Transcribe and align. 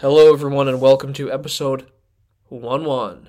Hello, 0.00 0.32
everyone, 0.32 0.66
and 0.66 0.80
welcome 0.80 1.12
to 1.12 1.30
episode 1.30 1.90
1 2.48 2.86
1. 2.86 3.28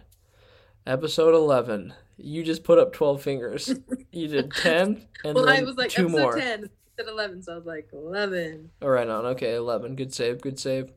Episode 0.87 1.35
11. 1.35 1.93
You 2.15 2.45
just 2.45 2.63
put 2.63 2.79
up 2.79 2.93
12 2.93 3.21
fingers. 3.21 3.75
You 4.13 4.29
did 4.29 4.53
10, 4.55 5.05
and 5.25 5.35
well, 5.35 5.47
then 5.47 5.53
I 5.53 5.63
was 5.63 5.75
like 5.75 5.89
two 5.89 6.03
episode 6.03 6.21
more. 6.21 6.35
10, 6.37 6.69
said 6.95 7.07
11, 7.09 7.43
so 7.43 7.51
I 7.51 7.55
was 7.57 7.65
like 7.65 7.89
11. 7.91 8.69
All 8.81 8.87
right, 8.87 9.05
on. 9.05 9.25
Okay, 9.25 9.53
11. 9.53 9.97
Good 9.97 10.13
save, 10.13 10.39
good 10.39 10.57
save. 10.57 10.93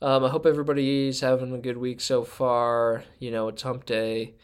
Um, 0.00 0.24
I 0.24 0.30
hope 0.30 0.46
everybody's 0.46 1.20
having 1.20 1.54
a 1.54 1.58
good 1.58 1.76
week 1.76 2.00
so 2.00 2.24
far. 2.24 3.04
You 3.18 3.30
know, 3.30 3.48
it's 3.48 3.60
hump 3.60 3.84
day. 3.84 4.36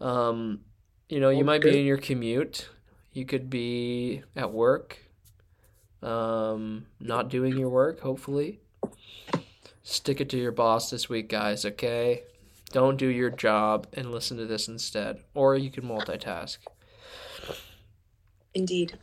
Um, 0.00 0.60
you 1.08 1.18
know, 1.18 1.30
you 1.30 1.42
might 1.42 1.62
be 1.62 1.80
in 1.80 1.84
your 1.84 1.98
commute. 1.98 2.68
You 3.12 3.26
could 3.26 3.50
be 3.50 4.22
at 4.36 4.52
work, 4.52 4.98
um, 6.00 6.86
not 7.00 7.28
doing 7.28 7.58
your 7.58 7.70
work, 7.70 7.98
hopefully. 7.98 8.60
Stick 9.88 10.20
it 10.20 10.28
to 10.30 10.36
your 10.36 10.50
boss 10.50 10.90
this 10.90 11.08
week, 11.08 11.28
guys, 11.28 11.64
okay? 11.64 12.24
Don't 12.72 12.96
do 12.96 13.06
your 13.06 13.30
job 13.30 13.86
and 13.92 14.10
listen 14.10 14.36
to 14.36 14.44
this 14.44 14.66
instead. 14.66 15.20
Or 15.32 15.54
you 15.54 15.70
can 15.70 15.84
multitask. 15.84 16.58
Indeed. 18.52 18.98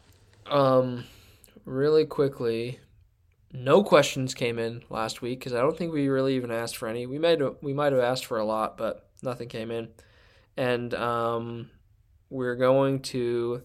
Um, 0.46 1.06
really 1.64 2.06
quickly, 2.06 2.82
no 3.54 3.82
questions 3.82 4.34
came 4.34 4.60
in 4.60 4.84
last 4.90 5.22
week 5.22 5.40
because 5.40 5.54
I 5.54 5.62
don't 5.62 5.78
think 5.78 5.94
we 5.94 6.10
really 6.10 6.36
even 6.36 6.52
asked 6.52 6.76
for 6.76 6.90
any. 6.90 7.06
We 7.06 7.18
might 7.18 7.40
have, 7.40 7.56
we 7.62 7.74
might 7.74 7.94
have 7.94 8.02
asked 8.02 8.26
for 8.26 8.38
a 8.38 8.46
lot, 8.46 8.78
but 8.78 9.08
nothing 9.22 9.48
came 9.48 9.72
in. 9.72 9.88
And 10.58 10.94
um, 10.96 11.70
we're 12.30 12.58
going 12.58 13.00
to 13.04 13.64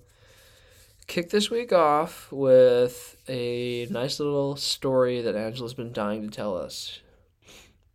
kick 1.09 1.31
this 1.31 1.51
week 1.51 1.73
off 1.73 2.31
with 2.31 3.17
a 3.29 3.89
nice 3.91 4.21
little 4.21 4.55
story 4.55 5.21
that 5.23 5.35
Angela's 5.35 5.75
been 5.75 5.93
dying 5.93 6.23
to 6.23 6.29
tell 6.29 6.57
us. 6.57 7.01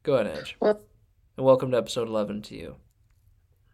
Go 0.04 0.16
ahead, 0.16 0.38
Edge. 0.38 0.58
Well- 0.60 0.82
and 1.38 1.46
welcome 1.46 1.72
to 1.72 1.78
episode 1.78 2.08
11 2.08 2.42
to 2.44 2.56
you. 2.56 2.76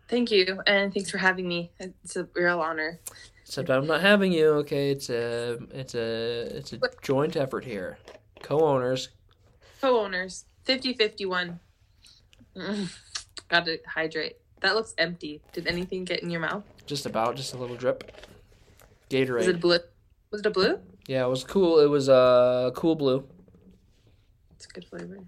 Thank 0.08 0.32
you, 0.32 0.62
and 0.66 0.94
thanks 0.94 1.10
for 1.12 1.18
having 1.18 1.48
me. 1.48 1.72
It's 1.80 2.16
a 2.16 2.28
real 2.34 2.60
honor. 2.62 3.00
Except 3.46 3.70
I'm 3.70 3.86
not 3.86 4.02
having 4.02 4.32
you. 4.32 4.48
Okay, 4.62 4.92
it's 4.92 5.10
a 5.10 5.60
it's 5.72 5.94
a 5.94 6.56
it's 6.58 6.74
a 6.74 6.80
joint 7.04 7.36
effort 7.36 7.64
here. 7.66 7.98
Co-owners. 8.42 9.10
Co 9.82 10.00
owners, 10.00 10.46
50 10.64 10.94
51. 10.94 11.60
Gotta 13.50 13.80
hydrate. 13.88 14.38
That 14.62 14.76
looks 14.76 14.94
empty. 14.98 15.42
Did 15.54 15.68
anything 15.68 16.06
get 16.06 16.22
in 16.24 16.30
your 16.30 16.42
mouth? 16.42 16.64
Just 16.86 17.06
about, 17.06 17.36
just 17.36 17.54
a 17.54 17.58
little 17.58 17.76
drip. 17.76 18.12
Gatorade. 19.10 19.36
Was 19.38 19.48
it 19.48 19.60
blue? 19.62 19.80
Was 20.32 20.42
it 20.42 20.46
a 20.48 20.52
blue? 20.52 20.80
yeah, 21.08 21.26
it 21.26 21.30
was 21.30 21.44
cool. 21.44 21.80
It 21.80 21.88
was 21.90 22.10
uh 22.10 22.72
cool 22.76 22.96
blue. 22.96 23.28
It's 24.56 24.66
a 24.66 24.70
good 24.70 24.86
flavor. 24.86 25.20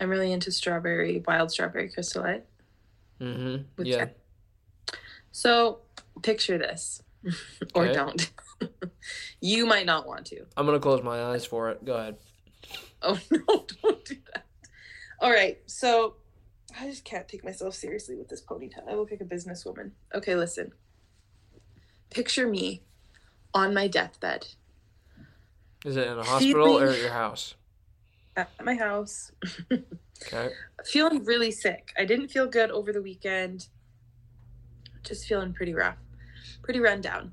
I'm 0.00 0.08
really 0.08 0.32
into 0.32 0.50
strawberry, 0.50 1.22
wild 1.26 1.50
strawberry 1.52 1.90
crystal 1.90 2.22
light. 2.22 2.44
Mm-hmm. 3.20 3.82
Yeah. 3.84 4.06
So 5.32 5.80
picture 6.22 6.58
this, 6.58 7.02
or 7.74 7.84
Okay. 7.86 7.92
don't. 7.92 8.30
you 9.40 9.66
might 9.66 9.86
not 9.86 10.06
want 10.06 10.26
to. 10.26 10.46
I'm 10.56 10.66
gonna 10.66 10.80
close 10.80 11.02
my 11.02 11.22
eyes 11.22 11.44
for 11.44 11.70
it. 11.70 11.84
Go 11.84 11.96
ahead. 11.96 12.16
Oh 13.02 13.18
no, 13.30 13.66
don't 13.82 14.04
do 14.04 14.16
that. 14.32 14.46
All 15.20 15.30
right, 15.30 15.58
so 15.66 16.16
I 16.78 16.88
just 16.88 17.04
can't 17.04 17.28
take 17.28 17.44
myself 17.44 17.74
seriously 17.74 18.16
with 18.16 18.28
this 18.28 18.42
ponytail. 18.42 18.88
I 18.88 18.94
look 18.94 19.10
like 19.10 19.20
a 19.20 19.24
businesswoman. 19.24 19.90
Okay, 20.14 20.34
listen. 20.34 20.72
Picture 22.10 22.46
me 22.48 22.82
on 23.54 23.72
my 23.74 23.86
deathbed 23.86 24.46
Is 25.84 25.96
it 25.96 26.06
in 26.06 26.18
a 26.18 26.24
hospital 26.24 26.78
or 26.78 26.88
at 26.88 26.98
your 26.98 27.10
house? 27.10 27.54
At 28.58 28.64
my 28.64 28.74
house, 28.74 29.32
Okay. 30.26 30.50
feeling 30.84 31.24
really 31.24 31.50
sick. 31.50 31.92
I 31.98 32.04
didn't 32.04 32.28
feel 32.28 32.46
good 32.46 32.70
over 32.70 32.92
the 32.92 33.00
weekend. 33.02 33.68
Just 35.02 35.26
feeling 35.26 35.52
pretty 35.54 35.74
rough, 35.74 35.96
pretty 36.62 36.80
run 36.80 37.00
down. 37.00 37.32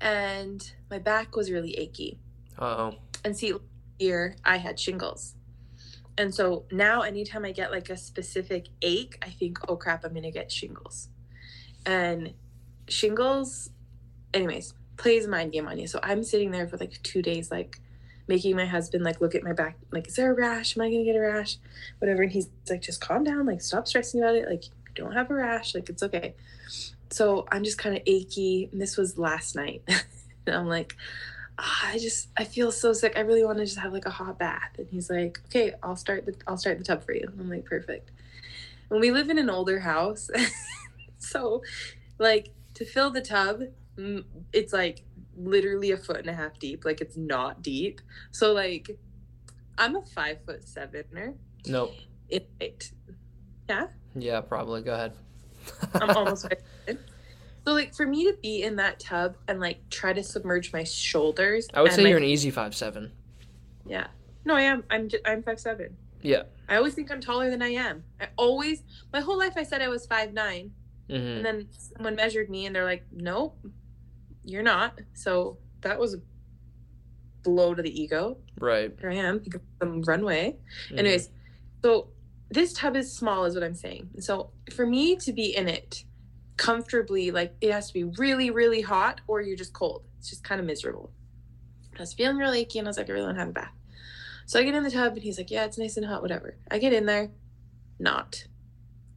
And 0.00 0.60
my 0.90 0.98
back 0.98 1.36
was 1.36 1.50
really 1.50 1.72
achy. 1.78 2.18
Uh 2.58 2.64
oh. 2.64 2.94
And 3.24 3.36
see, 3.36 3.54
here 3.98 4.36
I 4.44 4.56
had 4.58 4.78
shingles. 4.80 5.34
And 6.16 6.34
so 6.34 6.64
now, 6.72 7.02
anytime 7.02 7.44
I 7.44 7.52
get 7.52 7.70
like 7.70 7.90
a 7.90 7.96
specific 7.96 8.66
ache, 8.82 9.16
I 9.22 9.30
think, 9.30 9.58
oh 9.68 9.76
crap, 9.76 10.04
I'm 10.04 10.10
going 10.10 10.24
to 10.24 10.32
get 10.32 10.50
shingles. 10.50 11.08
And 11.86 12.34
shingles, 12.88 13.70
anyways, 14.34 14.74
plays 14.96 15.28
mind 15.28 15.52
game 15.52 15.68
on 15.68 15.78
you. 15.78 15.86
So 15.86 16.00
I'm 16.02 16.24
sitting 16.24 16.50
there 16.50 16.66
for 16.66 16.76
like 16.76 17.00
two 17.04 17.22
days, 17.22 17.52
like 17.52 17.80
making 18.28 18.54
my 18.56 18.66
husband 18.66 19.04
like 19.04 19.20
look 19.20 19.34
at 19.34 19.42
my 19.42 19.52
back, 19.52 19.76
like, 19.90 20.08
is 20.08 20.16
there 20.16 20.30
a 20.30 20.34
rash? 20.34 20.76
Am 20.76 20.82
I 20.82 20.90
to 20.90 21.04
get 21.04 21.16
a 21.16 21.20
rash? 21.20 21.56
Whatever. 21.98 22.22
And 22.22 22.32
he's 22.32 22.48
like, 22.68 22.82
just 22.82 23.00
calm 23.00 23.24
down, 23.24 23.46
like, 23.46 23.60
stop 23.60 23.88
stressing 23.88 24.20
about 24.20 24.36
it. 24.36 24.48
Like, 24.48 24.66
you 24.66 24.70
don't 24.94 25.12
have 25.12 25.30
a 25.30 25.34
rash, 25.34 25.74
like, 25.74 25.88
it's 25.88 26.02
okay. 26.02 26.34
So 27.10 27.46
I'm 27.50 27.64
just 27.64 27.78
kind 27.78 27.96
of 27.96 28.02
achy. 28.06 28.68
And 28.70 28.80
this 28.80 28.96
was 28.96 29.18
last 29.18 29.56
night. 29.56 29.82
and 30.46 30.56
I'm 30.56 30.66
like, 30.68 30.96
"Ah, 31.58 31.90
I 31.90 31.98
just 31.98 32.28
I 32.36 32.44
feel 32.44 32.72
so 32.72 32.92
sick. 32.92 33.14
I 33.16 33.20
really 33.20 33.44
want 33.44 33.58
to 33.58 33.64
just 33.64 33.78
have 33.78 33.92
like 33.92 34.06
a 34.06 34.10
hot 34.10 34.38
bath. 34.38 34.72
And 34.78 34.88
he's 34.90 35.10
like, 35.10 35.40
okay, 35.46 35.74
I'll 35.82 35.96
start 35.96 36.26
the 36.26 36.34
I'll 36.46 36.56
start 36.56 36.78
the 36.78 36.84
tub 36.84 37.04
for 37.04 37.12
you. 37.14 37.28
I'm 37.38 37.48
like, 37.48 37.64
perfect. 37.64 38.10
And 38.90 39.00
we 39.00 39.10
live 39.10 39.28
in 39.28 39.38
an 39.38 39.50
older 39.50 39.80
house, 39.80 40.30
so 41.18 41.62
like 42.18 42.50
to 42.74 42.84
fill 42.84 43.10
the 43.10 43.20
tub, 43.20 43.62
mm, 43.98 44.24
it's 44.52 44.72
like 44.72 45.02
literally 45.38 45.92
a 45.92 45.96
foot 45.96 46.18
and 46.18 46.28
a 46.28 46.34
half 46.34 46.58
deep. 46.58 46.84
Like 46.84 47.00
it's 47.00 47.16
not 47.16 47.62
deep. 47.62 48.00
So 48.32 48.52
like, 48.52 48.90
I'm 49.76 49.96
a 49.96 50.02
five 50.02 50.38
foot 50.44 50.66
sevener 50.68 51.34
Nope. 51.66 51.92
in 52.28 52.42
height. 52.60 52.90
Yeah, 53.68 53.86
Yeah, 54.14 54.40
probably. 54.40 54.82
Go 54.82 54.94
ahead. 54.94 55.12
I'm 55.94 56.10
almost 56.16 56.48
foot. 56.48 56.60
So 57.66 57.74
like 57.74 57.94
for 57.94 58.06
me 58.06 58.24
to 58.24 58.36
be 58.42 58.62
in 58.62 58.76
that 58.76 58.98
tub 58.98 59.36
and 59.46 59.60
like 59.60 59.88
try 59.90 60.12
to 60.12 60.22
submerge 60.22 60.72
my 60.72 60.84
shoulders. 60.84 61.68
I 61.74 61.82
would 61.82 61.92
say 61.92 62.02
my- 62.02 62.08
you're 62.10 62.18
an 62.18 62.24
easy 62.24 62.50
five 62.50 62.74
seven. 62.74 63.12
Yeah. 63.86 64.06
No, 64.44 64.54
I 64.54 64.62
am. 64.62 64.84
I'm 64.90 65.08
I'm 65.26 65.42
five 65.42 65.60
seven. 65.60 65.96
Yeah. 66.22 66.44
I 66.68 66.76
always 66.76 66.94
think 66.94 67.10
I'm 67.12 67.20
taller 67.20 67.50
than 67.50 67.60
I 67.62 67.68
am. 67.68 68.04
I 68.20 68.28
always 68.36 68.82
my 69.12 69.20
whole 69.20 69.38
life 69.38 69.54
I 69.56 69.62
said 69.62 69.82
I 69.82 69.88
was 69.88 70.06
five 70.06 70.32
nine, 70.32 70.72
Mm-hmm. 71.10 71.26
and 71.38 71.44
then 71.44 71.68
someone 71.70 72.14
measured 72.16 72.50
me 72.50 72.66
and 72.66 72.74
they're 72.76 72.84
like, 72.84 73.02
"Nope, 73.12 73.56
you're 74.48 74.62
not." 74.62 75.00
So 75.14 75.58
that 75.82 75.98
was 75.98 76.14
a 76.14 76.20
blow 77.42 77.74
to 77.74 77.82
the 77.82 78.00
ego. 78.02 78.38
Right. 78.58 78.92
Here 79.00 79.10
I 79.10 79.14
am, 79.14 79.42
some 79.80 80.02
runway. 80.02 80.56
Mhm. 80.90 80.98
Anyways, 80.98 81.30
so 81.82 82.10
this 82.50 82.72
tub 82.72 82.96
is 82.96 83.12
small, 83.14 83.44
is 83.44 83.54
what 83.54 83.62
I'm 83.62 83.74
saying. 83.74 84.10
So 84.20 84.50
for 84.72 84.86
me 84.86 85.16
to 85.16 85.32
be 85.32 85.54
in 85.56 85.68
it 85.68 86.04
comfortably, 86.56 87.30
like 87.30 87.54
it 87.60 87.70
has 87.72 87.88
to 87.88 87.94
be 87.94 88.04
really, 88.04 88.50
really 88.50 88.80
hot, 88.80 89.20
or 89.28 89.40
you're 89.40 89.56
just 89.56 89.72
cold. 89.72 90.04
It's 90.18 90.30
just 90.30 90.42
kind 90.44 90.60
of 90.60 90.66
miserable. 90.66 91.12
I 91.96 92.00
was 92.00 92.12
feeling 92.14 92.36
really 92.36 92.60
achy, 92.60 92.78
and 92.78 92.88
I 92.88 92.90
was 92.90 92.96
like, 92.96 93.08
I 93.08 93.12
really 93.12 93.26
want 93.26 93.36
to 93.36 93.40
have 93.40 93.48
a 93.50 93.52
bath. 93.52 93.72
So 94.46 94.58
I 94.58 94.62
get 94.64 94.74
in 94.74 94.82
the 94.82 94.90
tub, 94.90 95.12
and 95.14 95.22
he's 95.22 95.38
like, 95.38 95.50
Yeah, 95.50 95.64
it's 95.64 95.78
nice 95.78 95.96
and 95.96 96.06
hot, 96.06 96.22
whatever. 96.22 96.56
I 96.70 96.78
get 96.78 96.92
in 96.92 97.06
there, 97.06 97.30
not. 97.98 98.46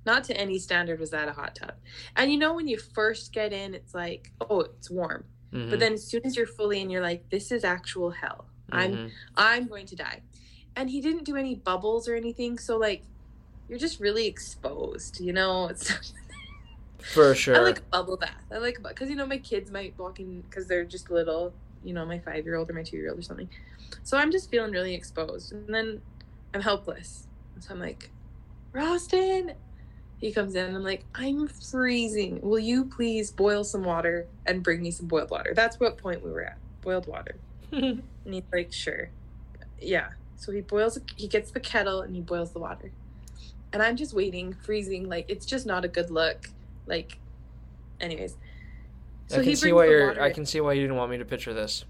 Not 0.05 0.23
to 0.25 0.37
any 0.37 0.57
standard 0.57 0.99
was 0.99 1.11
that 1.11 1.27
a 1.27 1.33
hot 1.33 1.55
tub. 1.55 1.73
And 2.15 2.31
you 2.31 2.37
know, 2.39 2.53
when 2.53 2.67
you 2.67 2.77
first 2.77 3.33
get 3.33 3.53
in, 3.53 3.73
it's 3.75 3.93
like, 3.93 4.31
oh, 4.41 4.61
it's 4.61 4.89
warm. 4.89 5.25
Mhm. 5.53 5.69
But 5.69 5.79
then 5.79 5.93
as 5.93 6.03
soon 6.03 6.21
as 6.25 6.35
you're 6.35 6.47
fully 6.47 6.81
in, 6.81 6.89
you're 6.89 7.01
like, 7.01 7.29
this 7.29 7.51
is 7.51 7.63
actual 7.63 8.09
hell. 8.11 8.45
I'm 8.71 8.93
Mhm. 8.93 9.11
I'm 9.35 9.67
going 9.67 9.85
to 9.87 9.95
die. 9.95 10.21
And 10.75 10.89
he 10.89 11.01
didn't 11.01 11.25
do 11.25 11.35
any 11.35 11.55
bubbles 11.55 12.07
or 12.07 12.15
anything, 12.15 12.57
so 12.57 12.77
like 12.77 13.03
you're 13.69 13.79
just 13.79 13.99
really 13.99 14.25
exposed, 14.27 15.19
you 15.19 15.33
know. 15.33 15.67
It's 15.69 15.93
for 17.13 17.33
sure. 17.35 17.55
I 17.55 17.59
like 17.59 17.79
a 17.79 17.83
bubble 17.83 18.17
bath. 18.17 18.45
I 18.51 18.57
like 18.57 18.77
because 18.81 19.09
you 19.09 19.15
know 19.15 19.25
my 19.25 19.37
kids 19.39 19.71
might 19.71 19.97
walk 19.97 20.19
in 20.19 20.41
because 20.41 20.67
they're 20.67 20.85
just 20.85 21.09
little, 21.09 21.53
you 21.83 21.93
know, 21.93 22.05
my 22.05 22.19
five 22.19 22.45
year 22.45 22.55
old 22.55 22.69
or 22.69 22.73
my 22.73 22.83
two 22.83 22.97
year 22.97 23.09
old 23.09 23.19
or 23.19 23.23
something. 23.23 23.49
So 24.03 24.17
I'm 24.17 24.31
just 24.31 24.49
feeling 24.49 24.71
really 24.71 24.93
exposed, 24.93 25.51
and 25.51 25.67
then 25.73 26.01
I'm 26.53 26.61
helpless. 26.61 27.27
So 27.59 27.73
I'm 27.73 27.79
like, 27.79 28.09
Roston. 28.73 29.55
He 30.21 30.31
comes 30.31 30.53
in 30.55 30.67
and 30.67 30.75
I'm 30.75 30.83
like, 30.83 31.03
I'm 31.15 31.47
freezing. 31.47 32.39
Will 32.41 32.59
you 32.59 32.85
please 32.85 33.31
boil 33.31 33.63
some 33.63 33.83
water 33.83 34.27
and 34.45 34.61
bring 34.61 34.83
me 34.83 34.91
some 34.91 35.07
boiled 35.07 35.31
water? 35.31 35.53
That's 35.55 35.79
what 35.79 35.97
point 35.97 36.23
we 36.23 36.29
were 36.31 36.43
at. 36.43 36.57
Boiled 36.81 37.07
water. 37.07 37.35
And 38.23 38.35
he's 38.35 38.43
like, 38.53 38.71
sure. 38.71 39.09
Yeah. 39.79 40.09
So 40.35 40.51
he 40.51 40.61
boils, 40.61 40.99
he 41.15 41.27
gets 41.27 41.49
the 41.49 41.59
kettle 41.59 42.01
and 42.01 42.15
he 42.15 42.21
boils 42.21 42.51
the 42.51 42.59
water. 42.59 42.91
And 43.73 43.81
I'm 43.81 43.95
just 43.95 44.13
waiting, 44.13 44.53
freezing. 44.53 45.09
Like, 45.09 45.25
it's 45.27 45.43
just 45.43 45.65
not 45.65 45.83
a 45.83 45.87
good 45.87 46.11
look. 46.11 46.51
Like, 46.85 47.17
anyways. 47.99 48.35
I 49.33 49.41
can 49.43 49.55
see 49.55 49.73
why 49.73 49.85
you're. 49.85 50.21
I 50.21 50.29
can 50.29 50.45
see 50.45 50.61
why 50.61 50.73
you 50.73 50.81
didn't 50.81 50.97
want 50.97 51.09
me 51.09 51.17
to 51.17 51.25
picture 51.25 51.51
this. 51.51 51.85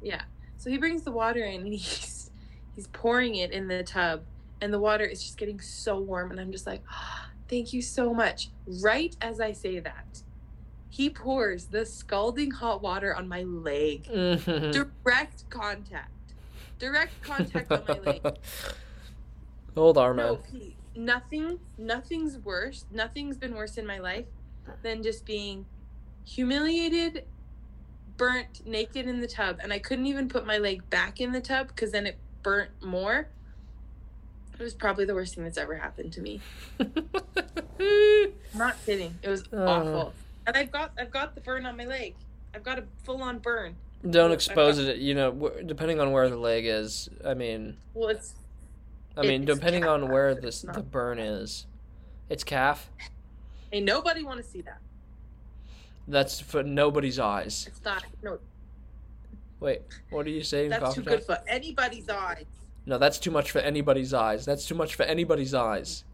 Yeah. 0.00 0.22
So 0.56 0.70
he 0.70 0.78
brings 0.78 1.02
the 1.02 1.10
water 1.10 1.44
in 1.44 1.62
and 1.62 1.72
he's, 1.72 2.30
he's 2.76 2.86
pouring 2.88 3.34
it 3.34 3.50
in 3.50 3.66
the 3.66 3.82
tub. 3.82 4.22
And 4.60 4.72
the 4.72 4.78
water 4.78 5.04
is 5.04 5.20
just 5.20 5.36
getting 5.36 5.60
so 5.60 5.98
warm. 5.98 6.30
And 6.30 6.38
I'm 6.38 6.52
just 6.52 6.68
like, 6.68 6.82
"Ah, 6.88 7.28
thank 7.52 7.74
you 7.74 7.82
so 7.82 8.14
much. 8.14 8.48
Right 8.82 9.14
as 9.20 9.38
I 9.38 9.52
say 9.52 9.78
that, 9.78 10.22
he 10.88 11.10
pours 11.10 11.66
the 11.66 11.84
scalding 11.84 12.50
hot 12.50 12.82
water 12.82 13.14
on 13.14 13.28
my 13.28 13.42
leg. 13.42 14.04
Mhm. 14.04 14.72
Direct 14.72 15.48
contact. 15.50 16.08
Direct 16.78 17.12
contact 17.22 17.70
on 17.70 17.84
my 17.86 17.98
leg. 17.98 18.22
Old 19.76 19.96
man. 19.96 20.16
No, 20.16 20.36
Pete, 20.36 20.76
nothing, 20.96 21.58
nothing's 21.76 22.38
worse. 22.38 22.86
Nothing's 22.90 23.36
been 23.36 23.54
worse 23.54 23.76
in 23.76 23.86
my 23.86 23.98
life 23.98 24.26
than 24.82 25.02
just 25.02 25.26
being 25.26 25.66
humiliated, 26.24 27.26
burnt, 28.16 28.66
naked 28.66 29.06
in 29.06 29.20
the 29.20 29.26
tub, 29.26 29.58
and 29.62 29.72
I 29.72 29.78
couldn't 29.78 30.06
even 30.06 30.28
put 30.28 30.46
my 30.46 30.58
leg 30.58 30.88
back 30.88 31.20
in 31.20 31.32
the 31.32 31.40
tub 31.40 31.68
because 31.68 31.92
then 31.92 32.06
it 32.06 32.18
burnt 32.42 32.70
more. 32.82 33.28
It 34.62 34.64
was 34.66 34.74
probably 34.74 35.06
the 35.06 35.14
worst 35.14 35.34
thing 35.34 35.42
that's 35.42 35.58
ever 35.58 35.74
happened 35.74 36.12
to 36.12 36.20
me. 36.20 36.40
Not 38.54 38.76
kidding. 38.86 39.18
It 39.20 39.28
was 39.28 39.42
awful. 39.52 40.14
And 40.46 40.56
I've 40.56 40.70
got 40.70 40.92
I've 40.96 41.10
got 41.10 41.34
the 41.34 41.40
burn 41.40 41.66
on 41.66 41.76
my 41.76 41.84
leg. 41.84 42.14
I've 42.54 42.62
got 42.62 42.78
a 42.78 42.84
full 43.02 43.24
on 43.24 43.40
burn. 43.40 43.74
Don't 44.08 44.30
expose 44.30 44.78
it. 44.78 44.98
You 44.98 45.14
know, 45.14 45.50
depending 45.66 45.98
on 45.98 46.12
where 46.12 46.30
the 46.30 46.36
leg 46.36 46.64
is. 46.64 47.08
I 47.26 47.34
mean, 47.34 47.76
Well, 47.92 48.10
it's 48.10 48.34
I 49.16 49.22
mean, 49.22 49.42
It's 49.42 49.52
depending 49.52 49.84
on 49.84 50.08
where 50.12 50.32
this 50.36 50.62
not- 50.62 50.76
the 50.76 50.82
burn 50.82 51.18
is. 51.18 51.66
It's 52.28 52.44
calf. 52.44 52.88
ain't 53.72 53.84
nobody 53.84 54.22
want 54.22 54.44
to 54.44 54.48
see 54.48 54.60
that. 54.60 54.78
That's 56.06 56.38
for 56.38 56.62
nobody's 56.62 57.18
eyes. 57.18 57.64
It's 57.66 57.84
not. 57.84 58.04
No, 58.22 58.38
Wait, 59.58 59.82
what 60.10 60.24
are 60.24 60.30
you 60.30 60.44
saying, 60.44 60.70
that's 60.70 60.94
too 60.94 61.02
good 61.02 61.24
for 61.24 61.40
anybody's 61.48 62.08
eyes. 62.08 62.46
No, 62.86 62.98
that's 62.98 63.18
too 63.18 63.30
much 63.30 63.50
for 63.50 63.60
anybody's 63.60 64.12
eyes. 64.12 64.44
That's 64.44 64.66
too 64.66 64.74
much 64.74 64.94
for 64.96 65.04
anybody's 65.04 65.54
eyes. 65.54 66.04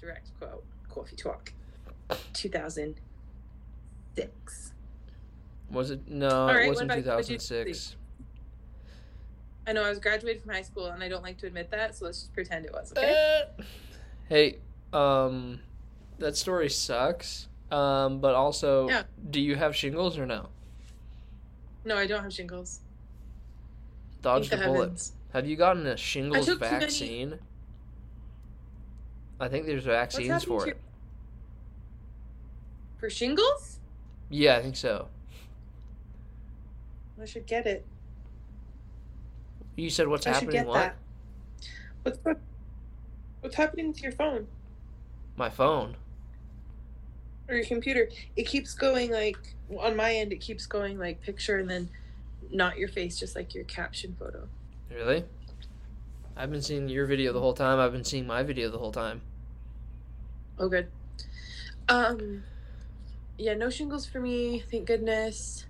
Direct 0.00 0.28
quote. 0.38 0.64
Coffee 0.90 1.16
Talk. 1.16 1.52
2006. 2.34 4.72
Was 5.70 5.90
it? 5.90 6.06
No, 6.08 6.46
right, 6.46 6.66
it 6.66 6.68
wasn't 6.68 6.90
about- 6.90 7.24
2006. 7.24 7.96
I 9.66 9.72
know 9.72 9.84
I 9.84 9.88
was 9.90 9.98
graduated 10.00 10.42
from 10.42 10.52
high 10.52 10.62
school 10.62 10.86
and 10.86 11.02
I 11.02 11.08
don't 11.08 11.22
like 11.22 11.38
to 11.38 11.46
admit 11.46 11.70
that, 11.70 11.94
so 11.94 12.04
let's 12.06 12.20
just 12.22 12.34
pretend 12.34 12.66
it 12.66 12.72
was, 12.72 12.90
okay? 12.92 13.44
Eh. 13.58 13.62
Hey, 14.28 14.58
um, 14.92 15.60
that 16.18 16.36
story 16.36 16.68
sucks. 16.68 17.46
Um, 17.70 18.18
but 18.20 18.34
also, 18.34 18.88
Yeah. 18.88 19.04
do 19.30 19.40
you 19.40 19.54
have 19.56 19.74
shingles 19.76 20.18
or 20.18 20.26
no? 20.26 20.48
No, 21.84 21.96
I 21.96 22.06
don't 22.06 22.22
have 22.22 22.32
shingles. 22.34 22.80
Dodge 24.22 24.48
the 24.48 24.56
Thank 24.56 24.66
bullet. 24.68 24.80
heavens. 24.84 25.12
Have 25.32 25.46
you 25.46 25.56
gotten 25.56 25.86
a 25.86 25.96
shingles 25.96 26.46
many- 26.46 26.58
vaccine? 26.60 27.38
I 29.40 29.48
think 29.48 29.66
there's 29.66 29.84
vaccines 29.84 30.44
for 30.44 30.64
to- 30.64 30.70
it. 30.70 30.80
For 32.98 33.10
shingles? 33.10 33.80
Yeah, 34.30 34.56
I 34.56 34.62
think 34.62 34.76
so. 34.76 35.08
I 37.20 37.24
should 37.24 37.46
get 37.46 37.66
it. 37.66 37.84
You 39.76 39.90
said 39.90 40.06
what's 40.08 40.26
I 40.26 40.32
should 40.32 40.52
happening? 40.54 40.60
get 40.62 40.66
What? 40.66 40.74
that. 42.04 42.18
What's 42.24 42.38
what's 43.40 43.56
happening 43.56 43.88
with 43.88 44.02
your 44.02 44.12
phone 44.12 44.46
My 45.36 45.48
phone. 45.50 45.96
or 47.48 47.56
your 47.56 47.64
computer? 47.64 48.08
It 48.36 48.44
keeps 48.44 48.74
going 48.74 49.10
like 49.10 49.38
on 49.78 49.96
my 49.96 50.14
end. 50.14 50.32
It 50.32 50.40
keeps 50.40 50.66
going 50.66 50.98
like 50.98 51.20
picture 51.22 51.58
and 51.58 51.68
then 51.70 51.88
not 52.52 52.78
your 52.78 52.88
face, 52.88 53.18
just 53.18 53.34
like 53.34 53.54
your 53.54 53.64
caption 53.64 54.14
photo. 54.18 54.48
Really? 54.90 55.24
I've 56.36 56.50
been 56.50 56.62
seeing 56.62 56.88
your 56.88 57.06
video 57.06 57.32
the 57.32 57.40
whole 57.40 57.54
time. 57.54 57.78
I've 57.78 57.92
been 57.92 58.04
seeing 58.04 58.26
my 58.26 58.42
video 58.42 58.70
the 58.70 58.78
whole 58.78 58.92
time. 58.92 59.22
Oh, 60.58 60.68
good. 60.68 60.88
Um, 61.88 62.44
yeah, 63.38 63.54
no 63.54 63.70
shingles 63.70 64.06
for 64.06 64.20
me, 64.20 64.62
thank 64.70 64.86
goodness. 64.86 65.66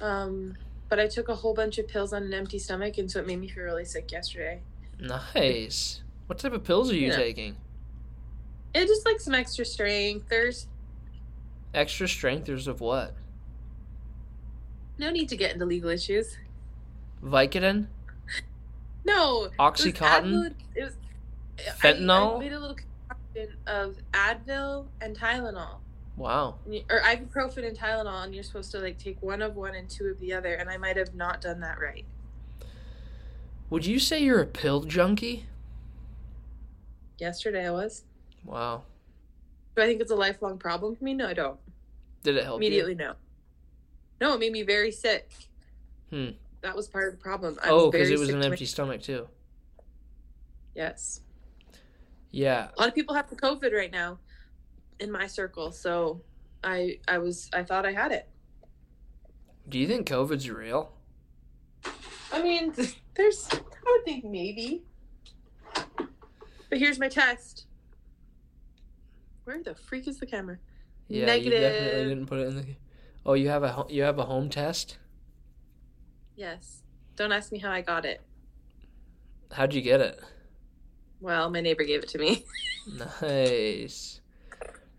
Um, 0.00 0.56
but 0.88 1.00
I 1.00 1.06
took 1.06 1.28
a 1.28 1.34
whole 1.34 1.54
bunch 1.54 1.78
of 1.78 1.88
pills 1.88 2.12
on 2.12 2.22
an 2.22 2.34
empty 2.34 2.58
stomach, 2.58 2.98
and 2.98 3.10
so 3.10 3.20
it 3.20 3.26
made 3.26 3.40
me 3.40 3.48
feel 3.48 3.64
really 3.64 3.84
sick 3.84 4.12
yesterday. 4.12 4.60
Nice. 5.00 6.02
What 6.26 6.38
type 6.38 6.52
of 6.52 6.64
pills 6.64 6.90
are 6.90 6.94
you 6.94 7.08
Yeah. 7.08 7.16
taking? 7.16 7.56
It 8.74 8.86
just 8.86 9.06
like 9.06 9.20
some 9.20 9.34
extra 9.34 9.64
strength. 9.64 10.28
There's 10.28 10.66
Extra 11.74 12.08
strengthers 12.08 12.66
of 12.66 12.80
what? 12.80 13.14
No 14.98 15.10
need 15.10 15.28
to 15.28 15.36
get 15.36 15.52
into 15.52 15.64
legal 15.64 15.90
issues. 15.90 16.36
Vicodin? 17.24 17.86
No, 19.04 19.44
it 19.44 19.52
was 19.58 19.80
Oxycontin? 19.80 20.54
It 20.74 20.84
was 20.84 20.92
Fentanyl? 21.80 22.36
I, 22.36 22.38
made 22.38 22.52
a 22.52 22.58
little 22.60 22.76
concoction 22.76 23.56
of 23.66 23.96
Advil 24.12 24.86
and 25.00 25.16
Tylenol, 25.16 25.78
Wow. 26.16 26.56
Or 26.90 27.00
ibuprofen 27.00 27.66
and 27.66 27.78
Tylenol, 27.78 28.24
and 28.24 28.34
you're 28.34 28.42
supposed 28.42 28.72
to 28.72 28.80
like 28.80 28.98
take 28.98 29.22
one 29.22 29.40
of 29.40 29.54
one 29.54 29.76
and 29.76 29.88
two 29.88 30.06
of 30.06 30.18
the 30.18 30.32
other. 30.34 30.54
And 30.54 30.68
I 30.68 30.76
might 30.76 30.96
have 30.96 31.14
not 31.14 31.40
done 31.40 31.60
that 31.60 31.78
right. 31.80 32.04
Would 33.70 33.86
you 33.86 34.00
say 34.00 34.22
you're 34.22 34.40
a 34.40 34.46
pill 34.46 34.82
junkie? 34.82 35.46
Yesterday 37.18 37.66
I 37.66 37.70
was. 37.70 38.02
Wow. 38.44 38.82
Do 39.76 39.82
I 39.82 39.86
think 39.86 40.00
it's 40.00 40.10
a 40.10 40.16
lifelong 40.16 40.58
problem 40.58 40.96
for 40.96 41.04
me? 41.04 41.14
No, 41.14 41.28
I 41.28 41.34
don't. 41.34 41.58
Did 42.24 42.36
it 42.36 42.44
help 42.44 42.58
Immediately, 42.58 42.96
no. 42.96 43.14
No, 44.20 44.34
it 44.34 44.40
made 44.40 44.52
me 44.52 44.62
very 44.62 44.90
sick. 44.90 45.30
Hmm. 46.10 46.30
That 46.62 46.74
was 46.74 46.88
part 46.88 47.08
of 47.08 47.18
the 47.18 47.22
problem. 47.22 47.58
I 47.62 47.68
Oh, 47.68 47.90
because 47.90 48.10
it 48.10 48.18
was 48.18 48.30
an 48.30 48.42
empty 48.42 48.64
stomach 48.64 49.02
too. 49.02 49.28
Yes. 50.74 51.20
Yeah. 52.30 52.68
A 52.76 52.80
lot 52.80 52.88
of 52.88 52.94
people 52.94 53.14
have 53.14 53.30
the 53.30 53.36
COVID 53.36 53.72
right 53.72 53.92
now 53.92 54.18
in 54.98 55.10
my 55.10 55.26
circle, 55.26 55.70
so 55.72 56.20
I 56.64 56.98
I 57.06 57.18
was 57.18 57.48
I 57.52 57.62
thought 57.62 57.86
I 57.86 57.92
had 57.92 58.12
it. 58.12 58.28
Do 59.68 59.78
you 59.78 59.86
think 59.86 60.08
COVID's 60.08 60.50
real? 60.50 60.92
I 62.32 62.42
mean, 62.42 62.72
there's 63.14 63.48
I 63.52 63.58
would 63.86 64.04
think 64.04 64.24
maybe. 64.24 64.82
But 66.70 66.78
here's 66.78 66.98
my 66.98 67.08
test. 67.08 67.66
Where 69.44 69.62
the 69.62 69.74
freak 69.74 70.06
is 70.08 70.18
the 70.18 70.26
camera? 70.26 70.58
Yeah, 71.08 71.32
you 71.34 71.50
definitely 71.50 71.78
Negative. 71.78 72.08
didn't 72.08 72.26
put 72.26 72.38
it 72.40 72.46
in 72.48 72.56
the. 72.56 72.66
Oh, 73.28 73.34
you 73.34 73.50
have 73.50 73.62
a 73.62 73.84
you 73.90 74.02
have 74.04 74.18
a 74.18 74.24
home 74.24 74.48
test. 74.48 74.96
Yes. 76.34 76.82
Don't 77.14 77.30
ask 77.30 77.52
me 77.52 77.58
how 77.58 77.70
I 77.70 77.82
got 77.82 78.06
it. 78.06 78.22
How'd 79.52 79.74
you 79.74 79.82
get 79.82 80.00
it? 80.00 80.18
Well, 81.20 81.50
my 81.50 81.60
neighbor 81.60 81.84
gave 81.84 82.02
it 82.02 82.08
to 82.10 82.18
me. 82.18 82.44
Nice. 83.20 84.22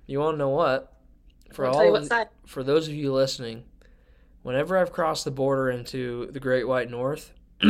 You 0.05 0.19
want 0.19 0.35
to 0.35 0.37
know 0.37 0.49
what? 0.49 0.93
For 1.53 1.65
I'll 1.65 1.73
all 1.73 1.95
of, 1.95 2.11
for 2.45 2.61
those 2.61 2.87
of 2.87 2.93
you 2.93 3.11
listening, 3.11 3.63
whenever 4.43 4.77
I've 4.77 4.91
crossed 4.91 5.25
the 5.25 5.31
border 5.31 5.71
into 5.71 6.27
the 6.31 6.39
Great 6.39 6.67
White 6.67 6.91
North, 6.91 7.33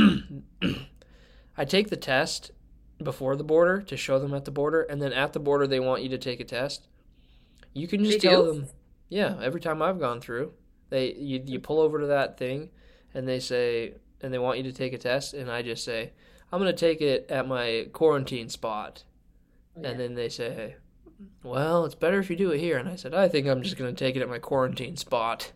I 1.58 1.64
take 1.66 1.90
the 1.90 1.96
test 1.96 2.52
before 3.02 3.38
the 3.38 3.46
border 3.46 3.82
to 3.84 3.96
show 3.96 4.20
them 4.20 4.34
at 4.34 4.44
the 4.44 4.52
border, 4.52 4.82
and 4.82 5.02
then 5.02 5.14
at 5.14 5.32
the 5.32 5.40
border 5.40 5.66
they 5.68 5.80
want 5.80 6.04
you 6.04 6.10
to 6.10 6.18
take 6.18 6.42
a 6.42 6.44
test. 6.44 6.90
You 7.74 7.88
can 7.88 8.04
just 8.04 8.20
They 8.20 8.28
tell 8.28 8.44
do? 8.44 8.54
them, 8.54 8.68
yeah. 9.08 9.38
Every 9.42 9.62
time 9.62 9.82
I've 9.82 10.00
gone 10.00 10.20
through, 10.20 10.52
they 10.90 11.14
you 11.14 11.42
you 11.46 11.60
pull 11.60 11.80
over 11.80 12.00
to 12.00 12.08
that 12.08 12.38
thing, 12.38 12.70
and 13.14 13.28
they 13.28 13.40
say, 13.40 13.94
and 14.22 14.34
they 14.34 14.40
want 14.40 14.58
you 14.58 14.64
to 14.64 14.72
take 14.74 14.94
a 14.94 14.98
test, 14.98 15.34
and 15.34 15.50
I 15.52 15.62
just 15.62 15.84
say, 15.84 16.12
I'm 16.52 16.60
gonna 16.60 16.74
take 16.74 17.02
it 17.02 17.26
at 17.30 17.48
my 17.48 17.88
quarantine 17.94 18.50
spot. 18.50 19.04
Oh, 19.78 19.82
yeah. 19.82 19.90
And 19.90 20.00
then 20.00 20.16
they 20.16 20.30
say, 20.30 20.76
Well, 21.44 21.86
it's 21.86 21.96
better 21.96 22.20
if 22.20 22.30
you 22.30 22.36
do 22.36 22.52
it 22.52 22.60
here. 22.60 22.78
And 22.78 22.90
I 22.90 22.96
said, 22.96 23.14
I 23.14 23.28
think 23.28 23.48
I'm 23.48 23.62
just 23.62 23.78
going 23.78 23.94
to 23.94 24.06
take 24.06 24.16
it 24.16 24.22
at 24.22 24.30
my 24.30 24.40
quarantine 24.40 24.98
spot. 24.98 25.52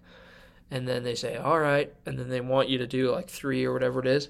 And 0.69 0.87
then 0.87 1.03
they 1.03 1.15
say, 1.15 1.35
All 1.35 1.59
right. 1.59 1.91
And 2.05 2.17
then 2.19 2.29
they 2.29 2.41
want 2.41 2.69
you 2.69 2.77
to 2.77 2.87
do 2.87 3.11
like 3.11 3.29
three 3.29 3.65
or 3.65 3.73
whatever 3.73 3.99
it 3.99 4.07
is. 4.07 4.27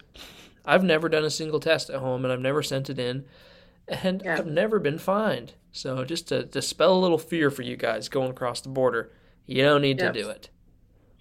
I've 0.66 0.84
never 0.84 1.10
done 1.10 1.26
a 1.26 1.30
single 1.30 1.60
test 1.60 1.90
at 1.90 2.00
home 2.00 2.24
and 2.24 2.32
I've 2.32 2.40
never 2.40 2.64
sent 2.64 2.90
it 2.90 2.98
in. 2.98 3.26
And 3.88 4.22
Yeah. 4.24 4.38
I've 4.38 4.48
never 4.48 4.80
been 4.80 4.98
fined. 4.98 5.54
So 5.72 6.06
just 6.06 6.28
to 6.30 6.44
dispel 6.44 6.94
a 6.98 7.00
little 7.02 7.18
fear 7.18 7.52
for 7.52 7.62
you 7.64 7.76
guys 7.76 8.08
going 8.10 8.32
across 8.32 8.62
the 8.62 8.70
border, 8.70 9.12
you 9.46 9.62
don't 9.64 9.82
need 9.82 10.00
Yep. 10.00 10.14
to 10.14 10.22
do 10.24 10.30
it. 10.30 10.50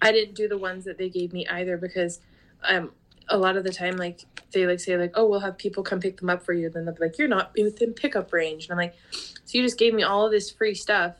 I 0.03 0.11
didn't 0.11 0.35
do 0.35 0.47
the 0.47 0.57
ones 0.57 0.85
that 0.85 0.97
they 0.97 1.09
gave 1.09 1.33
me 1.33 1.47
either 1.47 1.77
because 1.77 2.19
um 2.63 2.91
a 3.29 3.37
lot 3.37 3.55
of 3.55 3.63
the 3.63 3.71
time 3.71 3.97
like 3.97 4.25
they 4.51 4.65
like 4.65 4.79
say 4.79 4.97
like 4.97 5.11
oh 5.15 5.27
we'll 5.27 5.39
have 5.39 5.57
people 5.57 5.81
come 5.83 5.99
pick 5.99 6.19
them 6.19 6.29
up 6.29 6.43
for 6.43 6.53
you 6.53 6.69
then 6.69 6.85
they'll 6.85 6.93
be 6.93 7.03
like 7.03 7.17
you're 7.17 7.27
not 7.27 7.51
within 7.57 7.93
pickup 7.93 8.31
range 8.33 8.65
and 8.65 8.73
I'm 8.73 8.77
like 8.77 8.95
so 9.11 9.57
you 9.57 9.63
just 9.63 9.79
gave 9.79 9.93
me 9.93 10.03
all 10.03 10.25
of 10.25 10.31
this 10.31 10.51
free 10.51 10.75
stuff 10.75 11.15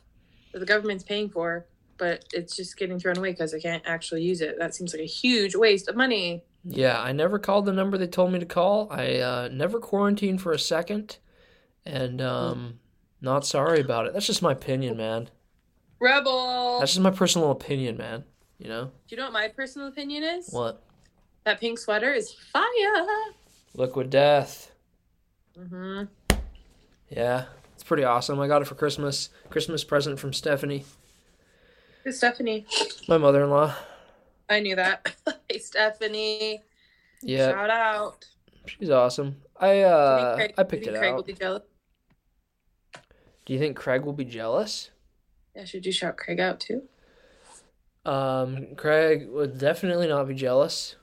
that 0.51 0.59
the 0.59 0.65
government's 0.65 1.03
paying 1.03 1.29
for 1.29 1.65
but 1.97 2.25
it's 2.33 2.55
just 2.55 2.77
getting 2.77 2.99
thrown 2.99 3.17
away 3.17 3.31
because 3.31 3.53
I 3.53 3.59
can't 3.59 3.83
actually 3.85 4.23
use 4.23 4.41
it 4.41 4.57
that 4.59 4.75
seems 4.75 4.93
like 4.93 5.01
a 5.01 5.05
huge 5.05 5.55
waste 5.55 5.87
of 5.87 5.95
money 5.95 6.43
Yeah, 6.63 7.01
I 7.01 7.11
never 7.11 7.39
called 7.39 7.65
the 7.65 7.73
number 7.73 7.97
they 7.97 8.07
told 8.07 8.31
me 8.31 8.39
to 8.39 8.45
call. 8.45 8.87
I 8.89 9.17
uh, 9.17 9.49
never 9.51 9.79
quarantined 9.79 10.41
for 10.41 10.53
a 10.53 10.59
second. 10.59 11.17
And 11.85 12.21
um, 12.21 12.79
not 13.21 13.45
sorry 13.45 13.81
about 13.81 14.05
it. 14.05 14.13
That's 14.13 14.27
just 14.27 14.41
my 14.41 14.53
opinion, 14.53 14.95
man. 14.95 15.29
rebel 15.99 16.79
That's 16.79 16.93
just 16.93 17.01
my 17.01 17.11
personal 17.11 17.51
opinion, 17.51 17.97
man. 17.97 18.23
You 18.63 18.69
know? 18.69 18.85
do 18.85 18.91
you 19.09 19.17
know 19.17 19.25
what 19.25 19.33
my 19.33 19.49
personal 19.49 19.89
opinion 19.89 20.23
is 20.23 20.47
What? 20.49 20.81
that 21.43 21.59
pink 21.59 21.77
sweater 21.77 22.13
is 22.13 22.31
fire 22.31 23.05
Liquid 23.75 24.09
Death. 24.09 24.71
mm-hmm. 25.59 26.03
Yeah, 27.09 27.45
it's 27.73 27.83
pretty 27.83 28.03
awesome. 28.05 28.39
I 28.39 28.47
got 28.47 28.61
it 28.61 28.65
for 28.65 28.75
Christmas. 28.75 29.29
Christmas 29.49 29.83
present 29.83 30.17
from 30.19 30.31
Stephanie, 30.31 30.85
Who's 32.05 32.17
Stephanie 32.17 32.65
my 33.09 33.17
mother-in-law. 33.17 33.75
I 34.49 34.59
knew 34.61 34.75
that 34.77 35.13
hey 35.49 35.59
Stephanie 35.59 36.63
Yeah, 37.21 37.51
shout 37.51 37.69
out 37.69 38.25
she's 38.65 38.89
awesome. 38.89 39.41
I 39.59 39.67
Do 39.73 39.75
you 39.79 39.83
think 39.83 39.91
uh 39.91 40.35
Craig- 40.35 40.53
I 40.57 40.63
picked 40.63 40.87
it 40.87 40.95
Craig 40.97 41.13
will 41.15 41.23
be 41.23 41.33
jealous? 41.33 41.63
Do 43.45 43.51
you 43.53 43.59
think 43.59 43.75
Craig 43.75 44.03
will 44.05 44.13
be 44.13 44.23
jealous? 44.25 44.91
Yeah, 45.53 45.65
should 45.65 45.85
you 45.85 45.91
shout 45.91 46.15
Craig 46.15 46.39
out 46.39 46.61
too? 46.61 46.83
Um, 48.05 48.75
Craig 48.75 49.29
would 49.29 49.57
definitely 49.57 50.07
not 50.07 50.27
be 50.27 50.33
jealous, 50.33 50.95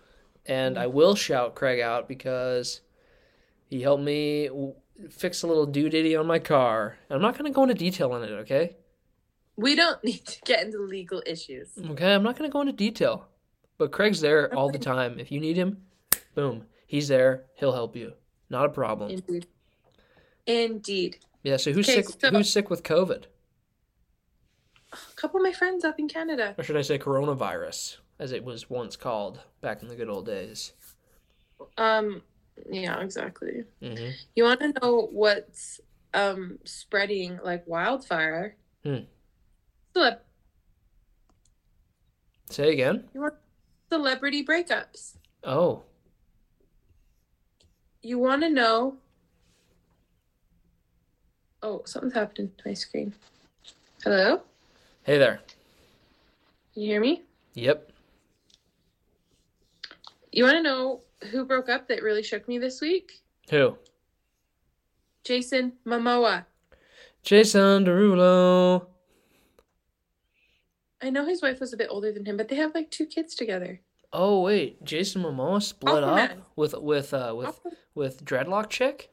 and 0.47 0.78
I 0.78 0.87
will 0.87 1.14
shout 1.14 1.54
Craig 1.54 1.80
out 1.80 2.09
because 2.09 2.80
he 3.69 3.80
helped 3.83 4.02
me 4.02 4.49
w- 4.49 4.75
fix 5.09 5.42
a 5.42 5.47
little 5.47 5.66
doodaddy 5.66 6.19
on 6.19 6.26
my 6.26 6.38
car. 6.38 6.99
I'm 7.09 7.23
not 7.23 7.37
gonna 7.38 7.50
go 7.50 7.62
into 7.62 7.75
detail 7.75 8.12
on 8.12 8.23
it, 8.23 8.30
okay? 8.30 8.76
We 9.57 9.75
don't 9.75 10.02
need 10.04 10.26
to 10.26 10.40
get 10.42 10.62
into 10.64 10.78
legal 10.78 11.23
issues. 11.26 11.71
Okay, 11.90 12.14
I'm 12.14 12.23
not 12.23 12.37
gonna 12.37 12.50
go 12.50 12.61
into 12.61 12.73
detail. 12.75 13.26
But 13.78 13.92
Craig's 13.92 14.21
there 14.21 14.54
all 14.54 14.71
the 14.71 14.78
time. 14.92 15.19
If 15.19 15.33
you 15.33 15.40
need 15.40 15.57
him, 15.57 15.78
boom, 16.35 16.66
he's 16.87 17.09
there. 17.09 17.45
He'll 17.54 17.73
help 17.73 17.97
you. 17.97 18.12
Not 18.50 18.66
a 18.66 18.71
problem. 18.71 19.11
Indeed. 19.11 19.47
Indeed. 20.47 21.19
Yeah. 21.42 21.57
So 21.57 21.73
who's 21.73 21.88
Okay, 21.88 22.02
sick? 22.02 22.21
so- 22.21 22.30
Who's 22.30 22.50
sick 22.52 22.69
with 22.69 22.83
COVID, 22.83 23.25
A 25.21 25.29
couple 25.29 25.39
of 25.39 25.45
my 25.45 25.53
friends 25.53 25.85
up 25.85 25.99
in 25.99 26.09
Canada. 26.09 26.55
or 26.57 26.65
should 26.65 26.79
I 26.79 26.81
say 26.81 26.99
coronavirus, 26.99 27.99
as 28.19 28.33
it 28.33 28.43
was 28.43 28.71
once 28.71 28.97
called 28.97 29.41
back 29.61 29.83
in 29.83 29.89
the 29.89 29.95
good 29.95 30.09
old 30.09 30.25
days? 30.25 30.73
Um, 31.77 32.23
yeah, 32.71 32.99
exactly. 33.03 33.65
hmm 33.83 34.12
You 34.35 34.45
want 34.45 34.61
to 34.61 34.73
know 34.81 35.11
what's 35.12 35.79
um 36.15 36.59
spreading 36.65 37.39
like 37.45 37.67
wildfire? 37.67 38.57
Hmm. 38.83 39.00
Celeb- 39.95 40.21
Say 42.49 42.73
again. 42.73 43.05
celebrity 43.91 44.43
breakups. 44.43 45.17
Oh, 45.45 45.83
You 48.00 48.19
want 48.19 48.41
to 48.41 48.49
know? 48.49 48.97
Oh, 51.62 51.83
something's 51.85 52.15
happening 52.15 52.53
to 52.57 52.69
my 52.69 52.73
screen. 52.73 53.12
Hello? 54.03 54.41
Hey 55.11 55.19
there. 55.19 55.40
You 56.75 56.87
hear 56.87 57.00
me? 57.00 57.25
Yep. 57.55 57.90
You 60.31 60.45
want 60.45 60.55
to 60.59 60.62
know 60.62 61.00
who 61.33 61.45
broke 61.45 61.69
up 61.69 61.88
that 61.88 62.05
really 62.05 62.23
shook 62.23 62.47
me 62.47 62.59
this 62.59 62.81
week? 62.81 63.21
Who? 63.50 63.76
Jason 65.25 65.73
Momoa. 65.85 66.45
Jason 67.25 67.85
Derulo. 67.85 68.87
I 71.02 71.11
know 71.11 71.26
his 71.26 71.43
wife 71.43 71.59
was 71.59 71.73
a 71.73 71.76
bit 71.76 71.88
older 71.90 72.12
than 72.12 72.25
him, 72.25 72.37
but 72.37 72.47
they 72.47 72.55
have 72.55 72.73
like 72.73 72.93
two 72.93 73.07
kids 73.07 73.35
together. 73.35 73.81
Oh 74.12 74.43
wait, 74.43 74.85
Jason 74.85 75.25
Momoa 75.25 75.61
split 75.61 76.05
up 76.05 76.38
with 76.55 76.75
with 76.79 77.12
uh 77.12 77.35
with 77.37 77.59
with 77.97 78.25
dreadlock 78.25 78.71
chick. 78.71 79.11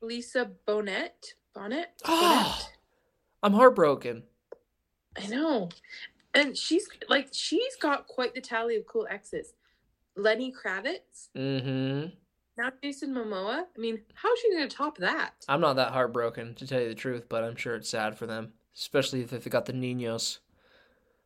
Lisa 0.00 0.50
Bonet. 0.66 1.34
Bonnet? 1.54 1.92
Oh. 2.04 2.10
Bonnet. 2.58 2.68
I'm 3.44 3.52
heartbroken. 3.52 4.24
I 5.16 5.26
know. 5.26 5.68
And 6.34 6.56
she's 6.56 6.88
like, 7.08 7.28
she's 7.32 7.76
got 7.76 8.06
quite 8.06 8.34
the 8.34 8.40
tally 8.40 8.76
of 8.76 8.86
cool 8.86 9.06
exes. 9.10 9.54
Lenny 10.16 10.52
Kravitz. 10.52 11.28
Mm-hmm. 11.36 12.08
Now 12.58 12.70
Jason 12.82 13.14
Momoa. 13.14 13.64
I 13.76 13.80
mean, 13.80 14.00
how's 14.14 14.38
she 14.38 14.50
going 14.52 14.68
to 14.68 14.76
top 14.76 14.98
that? 14.98 15.32
I'm 15.48 15.60
not 15.60 15.76
that 15.76 15.92
heartbroken 15.92 16.54
to 16.56 16.66
tell 16.66 16.80
you 16.80 16.88
the 16.88 16.94
truth, 16.94 17.28
but 17.28 17.44
I'm 17.44 17.56
sure 17.56 17.74
it's 17.76 17.88
sad 17.88 18.16
for 18.16 18.26
them, 18.26 18.52
especially 18.76 19.22
if 19.22 19.30
they 19.30 19.50
got 19.50 19.66
the 19.66 19.72
Ninos. 19.72 20.40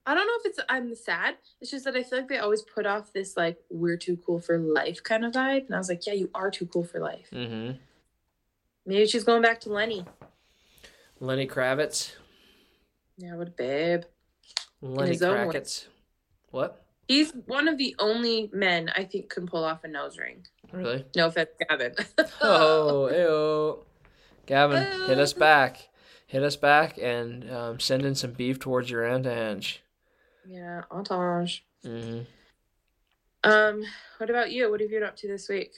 I 0.09 0.15
don't 0.15 0.27
know 0.27 0.35
if 0.39 0.47
it's 0.47 0.61
I'm 0.69 0.95
sad. 0.95 1.35
It's 1.61 1.73
just 1.73 1.85
that 1.85 1.97
I 1.97 2.05
feel 2.05 2.21
like 2.21 2.29
they 2.29 2.39
always 2.39 2.63
put 2.63 2.87
off 2.87 3.13
this 3.13 3.37
like 3.37 3.59
we're 3.71 3.97
too 3.97 4.17
cool 4.25 4.39
for 4.41 4.57
life 4.57 5.03
kind 5.03 5.25
of 5.25 5.33
vibe, 5.33 5.67
and 5.67 5.75
I 5.75 5.79
was 5.79 5.89
like, 5.89 6.07
yeah, 6.07 6.13
you 6.13 6.31
are 6.33 6.49
too 6.49 6.67
cool 6.67 6.85
for 6.85 7.01
life. 7.01 7.29
Mm-hmm. 7.33 7.77
Maybe 8.87 9.07
she's 9.07 9.25
going 9.25 9.43
back 9.43 9.59
to 9.63 9.69
Lenny. 9.69 10.05
Lenny 11.19 11.49
Kravitz. 11.49 12.13
Yeah, 13.19 13.35
what 13.37 13.49
a 13.49 13.51
babe. 13.51 14.03
Lenny 14.81 15.11
his 15.11 15.23
own 15.23 15.49
way. 15.49 15.55
Kravitz. 15.55 15.87
What? 16.51 16.85
He's 17.09 17.33
one 17.47 17.69
of 17.69 17.79
the 17.79 17.95
only 17.99 18.51
men 18.53 18.91
I 18.97 19.05
think 19.05 19.31
can 19.31 19.47
pull 19.47 19.65
off 19.65 19.85
a 19.85 19.89
nose 19.89 20.19
ring. 20.19 20.45
Really? 20.73 21.05
No 21.15 21.27
offense, 21.27 21.51
Gavin. 21.69 21.95
Oh, 22.41 23.09
ayo. 23.13 23.85
Gavin, 24.47 25.07
hit 25.07 25.19
us 25.19 25.33
back. 25.49 25.89
Hit 26.27 26.43
us 26.43 26.57
back 26.57 26.99
and 27.01 27.49
um, 27.51 27.79
send 27.81 28.05
in 28.05 28.15
some 28.17 28.33
beef 28.33 28.59
towards 28.59 28.91
your 28.91 29.05
Aunt 29.07 29.27
Ange. 29.27 29.83
yeah, 30.45 30.83
entourage. 30.91 31.61
Mm-hmm. 31.85 32.23
Um, 33.45 33.85
what 34.19 34.29
about 34.29 34.51
you? 34.51 34.69
What 34.69 34.81
have 34.81 34.91
you 34.91 34.99
been 34.99 35.07
up 35.07 35.17
to 35.19 35.29
this 35.29 35.49
week? 35.49 35.73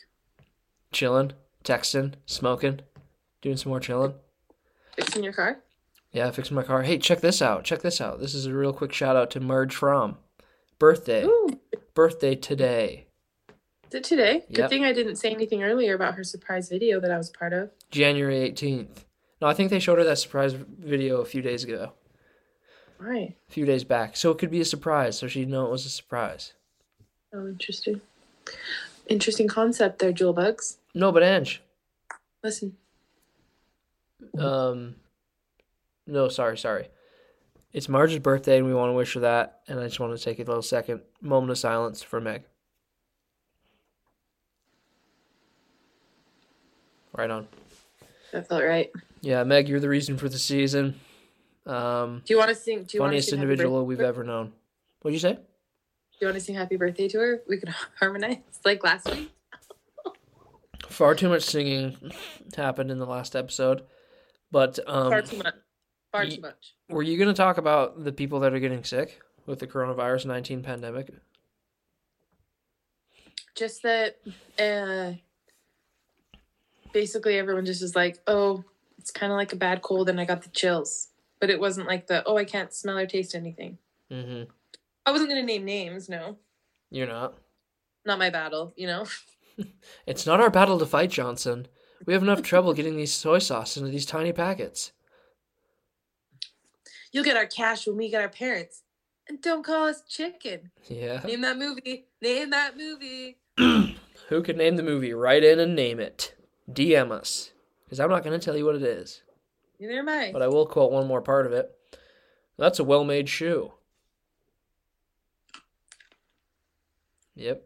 Chilling, 0.90 1.32
texting, 1.64 2.14
smoking, 2.24 2.80
doing 3.42 3.58
some 3.58 3.68
more 3.70 3.80
chilling. 3.80 4.14
Fixing 4.96 5.22
your 5.22 5.34
car? 5.34 5.58
Yeah, 6.18 6.32
fixing 6.32 6.56
my 6.56 6.64
car. 6.64 6.82
Hey, 6.82 6.98
check 6.98 7.20
this 7.20 7.40
out. 7.40 7.62
Check 7.62 7.80
this 7.82 8.00
out. 8.00 8.18
This 8.18 8.34
is 8.34 8.44
a 8.46 8.52
real 8.52 8.72
quick 8.72 8.92
shout 8.92 9.14
out 9.14 9.30
to 9.30 9.40
Merge 9.40 9.72
From. 9.72 10.16
Birthday. 10.80 11.22
Ooh, 11.22 11.60
Birthday 11.94 12.34
today. 12.34 13.06
is 13.86 13.94
it 13.94 14.02
today? 14.02 14.42
Yep. 14.48 14.52
Good 14.56 14.68
thing 14.68 14.84
I 14.84 14.92
didn't 14.92 15.14
say 15.14 15.30
anything 15.30 15.62
earlier 15.62 15.94
about 15.94 16.14
her 16.14 16.24
surprise 16.24 16.68
video 16.68 16.98
that 16.98 17.12
I 17.12 17.16
was 17.16 17.30
part 17.30 17.52
of. 17.52 17.70
January 17.92 18.50
18th. 18.50 19.04
No, 19.40 19.46
I 19.46 19.54
think 19.54 19.70
they 19.70 19.78
showed 19.78 19.98
her 19.98 20.02
that 20.04 20.18
surprise 20.18 20.54
video 20.54 21.20
a 21.20 21.24
few 21.24 21.40
days 21.40 21.62
ago. 21.62 21.92
Right. 22.98 23.36
A 23.48 23.52
few 23.52 23.64
days 23.64 23.84
back. 23.84 24.16
So 24.16 24.32
it 24.32 24.38
could 24.38 24.50
be 24.50 24.60
a 24.60 24.64
surprise, 24.64 25.16
so 25.16 25.28
she'd 25.28 25.48
know 25.48 25.66
it 25.66 25.70
was 25.70 25.86
a 25.86 25.90
surprise. 25.90 26.52
Oh, 27.32 27.46
interesting. 27.46 28.00
Interesting 29.06 29.46
concept 29.46 30.00
there, 30.00 30.10
Jewel 30.10 30.32
Bugs. 30.32 30.78
No, 30.96 31.12
but 31.12 31.22
Ange. 31.22 31.62
Listen, 32.42 32.76
Um, 34.36 34.96
no, 36.08 36.28
sorry, 36.28 36.58
sorry. 36.58 36.88
It's 37.72 37.88
Marge's 37.88 38.18
birthday, 38.18 38.56
and 38.56 38.66
we 38.66 38.74
want 38.74 38.88
to 38.90 38.94
wish 38.94 39.12
her 39.14 39.20
that. 39.20 39.60
And 39.68 39.78
I 39.78 39.84
just 39.84 40.00
want 40.00 40.16
to 40.16 40.22
take 40.22 40.38
a 40.38 40.42
little 40.42 40.62
second, 40.62 41.02
moment 41.20 41.50
of 41.50 41.58
silence 41.58 42.02
for 42.02 42.20
Meg. 42.20 42.44
Right 47.14 47.30
on. 47.30 47.46
that 48.32 48.48
felt 48.48 48.62
right. 48.64 48.90
Yeah, 49.20 49.44
Meg, 49.44 49.68
you're 49.68 49.80
the 49.80 49.88
reason 49.88 50.16
for 50.16 50.28
the 50.28 50.38
season. 50.38 50.98
Um, 51.66 52.22
Do 52.24 52.32
you 52.32 52.38
want 52.38 52.48
to 52.50 52.54
sing? 52.54 52.84
Do 52.84 52.96
you 52.96 53.00
want 53.00 53.10
to 53.12 53.16
funniest 53.16 53.32
individual 53.32 53.84
we've 53.84 54.00
ever 54.00 54.24
known. 54.24 54.52
What'd 55.02 55.14
you 55.14 55.20
say? 55.20 55.34
Do 55.34 55.38
you 56.22 56.26
want 56.28 56.38
to 56.38 56.40
sing 56.44 56.54
happy 56.54 56.76
birthday 56.76 57.08
to 57.08 57.18
her? 57.18 57.42
We 57.48 57.58
could 57.58 57.68
harmonize 58.00 58.38
like 58.64 58.82
last 58.82 59.10
week. 59.10 59.30
Far 60.88 61.14
too 61.14 61.28
much 61.28 61.42
singing 61.42 61.96
happened 62.56 62.90
in 62.90 62.98
the 62.98 63.06
last 63.06 63.36
episode, 63.36 63.82
but 64.50 64.78
um, 64.86 65.10
Far 65.10 65.22
too 65.22 65.36
much. 65.38 65.54
Far 66.22 66.30
too 66.36 66.40
much. 66.40 66.74
were 66.88 67.02
you 67.02 67.16
going 67.16 67.28
to 67.28 67.34
talk 67.34 67.58
about 67.58 68.04
the 68.04 68.12
people 68.12 68.40
that 68.40 68.52
are 68.54 68.58
getting 68.60 68.84
sick 68.84 69.20
with 69.46 69.58
the 69.58 69.66
coronavirus 69.66 70.26
nineteen 70.26 70.62
pandemic? 70.62 71.12
Just 73.54 73.82
that, 73.82 74.16
uh, 74.58 75.14
basically 76.92 77.38
everyone 77.38 77.66
just 77.66 77.82
is 77.82 77.96
like, 77.96 78.18
oh, 78.26 78.64
it's 78.98 79.10
kind 79.10 79.32
of 79.32 79.36
like 79.36 79.52
a 79.52 79.56
bad 79.56 79.82
cold, 79.82 80.08
and 80.08 80.20
I 80.20 80.24
got 80.24 80.42
the 80.42 80.48
chills. 80.50 81.08
But 81.40 81.50
it 81.50 81.60
wasn't 81.60 81.86
like 81.86 82.06
the 82.06 82.22
oh, 82.26 82.36
I 82.36 82.44
can't 82.44 82.72
smell 82.72 82.98
or 82.98 83.06
taste 83.06 83.34
anything. 83.34 83.78
Mm-hmm. 84.10 84.50
I 85.06 85.10
wasn't 85.12 85.30
gonna 85.30 85.42
name 85.42 85.64
names. 85.64 86.08
No, 86.08 86.36
You're 86.90 87.06
not. 87.06 87.34
not 88.04 88.18
my 88.18 88.30
battle. 88.30 88.72
You 88.76 88.86
know. 88.86 89.06
It's 90.06 90.24
not 90.24 90.40
our 90.40 90.50
battle 90.50 90.78
to 90.78 90.86
fight, 90.86 91.10
Johnson. 91.10 91.66
We 92.06 92.12
have 92.12 92.22
enough 92.22 92.42
trouble 92.42 92.72
getting 92.74 92.96
these 92.96 93.12
soy 93.12 93.40
sauce 93.40 93.76
into 93.76 93.90
these 93.90 94.06
tiny 94.06 94.32
packets. 94.32 94.92
You'll 97.12 97.24
get 97.24 97.36
our 97.36 97.46
cash 97.46 97.86
when 97.86 97.96
we 97.96 98.10
get 98.10 98.20
our 98.22 98.28
parents. 98.28 98.82
And 99.28 99.40
don't 99.42 99.62
call 99.62 99.86
us 99.88 100.02
chicken. 100.08 100.70
Yeah. 100.88 101.20
Name 101.24 101.42
that 101.42 101.58
movie. 101.58 102.06
Name 102.22 102.50
that 102.50 102.76
movie. 102.76 103.38
Who 103.58 104.42
could 104.42 104.56
name 104.56 104.76
the 104.76 104.82
movie? 104.82 105.12
Write 105.12 105.44
in 105.44 105.58
and 105.60 105.74
name 105.74 106.00
it. 106.00 106.34
DM 106.70 107.10
us. 107.12 107.50
Because 107.84 108.00
I'm 108.00 108.10
not 108.10 108.24
going 108.24 108.38
to 108.38 108.44
tell 108.44 108.56
you 108.56 108.64
what 108.64 108.74
it 108.74 108.82
is. 108.82 109.22
Neither 109.80 109.98
am 109.98 110.08
I. 110.08 110.30
But 110.32 110.42
I 110.42 110.48
will 110.48 110.66
quote 110.66 110.92
one 110.92 111.06
more 111.06 111.22
part 111.22 111.46
of 111.46 111.52
it. 111.52 111.70
That's 112.58 112.78
a 112.78 112.84
well 112.84 113.04
made 113.04 113.28
shoe. 113.28 113.72
Yep. 117.36 117.62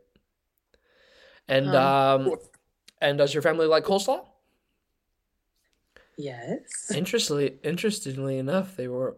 And 1.49 1.69
Um, 1.75 2.27
um 2.29 2.37
and 3.01 3.19
does 3.19 3.35
your 3.35 3.43
family 3.43 3.67
like 3.67 3.85
coleslaw? 3.85 4.27
yes. 6.19 6.91
Interestingly 6.95 7.59
interestingly 7.65 8.39
enough, 8.39 8.77
they 8.77 8.87
were 8.89 9.17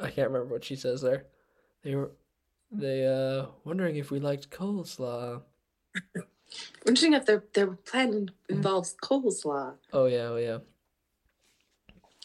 I 0.00 0.10
can't 0.10 0.28
remember 0.30 0.52
what 0.54 0.64
she 0.64 0.76
says 0.76 1.00
there. 1.00 1.24
They 1.82 1.94
were 1.94 2.10
they 2.70 3.06
uh 3.06 3.46
wondering 3.64 3.96
if 3.96 4.10
we 4.10 4.18
liked 4.20 4.50
coleslaw. 4.50 5.42
Interesting 6.86 7.14
if 7.14 7.26
their 7.26 7.44
their 7.54 7.68
plan 7.68 8.30
involves 8.48 8.94
coleslaw. 9.02 9.74
Oh 9.92 10.06
yeah, 10.06 10.28
oh 10.28 10.36
yeah. 10.36 10.58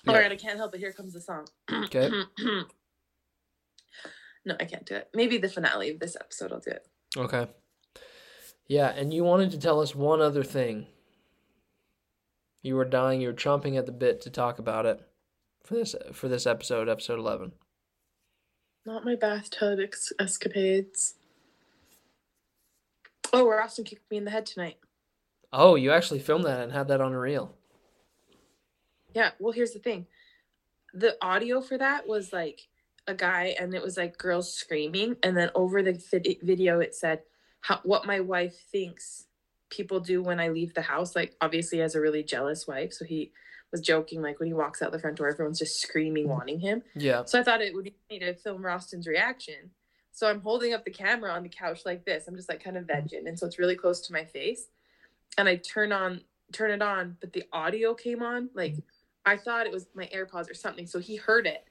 All 0.07 0.15
Yeah. 0.15 0.19
right, 0.19 0.31
I 0.31 0.35
can't 0.35 0.57
help 0.57 0.73
it. 0.75 0.79
Here 0.79 0.93
comes 0.93 1.13
the 1.13 1.21
song. 1.21 1.47
Okay. 1.71 2.09
no, 4.45 4.55
I 4.59 4.65
can't 4.65 4.85
do 4.85 4.95
it. 4.95 5.09
Maybe 5.13 5.37
the 5.37 5.49
finale 5.49 5.91
of 5.91 5.99
this 5.99 6.15
episode 6.19 6.51
I'll 6.51 6.59
do 6.59 6.71
it. 6.71 6.87
Okay. 7.15 7.47
Yeah, 8.67 8.89
and 8.89 9.13
you 9.13 9.23
wanted 9.23 9.51
to 9.51 9.59
tell 9.59 9.79
us 9.81 9.93
one 9.95 10.21
other 10.21 10.43
thing. 10.43 10.87
You 12.61 12.75
were 12.75 12.85
dying. 12.85 13.21
You 13.21 13.27
were 13.29 13.33
chomping 13.33 13.77
at 13.77 13.85
the 13.85 13.91
bit 13.91 14.21
to 14.21 14.29
talk 14.29 14.59
about 14.59 14.85
it 14.85 15.01
for 15.63 15.75
this 15.75 15.95
for 16.13 16.27
this 16.27 16.45
episode, 16.45 16.89
episode 16.89 17.19
eleven. 17.19 17.53
Not 18.85 19.05
my 19.05 19.15
bathtub 19.15 19.79
ex- 19.79 20.13
escapades. 20.19 21.15
Oh, 23.33 23.49
Austin 23.51 23.85
kicked 23.85 24.09
me 24.11 24.17
in 24.17 24.25
the 24.25 24.31
head 24.31 24.45
tonight. 24.45 24.77
Oh, 25.53 25.75
you 25.75 25.91
actually 25.91 26.19
filmed 26.19 26.45
that 26.45 26.61
and 26.61 26.71
had 26.71 26.87
that 26.87 27.01
on 27.01 27.13
a 27.13 27.19
reel. 27.19 27.55
Yeah, 29.13 29.31
well, 29.39 29.51
here's 29.51 29.71
the 29.71 29.79
thing. 29.79 30.07
The 30.93 31.15
audio 31.21 31.61
for 31.61 31.77
that 31.77 32.07
was 32.07 32.33
like 32.33 32.67
a 33.07 33.13
guy, 33.13 33.55
and 33.59 33.73
it 33.73 33.81
was 33.81 33.97
like 33.97 34.17
girls 34.17 34.53
screaming, 34.53 35.15
and 35.23 35.37
then 35.37 35.51
over 35.55 35.81
the 35.83 36.01
vid- 36.11 36.39
video 36.41 36.79
it 36.79 36.95
said 36.95 37.21
how 37.61 37.79
what 37.83 38.05
my 38.05 38.19
wife 38.19 38.55
thinks 38.71 39.25
people 39.69 39.99
do 39.99 40.21
when 40.21 40.39
I 40.39 40.49
leave 40.49 40.73
the 40.73 40.81
house. 40.81 41.15
Like, 41.15 41.35
obviously, 41.39 41.77
he 41.77 41.81
has 41.81 41.95
a 41.95 42.01
really 42.01 42.23
jealous 42.23 42.67
wife, 42.67 42.93
so 42.93 43.05
he 43.05 43.31
was 43.71 43.81
joking 43.81 44.21
like 44.21 44.39
when 44.39 44.47
he 44.47 44.53
walks 44.53 44.81
out 44.81 44.91
the 44.91 44.99
front 44.99 45.17
door, 45.17 45.29
everyone's 45.29 45.59
just 45.59 45.81
screaming, 45.81 46.23
mm-hmm. 46.23 46.33
wanting 46.33 46.59
him. 46.59 46.83
Yeah. 46.95 47.23
So 47.25 47.39
I 47.39 47.43
thought 47.43 47.61
it 47.61 47.73
would 47.73 47.85
be 47.85 47.95
funny 48.07 48.19
to 48.19 48.33
film 48.35 48.65
Roston's 48.65 49.07
reaction. 49.07 49.71
So 50.11 50.27
I'm 50.27 50.41
holding 50.41 50.73
up 50.73 50.83
the 50.83 50.91
camera 50.91 51.31
on 51.31 51.43
the 51.43 51.49
couch 51.49 51.81
like 51.85 52.05
this. 52.05 52.27
I'm 52.27 52.35
just 52.35 52.49
like 52.49 52.63
kind 52.63 52.77
of 52.77 52.85
mm-hmm. 52.85 53.07
vegging, 53.07 53.27
and 53.27 53.39
so 53.39 53.45
it's 53.47 53.59
really 53.59 53.75
close 53.75 54.01
to 54.01 54.13
my 54.13 54.25
face. 54.25 54.67
And 55.37 55.47
I 55.47 55.55
turn 55.55 55.91
on, 55.91 56.21
turn 56.51 56.71
it 56.71 56.81
on, 56.81 57.17
but 57.21 57.31
the 57.33 57.43
audio 57.53 57.93
came 57.93 58.21
on. 58.21 58.49
Like 58.53 58.73
mm-hmm. 58.73 58.81
I 59.25 59.37
thought 59.37 59.65
it 59.65 59.71
was 59.71 59.87
my 59.95 60.09
AirPods 60.13 60.49
or 60.49 60.53
something. 60.53 60.85
So 60.85 60.99
he 60.99 61.15
heard 61.15 61.47
it, 61.47 61.65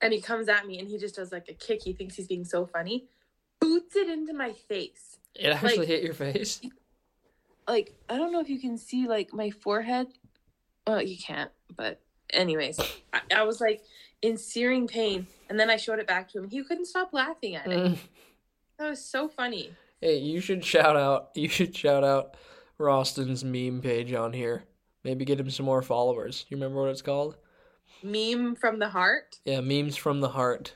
and 0.00 0.12
he 0.12 0.20
comes 0.20 0.48
at 0.48 0.66
me, 0.66 0.78
and 0.78 0.88
he 0.88 0.96
just 0.96 1.16
does 1.16 1.32
like 1.32 1.48
a 1.48 1.54
kick. 1.54 1.82
He 1.82 1.92
thinks 1.92 2.14
he's 2.14 2.28
being 2.28 2.44
so 2.44 2.66
funny, 2.66 3.08
boots 3.60 3.96
it 3.96 4.08
into 4.08 4.32
my 4.32 4.52
face. 4.52 5.18
It 5.34 5.48
actually 5.48 5.78
Like- 5.78 5.88
hit 5.88 6.02
your 6.04 6.14
face. 6.14 6.60
Like 7.68 7.96
I 8.08 8.16
don't 8.16 8.30
know 8.30 8.40
if 8.40 8.48
you 8.48 8.60
can 8.60 8.78
see 8.78 9.08
like 9.08 9.32
my 9.32 9.50
forehead. 9.50 10.06
Well, 10.86 11.02
you 11.02 11.16
can't, 11.16 11.50
but 11.76 12.00
anyways, 12.30 12.78
I, 13.12 13.20
I 13.34 13.42
was 13.42 13.60
like 13.60 13.82
in 14.22 14.36
searing 14.36 14.86
pain, 14.86 15.26
and 15.48 15.58
then 15.58 15.70
I 15.70 15.76
showed 15.76 15.98
it 15.98 16.06
back 16.06 16.30
to 16.32 16.38
him. 16.38 16.48
He 16.48 16.62
couldn't 16.62 16.86
stop 16.86 17.12
laughing 17.12 17.56
at 17.56 17.66
it. 17.66 17.92
Mm. 17.92 17.98
That 18.78 18.90
was 18.90 19.04
so 19.04 19.28
funny. 19.28 19.72
Hey, 20.00 20.18
you 20.18 20.40
should 20.40 20.64
shout 20.64 20.96
out. 20.96 21.30
You 21.34 21.48
should 21.48 21.74
shout 21.74 22.04
out 22.04 22.36
Roston's 22.78 23.42
meme 23.42 23.80
page 23.80 24.12
on 24.12 24.32
here. 24.32 24.64
Maybe 25.02 25.24
get 25.24 25.40
him 25.40 25.50
some 25.50 25.66
more 25.66 25.82
followers. 25.82 26.44
You 26.48 26.56
remember 26.56 26.82
what 26.82 26.90
it's 26.90 27.02
called? 27.02 27.36
Meme 28.02 28.56
from 28.56 28.78
the 28.78 28.88
heart. 28.88 29.38
Yeah, 29.44 29.60
memes 29.60 29.96
from 29.96 30.20
the 30.20 30.28
heart. 30.28 30.74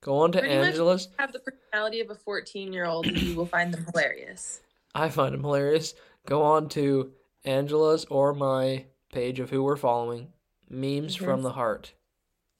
Go 0.00 0.18
on 0.18 0.32
to 0.32 0.40
Pretty 0.40 0.54
Angela's. 0.54 1.08
Have 1.18 1.32
the 1.32 1.40
personality 1.40 2.00
of 2.00 2.10
a 2.10 2.14
14 2.14 2.72
year 2.72 2.86
old, 2.86 3.06
and 3.06 3.20
you 3.20 3.36
will 3.36 3.46
find 3.46 3.72
them 3.72 3.86
hilarious. 3.92 4.60
I 4.94 5.08
find 5.08 5.34
them 5.34 5.42
hilarious. 5.42 5.94
Go 6.26 6.42
on 6.42 6.68
to 6.70 7.12
Angela's 7.44 8.04
or 8.06 8.34
my 8.34 8.86
page 9.12 9.40
of 9.40 9.50
who 9.50 9.62
we're 9.62 9.76
following. 9.76 10.32
Memes 10.68 11.16
Mhm. 11.16 11.24
from 11.24 11.42
the 11.42 11.52
heart. 11.52 11.94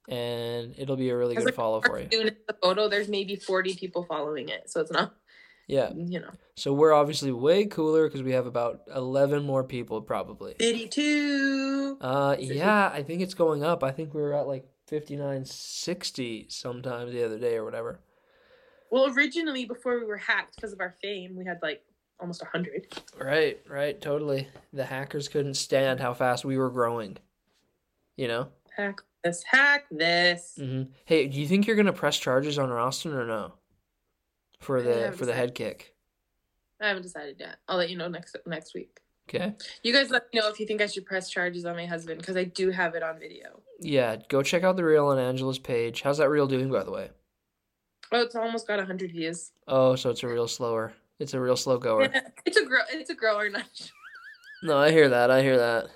And 0.09 0.75
it'll 0.79 0.97
be 0.97 1.11
a 1.11 1.17
really 1.17 1.35
good 1.37 1.49
a 1.51 1.53
follow 1.53 1.83
for 1.83 2.01
you. 2.01 2.09
Soon 2.11 2.29
as 2.29 2.35
the 2.47 2.55
photo, 2.63 2.89
there's 2.89 3.09
maybe 3.09 3.37
40 3.37 3.75
people 3.75 4.05
following 4.05 4.49
it, 4.49 4.71
so 4.71 4.81
it's 4.81 4.91
not, 4.91 5.15
Yeah. 5.67 5.93
you 5.95 6.19
know, 6.21 6.31
So 6.57 6.73
we're 6.73 6.95
obviously 6.95 7.31
way 7.31 7.67
cooler 7.67 8.07
because 8.09 8.23
we 8.23 8.33
have 8.33 8.47
about 8.47 8.83
11 8.95 9.45
more 9.45 9.63
people 9.65 10.01
probably. 10.01 10.55
52. 10.59 11.99
Uh, 12.01 12.37
Is 12.39 12.51
it 12.51 12.57
yeah, 12.57 12.91
I 12.93 13.03
think 13.03 13.21
it's 13.21 13.35
going 13.35 13.63
up. 13.63 13.85
I 13.85 13.91
think 13.93 14.15
we 14.15 14.23
were 14.23 14.33
at 14.33 14.47
like 14.47 14.67
59, 14.87 15.45
60 15.45 16.47
sometimes 16.49 17.13
the 17.13 17.23
other 17.25 17.39
day 17.39 17.57
or 17.57 17.65
whatever. 17.65 18.01
Well, 18.91 19.13
originally, 19.15 19.67
before 19.67 19.99
we 20.01 20.07
were 20.07 20.17
hacked 20.17 20.57
because 20.57 20.73
of 20.73 20.81
our 20.81 20.97
fame, 21.03 21.37
we 21.37 21.45
had 21.45 21.59
like 21.63 21.83
almost 22.21 22.43
100. 22.43 22.87
Right, 23.19 23.61
right, 23.69 24.01
totally. 24.01 24.49
The 24.73 24.85
hackers 24.85 25.29
couldn't 25.29 25.55
stand 25.55 26.01
how 26.01 26.15
fast 26.15 26.45
we 26.45 26.59
were 26.59 26.71
growing. 26.71 27.17
You 28.17 28.29
know? 28.29 28.49
Hack 28.77 29.01
this, 29.25 29.43
hack 29.43 29.87
this. 29.91 30.55
hmm 30.59 30.83
Hey, 31.05 31.27
do 31.27 31.41
you 31.41 31.47
think 31.49 31.67
you're 31.67 31.77
gonna 31.77 31.93
press 31.93 32.19
charges 32.19 32.59
on 32.59 32.69
Roston 32.69 33.15
or 33.15 33.27
no? 33.27 33.55
For 34.61 34.83
the 34.83 35.13
for 35.17 35.25
the 35.27 35.33
head 35.35 35.55
kick. 35.55 35.95
I 36.81 36.89
haven't 36.89 37.03
decided 37.03 37.37
yet. 37.39 37.57
I'll 37.69 37.77
let 37.77 37.91
you 37.91 37.97
know 37.97 38.09
next 38.09 38.37
next 38.47 38.75
week. 38.75 39.01
Okay. 39.29 39.53
You 39.83 39.93
guys 39.93 40.11
let 40.11 40.25
me 40.33 40.41
know 40.41 40.49
if 40.49 40.59
you 40.59 40.67
think 40.67 40.81
I 40.81 40.87
should 40.87 41.05
press 41.05 41.29
charges 41.29 41.65
on 41.65 41.77
my 41.77 41.85
husband 41.87 42.19
because 42.19 42.37
I 42.37 42.45
do 42.45 42.71
have 42.71 42.95
it 42.95 43.03
on 43.03 43.19
video. 43.19 43.61
Yeah, 43.79 44.17
go 44.29 44.43
check 44.43 44.63
out 44.65 44.77
the 44.77 44.85
reel 44.85 45.07
on 45.09 45.19
Angela's 45.19 45.59
page. 45.59 46.03
How's 46.03 46.19
that 46.19 46.31
reel 46.31 46.47
doing, 46.47 46.71
by 46.71 46.83
the 46.83 46.91
way? 46.91 47.11
Oh, 48.11 48.23
it's 48.23 48.35
almost 48.35 48.67
got 48.67 48.79
100 48.79 49.13
views. 49.13 49.51
Oh, 49.67 49.97
so 49.97 50.09
it's 50.11 50.23
a 50.23 50.29
real 50.29 50.49
slower. 50.49 50.95
It's 51.19 51.35
a 51.35 51.41
real 51.41 51.57
slow 51.57 51.79
goer. 51.79 52.11
it's 52.47 52.57
a 52.57 52.65
grow. 52.65 52.81
It's 52.91 53.11
a 53.11 53.15
grower, 53.15 53.49
not. 53.51 53.91
No, 54.63 54.77
I 54.77 54.91
hear 54.91 55.09
that. 55.09 55.31
I 55.31 55.43
hear 55.43 55.57
that. 55.57 55.89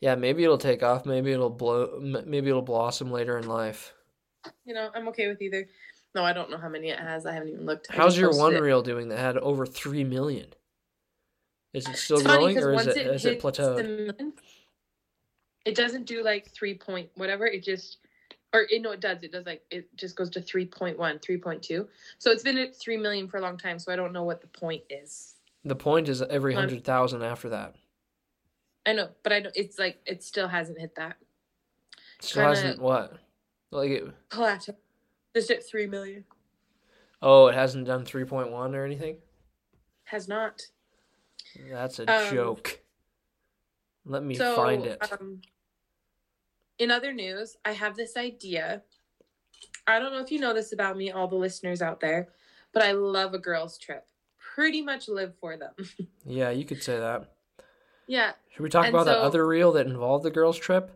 Yeah, 0.00 0.14
maybe 0.14 0.44
it'll 0.44 0.58
take 0.58 0.82
off. 0.82 1.04
Maybe 1.06 1.32
it'll 1.32 1.50
blow. 1.50 1.98
Maybe 2.00 2.48
it'll 2.48 2.62
blossom 2.62 3.10
later 3.10 3.38
in 3.38 3.46
life. 3.46 3.94
You 4.64 4.74
know, 4.74 4.90
I'm 4.94 5.08
okay 5.08 5.28
with 5.28 5.42
either. 5.42 5.66
No, 6.14 6.24
I 6.24 6.32
don't 6.32 6.50
know 6.50 6.58
how 6.58 6.68
many 6.68 6.88
it 6.88 6.98
has. 6.98 7.26
I 7.26 7.32
haven't 7.32 7.50
even 7.50 7.66
looked. 7.66 7.88
I 7.90 7.96
How's 7.96 8.18
your 8.18 8.36
one 8.36 8.54
it. 8.54 8.60
reel 8.60 8.82
doing 8.82 9.08
that 9.08 9.18
had 9.18 9.36
over 9.38 9.66
three 9.66 10.04
million? 10.04 10.46
Is 11.72 11.86
it 11.86 11.96
still 11.96 12.22
growing 12.22 12.58
or 12.58 12.72
is 12.72 12.86
once 12.86 12.96
it 12.96 13.06
is 13.06 13.24
it 13.24 13.40
plateaued? 13.40 13.76
million, 13.76 14.32
it 15.64 15.76
doesn't 15.76 16.06
do 16.06 16.24
like 16.24 16.50
three 16.50 16.74
point 16.74 17.10
whatever. 17.14 17.46
It 17.46 17.62
just, 17.62 17.98
or 18.52 18.66
it, 18.70 18.82
no, 18.82 18.90
it 18.92 19.00
does. 19.00 19.22
It 19.22 19.32
does 19.32 19.46
like 19.46 19.62
it 19.70 19.88
just 19.96 20.16
goes 20.16 20.30
to 20.30 20.40
3.1, 20.40 20.96
3.2. 20.96 21.86
So 22.18 22.30
it's 22.30 22.42
been 22.42 22.58
at 22.58 22.74
three 22.76 22.96
million 22.96 23.28
for 23.28 23.36
a 23.38 23.40
long 23.40 23.56
time. 23.56 23.78
So 23.78 23.92
I 23.92 23.96
don't 23.96 24.12
know 24.12 24.24
what 24.24 24.40
the 24.40 24.48
point 24.48 24.82
is. 24.90 25.34
The 25.64 25.76
point 25.76 26.08
is 26.08 26.22
every 26.22 26.54
Um, 26.54 26.60
hundred 26.60 26.84
thousand 26.84 27.22
after 27.22 27.48
that. 27.50 27.76
I 28.86 28.92
know, 28.94 29.10
but 29.22 29.32
I 29.32 29.40
don't. 29.40 29.56
It's 29.56 29.78
like 29.78 30.00
it 30.06 30.22
still 30.24 30.48
hasn't 30.48 30.78
hit 30.80 30.94
that 30.96 31.16
Still 32.20 32.42
kinda- 32.44 32.56
hasn't 32.60 32.80
what? 32.82 33.18
Like 33.70 33.90
it, 33.90 34.28
plateau. 34.30 34.74
Just 35.34 35.50
at 35.50 35.64
three 35.64 35.86
million. 35.86 36.24
oh, 37.22 37.46
it 37.48 37.54
hasn't 37.54 37.86
done 37.86 38.04
three 38.04 38.24
point 38.24 38.50
one 38.50 38.74
or 38.74 38.84
anything. 38.84 39.18
Has 40.04 40.26
not. 40.28 40.62
That's 41.68 41.98
a 42.00 42.10
Um, 42.10 42.34
joke. 42.34 42.80
Let 44.06 44.22
me 44.24 44.34
so, 44.34 44.56
find 44.56 44.86
it. 44.86 45.12
Um, 45.12 45.42
in 46.80 46.90
other 46.90 47.12
news, 47.12 47.56
I 47.64 47.72
have 47.72 47.94
this 47.96 48.16
idea. 48.16 48.82
I 49.86 49.98
don't 49.98 50.12
know 50.12 50.20
if 50.20 50.32
you 50.32 50.40
know 50.40 50.54
this 50.54 50.72
about 50.72 50.96
me, 50.96 51.10
all 51.12 51.28
the 51.28 51.36
listeners 51.36 51.82
out 51.82 52.00
there, 52.00 52.28
but 52.72 52.82
I 52.82 52.92
love 52.92 53.34
a 53.34 53.38
girls' 53.38 53.78
trip. 53.78 54.06
Pretty 54.38 54.82
much 54.82 55.08
live 55.08 55.34
for 55.40 55.56
them. 55.56 55.72
yeah, 56.24 56.50
you 56.50 56.64
could 56.64 56.82
say 56.82 56.98
that. 56.98 57.32
yeah. 58.08 58.32
Should 58.52 58.62
we 58.62 58.68
talk 58.70 58.86
And 58.86 58.94
about 58.94 59.06
that 59.06 59.18
other 59.18 59.46
reel 59.46 59.72
that 59.72 59.86
involved 59.86 60.24
the 60.24 60.30
girls' 60.30 60.58
trip? 60.58 60.90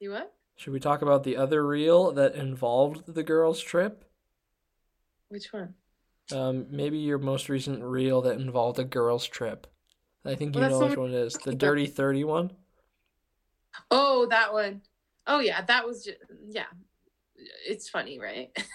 You 0.00 0.12
what? 0.12 0.32
Should 0.56 0.72
we 0.72 0.80
talk 0.80 1.02
about 1.02 1.24
the 1.24 1.36
other 1.36 1.66
reel 1.66 2.12
that 2.12 2.34
involved 2.36 3.12
the 3.12 3.22
girls' 3.24 3.60
trip? 3.60 4.04
Which 5.28 5.52
one? 5.52 5.74
Um, 6.32 6.66
maybe 6.70 6.98
your 6.98 7.18
most 7.18 7.48
recent 7.48 7.82
reel 7.82 8.22
that 8.22 8.38
involved 8.38 8.78
a 8.78 8.84
girls' 8.84 9.26
trip. 9.26 9.66
I 10.24 10.34
think 10.36 10.54
you 10.54 10.60
Well, 10.60 10.70
know 10.70 10.78
which 10.86 10.96
one- 10.96 11.10
one 11.10 11.18
it 11.20 11.24
is. 11.26 11.34
The 11.34 11.54
Dirty 11.54 11.86
Thirty 11.86 12.24
one. 12.24 12.52
Oh, 13.90 14.26
that 14.30 14.52
one. 14.52 14.82
Oh 15.26 15.40
yeah, 15.40 15.62
that 15.62 15.86
was 15.86 16.04
just 16.04 16.18
yeah. 16.46 16.66
It's 17.66 17.88
funny, 17.88 18.18
right? 18.18 18.50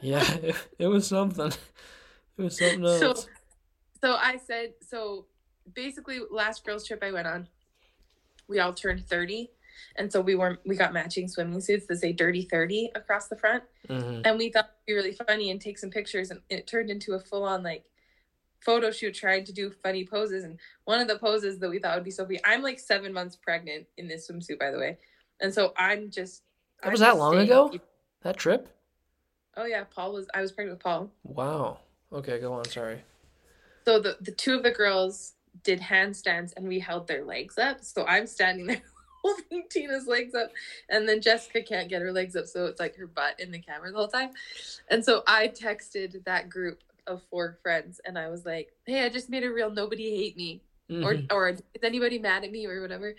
Yeah, 0.00 0.24
it, 0.36 0.56
it 0.78 0.86
was 0.86 1.06
something. 1.06 1.52
It 2.38 2.42
was 2.42 2.56
something 2.56 2.82
else. 2.82 2.98
so 2.98 3.30
so 4.00 4.14
I 4.14 4.38
said 4.38 4.72
so 4.80 5.26
basically 5.74 6.18
last 6.30 6.64
girls 6.64 6.86
trip 6.86 7.02
I 7.04 7.12
went 7.12 7.26
on, 7.26 7.46
we 8.48 8.58
all 8.58 8.72
turned 8.72 9.06
30 9.06 9.50
and 9.96 10.10
so 10.10 10.20
we 10.20 10.34
were 10.34 10.58
we 10.64 10.76
got 10.76 10.92
matching 10.92 11.28
swimming 11.28 11.60
suits 11.60 11.86
that 11.86 11.96
say 11.96 12.12
dirty 12.12 12.42
30 12.50 12.90
across 12.94 13.28
the 13.28 13.36
front 13.36 13.64
hmm 13.88 14.20
and 14.24 14.38
we 14.38 14.50
thought 14.50 14.64
it'd 14.64 14.86
be 14.86 14.92
really 14.94 15.12
funny 15.26 15.50
and 15.50 15.60
take 15.60 15.78
some 15.78 15.90
pictures 15.90 16.30
and 16.30 16.40
it 16.48 16.66
turned 16.66 16.90
into 16.90 17.14
a 17.14 17.20
full 17.20 17.44
on 17.44 17.62
like 17.62 17.84
photo 18.64 18.90
shoot 18.90 19.14
trying 19.14 19.44
to 19.44 19.52
do 19.52 19.70
funny 19.82 20.06
poses 20.06 20.44
and 20.44 20.58
one 20.84 21.00
of 21.00 21.08
the 21.08 21.18
poses 21.18 21.58
that 21.58 21.68
we 21.68 21.78
thought 21.78 21.94
would 21.96 22.04
be 22.04 22.10
so 22.10 22.24
funny 22.24 22.40
I'm 22.44 22.62
like 22.62 22.78
7 22.78 23.12
months 23.12 23.36
pregnant 23.36 23.86
in 23.96 24.08
this 24.08 24.30
swimsuit 24.30 24.58
by 24.58 24.70
the 24.70 24.78
way. 24.78 24.98
And 25.40 25.52
so 25.52 25.72
I'm 25.76 26.10
just 26.10 26.42
That 26.80 26.86
I'm 26.86 26.92
was 26.92 27.00
that 27.00 27.16
long 27.16 27.38
ago? 27.38 27.72
That 28.22 28.36
trip? 28.36 28.68
Oh 29.56 29.64
yeah, 29.64 29.84
Paul 29.84 30.12
was 30.12 30.26
I 30.34 30.40
was 30.40 30.52
pregnant 30.52 30.78
with 30.78 30.84
Paul. 30.84 31.10
Wow. 31.24 31.78
Okay, 32.12 32.38
go 32.38 32.52
on. 32.52 32.64
Sorry. 32.66 33.02
So 33.84 33.98
the, 33.98 34.16
the 34.20 34.30
two 34.30 34.54
of 34.54 34.62
the 34.62 34.70
girls 34.70 35.34
did 35.64 35.80
handstands 35.80 36.52
and 36.56 36.66
we 36.66 36.78
held 36.78 37.08
their 37.08 37.24
legs 37.24 37.58
up. 37.58 37.82
So 37.82 38.04
I'm 38.06 38.26
standing 38.26 38.66
there 38.66 38.82
holding 39.22 39.64
Tina's 39.70 40.06
legs 40.06 40.34
up. 40.34 40.50
And 40.88 41.08
then 41.08 41.20
Jessica 41.20 41.62
can't 41.62 41.88
get 41.88 42.02
her 42.02 42.12
legs 42.12 42.36
up. 42.36 42.46
So 42.46 42.66
it's 42.66 42.80
like 42.80 42.96
her 42.96 43.06
butt 43.06 43.40
in 43.40 43.50
the 43.50 43.58
camera 43.58 43.90
the 43.90 43.96
whole 43.96 44.08
time. 44.08 44.30
And 44.88 45.04
so 45.04 45.22
I 45.26 45.48
texted 45.48 46.24
that 46.24 46.48
group 46.48 46.82
of 47.06 47.22
four 47.30 47.58
friends 47.62 48.00
and 48.04 48.18
I 48.18 48.28
was 48.28 48.44
like, 48.44 48.68
hey, 48.86 49.04
I 49.04 49.08
just 49.08 49.28
made 49.30 49.44
a 49.44 49.50
reel. 49.52 49.70
Nobody 49.70 50.16
hate 50.16 50.36
me. 50.36 50.62
Or, 50.90 51.14
Mhm. 51.14 51.32
or 51.32 51.48
is 51.48 51.62
anybody 51.82 52.18
mad 52.18 52.44
at 52.44 52.52
me 52.52 52.66
or 52.66 52.82
whatever? 52.82 53.14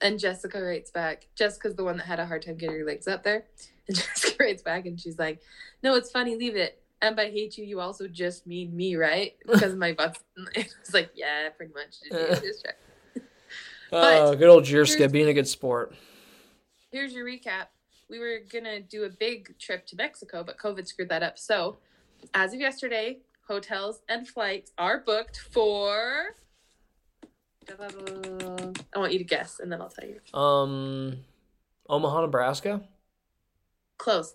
And 0.00 0.18
Jessica 0.18 0.60
writes 0.60 0.90
back. 0.90 1.28
Jessica's 1.36 1.76
the 1.76 1.84
one 1.84 1.96
that 1.98 2.06
had 2.06 2.18
a 2.18 2.26
hard 2.26 2.42
time 2.42 2.56
getting 2.56 2.78
her 2.80 2.84
legs 2.84 3.06
up 3.08 3.22
there. 3.22 3.44
And 3.88 3.96
Jessica 3.96 4.36
writes 4.38 4.62
back 4.62 4.86
and 4.86 5.00
she's 5.00 5.18
like, 5.18 5.40
no, 5.82 5.94
it's 5.96 6.10
funny. 6.10 6.36
Leave 6.36 6.54
it. 6.56 6.80
And 7.00 7.16
by 7.16 7.30
hate 7.30 7.58
you, 7.58 7.64
you 7.64 7.80
also 7.80 8.06
just 8.06 8.46
mean 8.46 8.74
me, 8.76 8.94
right? 8.96 9.34
Because 9.46 9.74
my 9.74 9.92
butt's. 9.92 10.20
It 10.54 10.72
was 10.80 10.94
like, 10.94 11.10
yeah, 11.14 11.48
pretty 11.50 11.72
much. 11.74 12.00
Just. 12.40 12.66
Oh, 13.92 14.34
good 14.34 14.48
old 14.48 14.64
Jessica 14.64 15.08
being 15.08 15.28
a 15.28 15.34
good 15.34 15.48
sport. 15.48 15.94
Here's 16.90 17.12
your 17.12 17.26
recap. 17.26 17.66
We 18.08 18.18
were 18.18 18.38
gonna 18.52 18.80
do 18.80 19.04
a 19.04 19.08
big 19.10 19.58
trip 19.58 19.86
to 19.88 19.96
Mexico, 19.96 20.42
but 20.44 20.58
COVID 20.58 20.86
screwed 20.86 21.08
that 21.10 21.22
up. 21.22 21.38
So, 21.38 21.78
as 22.34 22.54
of 22.54 22.60
yesterday, 22.60 23.18
hotels 23.46 24.00
and 24.08 24.26
flights 24.26 24.72
are 24.78 24.98
booked 25.00 25.38
for. 25.38 26.34
I 27.78 28.98
want 28.98 29.12
you 29.12 29.18
to 29.18 29.24
guess, 29.24 29.60
and 29.60 29.70
then 29.70 29.80
I'll 29.80 29.88
tell 29.90 30.08
you. 30.08 30.38
Um, 30.38 31.18
Omaha, 31.88 32.22
Nebraska. 32.22 32.82
Close. 33.98 34.34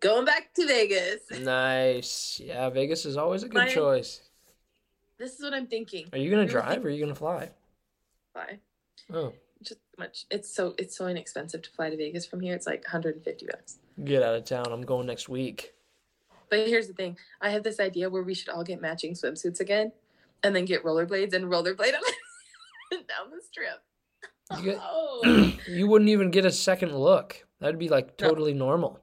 Going 0.00 0.24
back 0.24 0.52
to 0.54 0.66
Vegas. 0.66 1.20
Nice. 1.40 2.40
Yeah, 2.44 2.68
Vegas 2.70 3.06
is 3.06 3.16
always 3.16 3.42
a 3.42 3.48
good 3.48 3.62
My- 3.64 3.68
choice. 3.68 4.20
This 5.18 5.34
is 5.34 5.42
what 5.42 5.52
I'm 5.54 5.66
thinking. 5.66 6.06
Are 6.12 6.18
you 6.18 6.30
gonna 6.30 6.46
drive 6.46 6.84
or 6.84 6.88
are 6.88 6.90
you 6.90 7.00
gonna 7.02 7.14
fly? 7.14 7.50
Fly. 8.32 8.58
Oh, 9.12 9.32
Just 9.62 9.80
much. 9.98 10.26
It's 10.30 10.48
so 10.54 10.74
it's 10.78 10.96
so 10.96 11.06
inexpensive 11.08 11.62
to 11.62 11.70
fly 11.70 11.90
to 11.90 11.96
Vegas 11.96 12.24
from 12.24 12.38
here. 12.40 12.54
It's 12.54 12.66
like 12.68 12.84
150 12.84 13.46
bucks. 13.46 13.78
get 14.04 14.22
out 14.22 14.36
of 14.36 14.44
town. 14.44 14.66
I'm 14.70 14.82
going 14.82 15.06
next 15.08 15.28
week. 15.28 15.72
But 16.50 16.66
here's 16.66 16.86
the 16.88 16.94
thing. 16.94 17.16
I 17.40 17.50
have 17.50 17.62
this 17.62 17.80
idea 17.80 18.08
where 18.10 18.22
we 18.22 18.34
should 18.34 18.48
all 18.48 18.64
get 18.64 18.80
matching 18.80 19.14
swimsuits 19.14 19.60
again, 19.60 19.92
and 20.42 20.54
then 20.54 20.64
get 20.64 20.84
rollerblades 20.84 21.32
and 21.34 21.46
rollerblade 21.46 21.92
them 21.92 22.02
down 22.90 23.30
the 23.30 23.40
strip. 23.42 23.82
You 24.56 24.62
get- 24.72 24.80
Oh. 24.82 25.52
you 25.68 25.86
wouldn't 25.86 26.10
even 26.10 26.30
get 26.30 26.44
a 26.46 26.50
second 26.50 26.94
look. 26.96 27.44
That'd 27.60 27.78
be 27.78 27.88
like 27.88 28.18
No. 28.20 28.28
totally 28.28 28.54
normal. 28.54 29.00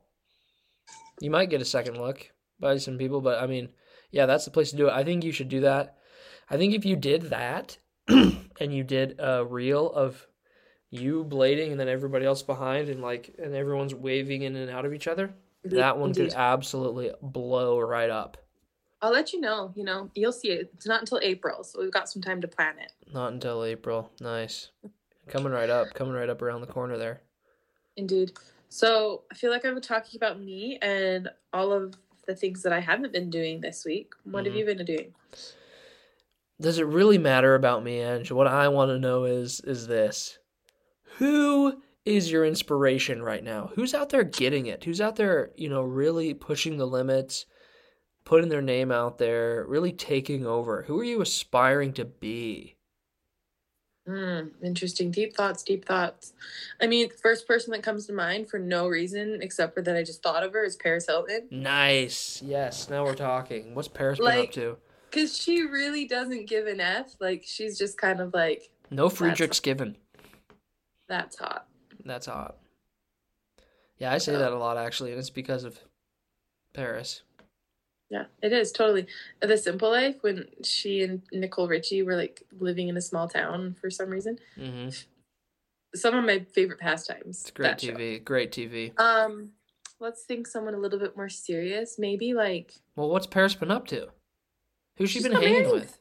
You 1.21 1.29
might 1.31 1.49
get 1.49 1.61
a 1.61 1.65
second 1.65 1.97
look 1.99 2.31
by 2.59 2.77
some 2.77 2.97
people, 2.97 3.21
but 3.21 3.41
I 3.41 3.47
mean, 3.47 3.69
yeah, 4.11 4.25
that's 4.25 4.45
the 4.45 4.51
place 4.51 4.71
to 4.71 4.77
do 4.77 4.87
it. 4.87 4.93
I 4.93 5.03
think 5.03 5.23
you 5.23 5.31
should 5.31 5.49
do 5.49 5.61
that. 5.61 5.97
I 6.49 6.57
think 6.57 6.73
if 6.73 6.85
you 6.85 6.95
did 6.95 7.23
that 7.23 7.77
and 8.07 8.73
you 8.73 8.83
did 8.83 9.15
a 9.19 9.45
reel 9.45 9.91
of 9.91 10.25
you 10.89 11.25
blading 11.25 11.71
and 11.71 11.79
then 11.79 11.89
everybody 11.89 12.25
else 12.25 12.43
behind 12.43 12.87
and 12.89 13.01
like 13.01 13.35
and 13.41 13.53
everyone's 13.53 13.93
waving 13.95 14.43
in 14.43 14.55
and 14.55 14.69
out 14.71 14.85
of 14.85 14.93
each 14.93 15.07
other, 15.07 15.33
that 15.65 15.97
one 15.97 16.13
could 16.13 16.33
absolutely 16.33 17.11
blow 17.21 17.79
right 17.79 18.09
up. 18.09 18.37
I'll 19.01 19.11
let 19.11 19.33
you 19.33 19.41
know. 19.41 19.71
You 19.75 19.83
know, 19.83 20.09
you'll 20.15 20.31
see 20.31 20.49
it. 20.51 20.71
It's 20.73 20.87
not 20.87 21.01
until 21.01 21.19
April, 21.21 21.63
so 21.63 21.81
we've 21.81 21.91
got 21.91 22.09
some 22.09 22.21
time 22.21 22.41
to 22.41 22.47
plan 22.47 22.79
it. 22.79 22.91
Not 23.13 23.33
until 23.33 23.63
April. 23.63 24.11
Nice. 24.19 24.69
Coming 25.27 25.51
right 25.51 25.71
up, 25.71 25.91
coming 25.95 26.13
right 26.13 26.29
up 26.29 26.43
around 26.43 26.61
the 26.61 26.67
corner 26.67 26.99
there. 26.99 27.21
Indeed. 27.97 28.33
So 28.69 29.23
I 29.31 29.35
feel 29.35 29.49
like 29.49 29.65
I've 29.65 29.73
been 29.73 29.81
talking 29.81 30.19
about 30.19 30.39
me 30.39 30.77
and 30.83 31.29
all 31.51 31.71
of 31.71 31.95
the 32.27 32.35
things 32.35 32.61
that 32.61 32.71
I 32.71 32.79
haven't 32.79 33.11
been 33.11 33.31
doing 33.31 33.59
this 33.59 33.85
week. 33.85 34.13
What 34.23 34.45
have 34.45 34.53
Mhm. 34.53 34.57
you 34.59 34.65
been 34.65 34.85
doing? 34.85 35.15
does 36.61 36.77
it 36.79 36.85
really 36.85 37.17
matter 37.17 37.55
about 37.55 37.83
me, 37.83 37.99
Ange? 37.99 38.31
What 38.31 38.47
I 38.47 38.67
want 38.69 38.89
to 38.89 38.99
know 38.99 39.25
is 39.25 39.59
is 39.61 39.87
this. 39.87 40.37
Who 41.17 41.81
is 42.05 42.31
your 42.31 42.45
inspiration 42.45 43.21
right 43.21 43.43
now? 43.43 43.71
Who's 43.75 43.93
out 43.93 44.09
there 44.09 44.23
getting 44.23 44.67
it? 44.67 44.83
Who's 44.83 45.01
out 45.01 45.15
there, 45.15 45.51
you 45.55 45.69
know, 45.69 45.81
really 45.81 46.33
pushing 46.33 46.77
the 46.77 46.85
limits, 46.85 47.45
putting 48.25 48.49
their 48.49 48.61
name 48.61 48.91
out 48.91 49.17
there, 49.17 49.65
really 49.67 49.91
taking 49.91 50.45
over? 50.45 50.83
Who 50.83 50.99
are 50.99 51.03
you 51.03 51.21
aspiring 51.21 51.93
to 51.93 52.05
be? 52.05 52.75
Hmm, 54.07 54.49
interesting. 54.63 55.09
Deep 55.09 55.35
thoughts, 55.35 55.63
deep 55.63 55.83
thoughts. 55.85 56.33
I 56.79 56.85
mean, 56.85 57.09
the 57.09 57.15
first 57.17 57.47
person 57.47 57.71
that 57.71 57.81
comes 57.81 58.05
to 58.05 58.13
mind 58.13 58.47
for 58.47 58.59
no 58.59 58.87
reason 58.87 59.39
except 59.41 59.73
for 59.73 59.81
that 59.81 59.97
I 59.97 60.03
just 60.03 60.21
thought 60.21 60.43
of 60.43 60.53
her 60.53 60.63
is 60.63 60.75
Paris 60.75 61.07
Hilton. 61.07 61.47
Nice. 61.49 62.39
Yes, 62.45 62.87
now 62.87 63.03
we're 63.03 63.15
talking. 63.15 63.73
What's 63.73 63.87
Paris 63.87 64.19
been 64.19 64.27
up 64.27 64.51
to? 64.51 64.77
Because 65.09 65.35
she 65.35 65.63
really 65.63 66.05
doesn't 66.07 66.47
give 66.47 66.67
an 66.67 66.79
F. 66.79 67.15
Like, 67.19 67.45
she's 67.47 67.79
just 67.79 67.97
kind 67.97 68.19
of 68.19 68.31
like, 68.31 68.69
No 68.91 69.09
Friedrichs 69.09 69.59
given. 69.59 69.97
that's 71.07 71.37
hot. 71.39 71.67
That's 72.05 72.27
hot. 72.27 72.57
Yeah, 73.97 74.11
I 74.11 74.17
say 74.19 74.33
that 74.35 74.51
a 74.51 74.57
lot 74.57 74.77
actually, 74.77 75.11
and 75.11 75.19
it's 75.19 75.29
because 75.29 75.63
of 75.63 75.79
Paris. 76.73 77.23
Yeah, 78.09 78.25
it 78.43 78.53
is 78.53 78.71
totally. 78.71 79.07
The 79.41 79.57
Simple 79.57 79.89
Life, 79.89 80.17
when 80.21 80.45
she 80.63 81.01
and 81.01 81.23
Nicole 81.31 81.67
Richie 81.67 82.03
were 82.03 82.15
like 82.15 82.43
living 82.59 82.87
in 82.87 82.97
a 82.97 83.01
small 83.01 83.27
town 83.27 83.75
for 83.81 83.89
some 83.89 84.09
reason. 84.09 84.37
hmm 84.55 84.89
Some 85.95 86.15
of 86.15 86.23
my 86.25 86.45
favorite 86.53 86.79
pastimes. 86.79 87.41
It's 87.41 87.51
great 87.51 87.67
that 87.67 87.81
show. 87.81 87.93
TV. 87.93 88.23
Great 88.23 88.51
TV. 88.51 88.97
Um, 88.99 89.51
let's 89.99 90.23
think 90.23 90.45
someone 90.45 90.75
a 90.75 90.77
little 90.77 90.99
bit 90.99 91.15
more 91.17 91.29
serious. 91.29 91.97
Maybe 91.97 92.33
like 92.33 92.75
Well, 92.95 93.09
what's 93.09 93.27
Paris 93.27 93.55
been 93.55 93.71
up 93.71 93.87
to? 93.87 94.09
Who's 94.97 95.09
she 95.09 95.23
been 95.23 95.31
hanging 95.31 95.63
married. 95.63 95.71
with? 95.71 95.99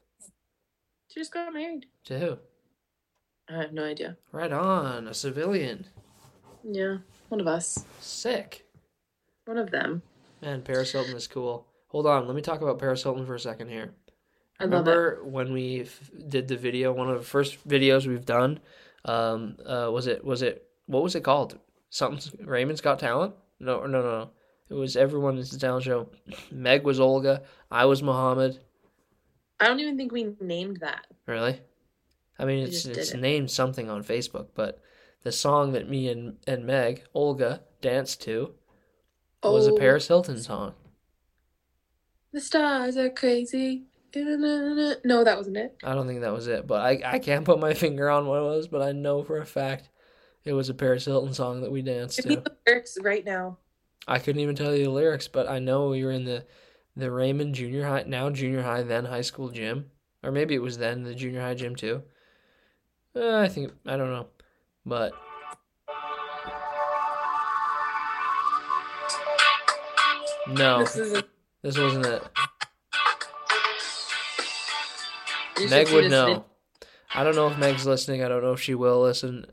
she 1.09 1.21
just 1.21 1.33
got 1.33 1.55
married. 1.55 1.87
To 2.05 2.19
who? 2.19 2.38
I 3.49 3.61
have 3.62 3.73
no 3.73 3.85
idea. 3.85 4.17
Right 4.33 4.53
on, 4.53 5.07
a 5.07 5.14
civilian. 5.14 5.87
Yeah, 6.66 6.98
one 7.29 7.40
of 7.40 7.46
us, 7.46 7.85
Sick. 8.00 8.64
one 9.44 9.59
of 9.59 9.70
them. 9.70 10.03
Man, 10.42 10.62
Paris 10.62 10.92
Hilton 10.92 11.14
is 11.16 11.27
cool. 11.27 11.66
Hold 11.88 12.07
on, 12.07 12.27
let 12.27 12.35
me 12.35 12.42
talk 12.42 12.61
about 12.62 12.79
Paris 12.79 13.03
Hilton 13.03 13.27
for 13.27 13.35
a 13.35 13.40
second 13.40 13.68
here. 13.68 13.92
I 14.61 14.64
love 14.64 14.87
it. 14.87 14.90
Remember 14.90 15.24
when 15.24 15.53
we 15.53 15.83
f- 15.83 16.11
did 16.29 16.48
the 16.48 16.57
video? 16.57 16.92
One 16.92 17.11
of 17.11 17.18
the 17.18 17.24
first 17.24 17.66
videos 17.68 18.07
we've 18.07 18.24
done. 18.24 18.61
Um, 19.05 19.57
uh, 19.66 19.90
was 19.92 20.07
it 20.07 20.24
was 20.24 20.42
it 20.42 20.66
what 20.87 21.03
was 21.03 21.14
it 21.14 21.22
called? 21.24 21.59
Something 21.90 22.46
Raymond's 22.46 22.81
Got 22.81 22.98
Talent? 22.98 23.35
No, 23.61 23.81
no, 23.87 24.00
no, 24.00 24.03
no. 24.03 24.31
It 24.70 24.74
was 24.74 24.96
everyone 24.96 25.38
is 25.38 25.50
the 25.50 25.59
talent 25.59 25.85
show. 25.85 26.09
Meg 26.50 26.85
was 26.85 26.98
Olga. 27.00 27.42
I 27.70 27.85
was 27.85 28.03
Muhammad. 28.03 28.59
I 29.61 29.66
don't 29.66 29.81
even 29.81 29.96
think 29.96 30.12
we 30.12 30.35
named 30.40 30.79
that. 30.81 31.07
Really? 31.27 31.61
I 32.38 32.44
mean, 32.44 32.61
We 32.61 32.64
it's 32.70 32.87
it's 32.87 33.11
it. 33.12 33.20
named 33.20 33.50
something 33.50 33.90
on 33.90 34.03
Facebook, 34.03 34.48
but 34.55 34.81
the 35.24 35.32
song 35.32 35.72
that 35.72 35.88
me 35.88 36.08
and 36.08 36.37
and 36.46 36.64
Meg 36.64 37.04
Olga 37.14 37.62
danced 37.80 38.22
to 38.22 38.54
was 39.42 39.66
a 39.66 39.72
Oh. 39.72 39.76
Paris 39.76 40.08
Hilton 40.08 40.38
song. 40.40 40.74
The 42.32 42.40
stars 42.40 42.96
are 42.96 43.10
crazy. 43.10 43.84
No, 44.16 45.24
that 45.24 45.37
wasn't 45.37 45.56
it. 45.56 45.76
I 45.82 45.92
don't 45.92 46.06
think 46.06 46.20
that 46.20 46.32
was 46.32 46.46
it, 46.46 46.68
but 46.68 46.80
I 46.82 47.00
I 47.04 47.18
can't 47.18 47.44
put 47.44 47.58
my 47.58 47.74
finger 47.84 48.08
on 48.08 48.26
what 48.26 48.38
it 48.38 48.44
was, 48.44 48.68
but 48.68 48.80
I 48.80 48.92
know 48.92 49.24
for 49.24 49.38
a 49.38 49.46
fact 49.46 49.88
it 50.44 50.52
was 50.52 50.68
a 50.68 50.74
Paris 50.74 51.04
Hilton 51.04 51.34
song 51.34 51.62
that 51.62 51.72
we 51.72 51.82
danced 51.82 52.18
Give 52.18 52.26
me 52.26 52.37
to. 52.37 52.42
the 52.42 52.56
lyrics 52.66 52.96
right 53.02 53.24
now. 53.24 53.58
I 54.06 54.20
couldn't 54.20 54.40
even 54.42 54.54
tell 54.54 54.72
you 54.74 54.84
the 54.84 54.90
lyrics, 54.90 55.26
but 55.26 55.48
I 55.48 55.58
know 55.58 55.88
we 55.88 56.04
were 56.04 56.12
in 56.12 56.24
the 56.24 56.44
the 56.94 57.10
Raymond 57.10 57.56
Junior 57.56 57.84
High, 57.84 58.04
now 58.06 58.30
Junior 58.30 58.62
High, 58.62 58.82
then 58.84 59.04
high 59.06 59.22
school 59.22 59.48
gym, 59.48 59.90
or 60.22 60.30
maybe 60.30 60.54
it 60.54 60.62
was 60.62 60.78
then 60.78 61.02
the 61.02 61.14
junior 61.14 61.40
high 61.40 61.54
gym 61.54 61.74
too. 61.74 62.02
Uh, 63.16 63.38
I 63.38 63.48
think 63.48 63.72
I 63.84 63.96
don't 63.96 64.10
know, 64.10 64.28
but 64.87 65.12
no, 70.49 70.81
This 70.81 70.97
is 70.97 71.12
a, 71.14 71.25
this 71.62 71.79
wasn't 71.79 72.07
it. 72.07 72.23
you 75.59 75.68
Meg 75.68 75.88
would 75.90 76.05
this 76.05 76.11
know. 76.11 76.44
I 77.14 77.23
don't 77.25 77.37
know 77.37 77.49
if 77.49 77.59
Meg's 77.59 77.87
listening. 77.87 78.23
I 78.23 78.29
don't 78.29 78.42
know 78.42 78.53
if 78.53 78.61
she 78.61 78.75
will 78.75 79.03
listen. 79.03 79.47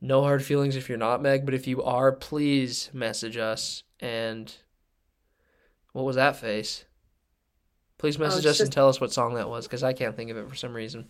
No 0.00 0.22
hard 0.22 0.44
feelings 0.44 0.76
if 0.76 0.88
you're 0.88 0.98
not 0.98 1.22
Meg, 1.22 1.44
but 1.44 1.54
if 1.54 1.66
you 1.66 1.82
are, 1.82 2.12
please 2.12 2.90
message 2.92 3.36
us. 3.36 3.82
And 4.00 4.52
what 5.92 6.04
was 6.04 6.16
that 6.16 6.36
face? 6.36 6.84
Please 7.98 8.16
oh, 8.18 8.24
message 8.24 8.46
Oh, 8.46 8.50
us 8.50 8.60
and 8.60 8.70
tell 8.72 8.88
us 8.88 9.00
what 9.00 9.12
song 9.12 9.34
that 9.34 9.48
was 9.48 9.66
because 9.66 9.82
I 9.82 9.92
can't 9.92 10.16
think 10.16 10.30
of 10.30 10.36
it 10.36 10.48
for 10.48 10.54
some 10.54 10.74
reason. 10.74 11.08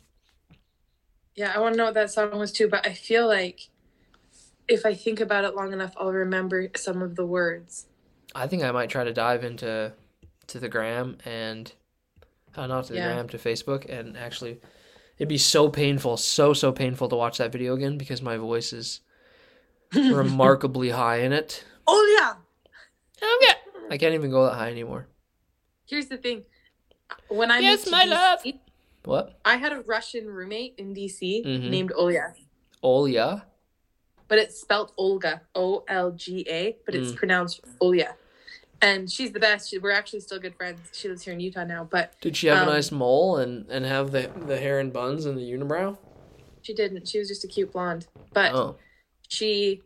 Yeah, 1.37 1.53
I 1.55 1.59
want 1.61 1.75
to 1.75 1.79
know 1.79 1.85
what 1.85 1.94
that 1.94 2.11
song 2.11 2.38
was 2.38 2.51
too, 2.51 2.66
but 2.68 2.87
I 2.87 2.92
feel 2.94 3.27
like 3.27 3.68
if 4.68 4.85
I 4.87 4.94
think 4.94 5.20
about 5.20 5.44
it 5.44 5.55
long 5.55 5.72
enough, 5.72 5.92
I'll 5.96 6.12
remember 6.12 6.68
some 6.77 7.03
of 7.03 7.14
the 7.14 7.27
words. 7.27 7.87
I 8.35 8.46
think 8.46 8.62
I 8.62 8.72
might 8.72 8.90
try 8.90 9.05
to 9.05 9.12
dive 9.12 9.44
into 9.44 9.92
to 10.49 10.59
the 10.59 10.68
gram 10.68 11.18
and 11.25 11.72
uh, 12.57 12.66
not 12.66 12.85
to 12.87 12.92
the 12.94 12.99
Yeah. 12.99 13.12
gram 13.12 13.29
to 13.29 13.38
Facebook 13.38 13.85
and 13.88 14.16
actually 14.16 14.61
it'd 15.18 15.29
be 15.29 15.38
so 15.38 15.68
painful, 15.68 16.16
so 16.16 16.53
so 16.53 16.72
painful 16.72 17.09
to 17.09 17.16
watch 17.16 17.38
that 17.38 17.53
video 17.53 17.75
again 17.75 17.99
because 17.99 18.22
my 18.22 18.37
voice 18.37 18.72
is 18.72 19.01
remarkably 19.94 20.90
high 20.90 21.18
in 21.18 21.33
it. 21.33 21.64
Oh 21.87 22.16
yeah. 22.18 22.35
Okay. 23.22 23.59
I 23.90 23.99
can't 23.99 24.14
even 24.14 24.31
go 24.31 24.44
that 24.46 24.55
high 24.55 24.70
anymore. 24.70 25.07
Here's 25.87 26.07
the 26.07 26.16
thing. 26.16 26.44
When 27.29 27.51
I 27.51 27.59
Yes, 27.61 27.88
my 27.90 28.05
love. 28.05 28.42
DC, 28.42 28.59
What? 29.07 29.38
I 29.45 29.57
had 29.57 29.73
a 29.73 29.81
Russian 29.83 30.27
roommate 30.27 30.75
in 30.79 30.92
DC 30.95 31.45
Mhm. 31.45 31.71
named 31.71 31.92
Olya, 31.92 32.35
Olya? 32.83 33.45
but 34.29 34.38
it's 34.38 34.61
spelled 34.61 34.92
Olga, 34.99 35.42
O 35.55 35.85
L 35.88 36.11
G 36.12 36.45
A, 36.51 36.77
but 36.85 36.95
it's 36.95 37.12
Mm. 37.12 37.16
pronounced 37.16 37.61
Olya. 37.81 38.14
And 38.83 39.11
she's 39.11 39.33
the 39.33 39.40
best. 39.40 39.71
She- 39.71 39.79
We're 39.79 39.92
actually 39.92 40.21
still 40.21 40.38
good 40.38 40.55
friends. 40.57 40.81
She 40.92 41.09
lives 41.09 41.23
here 41.23 41.33
in 41.33 41.40
Utah 41.40 41.64
now, 41.64 41.85
but 41.90 42.21
Did 42.21 42.37
she 42.37 42.49
have 42.49 42.59
Um, 42.59 42.69
a 42.69 42.73
nice 42.73 42.90
mole 42.92 43.38
and, 43.38 43.64
and 43.71 43.87
have 43.87 44.11
the, 44.11 44.31
the 44.47 44.59
hair 44.59 44.81
and 44.81 44.92
buns 44.92 45.25
and 45.25 45.38
the 45.38 45.51
unibrow? 45.51 45.97
she 46.62 46.75
didn't. 46.75 47.07
She 47.09 47.19
was 47.21 47.29
just 47.29 47.45
a 47.45 47.47
cute 47.49 47.73
blonde. 47.73 48.09
But 48.35 48.53
Oh. 48.55 48.77
she, 49.29 49.83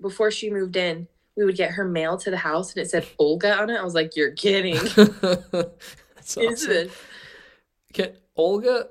before 0.00 0.32
she 0.32 0.50
moved 0.50 0.74
in, 0.76 1.06
we 1.36 1.44
would 1.44 1.56
get 1.56 1.70
her 1.70 1.84
mail 1.84 2.18
to 2.18 2.28
the 2.30 2.36
house 2.38 2.74
and 2.74 2.84
it 2.84 2.90
said 2.90 3.06
Olga 3.20 3.54
on 3.56 3.70
it. 3.70 3.76
I 3.76 3.84
was 3.84 3.94
like, 3.94 4.16
"You're 4.16 4.32
kidding." 4.32 4.74
That's 5.54 6.36
awesome. 6.36 6.90
it? 7.94 8.21
Olga, 8.36 8.88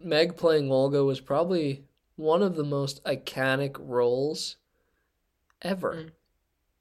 Meg 0.00 0.36
playing 0.36 0.70
Olga 0.70 1.04
was 1.04 1.20
probably 1.20 1.84
one 2.16 2.42
of 2.42 2.56
the 2.56 2.64
most 2.64 3.02
iconic 3.04 3.76
roles 3.78 4.56
ever. 5.62 5.94
Mm. 5.94 6.10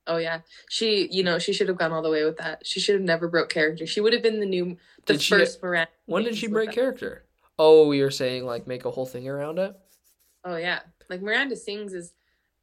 Oh 0.07 0.17
yeah, 0.17 0.39
she 0.69 1.07
you 1.11 1.23
know 1.23 1.37
she 1.39 1.53
should 1.53 1.67
have 1.67 1.77
gone 1.77 1.91
all 1.91 2.01
the 2.01 2.09
way 2.09 2.23
with 2.25 2.37
that. 2.37 2.65
She 2.65 2.79
should 2.79 2.95
have 2.95 3.03
never 3.03 3.27
broke 3.27 3.49
character. 3.49 3.85
She 3.85 4.01
would 4.01 4.13
have 4.13 4.23
been 4.23 4.39
the 4.39 4.45
new 4.45 4.77
the 5.05 5.13
Did 5.13 5.21
she- 5.21 5.35
first 5.35 5.61
Miranda. 5.61 5.91
When 6.05 6.23
did 6.23 6.35
she 6.35 6.47
break 6.47 6.69
that. 6.69 6.75
character? 6.75 7.23
Oh, 7.59 7.91
you're 7.91 8.11
saying 8.11 8.45
like 8.45 8.65
make 8.67 8.85
a 8.85 8.91
whole 8.91 9.05
thing 9.05 9.27
around 9.27 9.59
it? 9.59 9.75
Oh 10.43 10.55
yeah, 10.57 10.79
like 11.09 11.21
Miranda 11.21 11.55
sings 11.55 11.93
is 11.93 12.13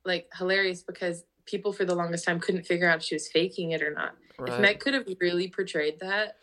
like 0.05 0.29
hilarious 0.37 0.83
because 0.83 1.25
people 1.47 1.73
for 1.73 1.85
the 1.85 1.95
longest 1.95 2.25
time 2.25 2.41
couldn't 2.41 2.67
figure 2.67 2.89
out 2.89 2.99
if 2.99 3.03
she 3.05 3.15
was 3.15 3.29
faking 3.29 3.71
it 3.71 3.83
or 3.83 3.93
not. 3.93 4.15
If 4.47 4.61
Meg 4.61 4.79
could 4.81 4.95
have 4.95 5.07
really 5.21 5.49
portrayed 5.49 5.99
that, 6.01 6.37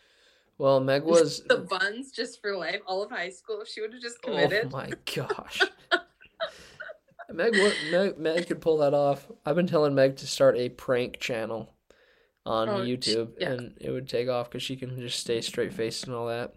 well, 0.58 0.80
Meg 0.80 1.02
was. 1.04 1.42
the 1.48 1.58
buns 1.58 2.10
just 2.12 2.40
for 2.40 2.56
life, 2.56 2.80
all 2.86 3.02
of 3.02 3.10
high 3.10 3.30
school, 3.30 3.60
if 3.60 3.68
she 3.68 3.80
would 3.80 3.92
have 3.92 4.02
just 4.02 4.18
oh 4.24 4.28
committed. 4.28 4.66
Oh 4.72 4.76
my 4.76 4.90
gosh. 5.14 5.62
Meg, 7.32 7.54
wa- 7.58 7.70
Meg, 7.90 8.18
Meg 8.18 8.46
could 8.46 8.60
pull 8.60 8.78
that 8.78 8.94
off. 8.94 9.26
I've 9.44 9.56
been 9.56 9.66
telling 9.66 9.94
Meg 9.94 10.16
to 10.18 10.26
start 10.26 10.56
a 10.56 10.68
prank 10.68 11.18
channel 11.18 11.74
on 12.44 12.68
Oh, 12.68 12.76
YouTube, 12.78 13.32
yeah. 13.38 13.50
and 13.50 13.76
it 13.80 13.90
would 13.90 14.08
take 14.08 14.28
off 14.28 14.48
because 14.48 14.62
she 14.62 14.76
can 14.76 14.96
just 15.00 15.18
stay 15.18 15.40
straight 15.40 15.72
faced 15.72 16.06
and 16.06 16.14
all 16.14 16.28
that. 16.28 16.52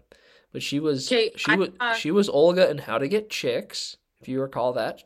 But 0.52 0.62
she 0.62 0.78
was 0.78 1.10
Okay, 1.10 1.32
she 1.36 1.52
I 1.52 1.56
was 1.56 1.68
saw- 1.78 1.84
uh, 1.90 1.94
she 1.94 2.10
was 2.12 2.28
Olga 2.28 2.70
in 2.70 2.78
How 2.78 2.98
to 2.98 3.08
Get 3.08 3.30
Chicks, 3.30 3.96
if 4.20 4.28
you 4.28 4.40
recall 4.40 4.72
that, 4.74 5.02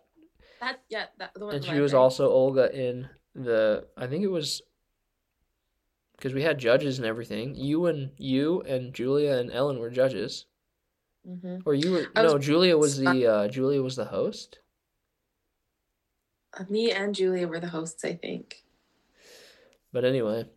That 0.60 0.80
yeah, 0.90 1.06
that 1.18 1.32
the 1.34 1.46
one. 1.46 1.54
and 1.56 1.64
she 1.64 1.80
was 1.80 1.94
also 1.94 2.28
Olga 2.30 2.70
in 2.74 3.08
the 3.34 3.86
I 3.96 4.06
think 4.06 4.22
it 4.24 4.30
was 4.30 4.60
because 6.16 6.32
we 6.34 6.42
had 6.42 6.58
judges 6.58 6.98
and 6.98 7.06
everything. 7.06 7.54
You 7.54 7.86
and 7.86 8.10
you 8.18 8.62
and 8.62 8.92
Julia 8.94 9.32
and 9.32 9.50
Ellen 9.52 9.78
were 9.78 9.90
judges, 9.90 10.46
Mhm. 11.28 11.62
or 11.66 11.74
you 11.74 11.92
were 11.92 12.06
I 12.14 12.22
was- 12.22 12.32
no 12.32 12.38
Julia 12.38 12.76
was 12.78 12.98
the 12.98 13.26
uh, 13.26 13.48
Julia 13.48 13.82
was 13.82 13.96
the 13.96 14.06
host. 14.06 14.58
Uh, 16.56 16.64
Me 16.68 16.92
and 16.92 17.14
Julia 17.14 17.48
were 17.48 17.58
the 17.60 17.68
hosts, 17.68 18.04
I 18.04 18.14
think. 18.14 18.62
But 19.92 20.04
anyway, 20.04 20.48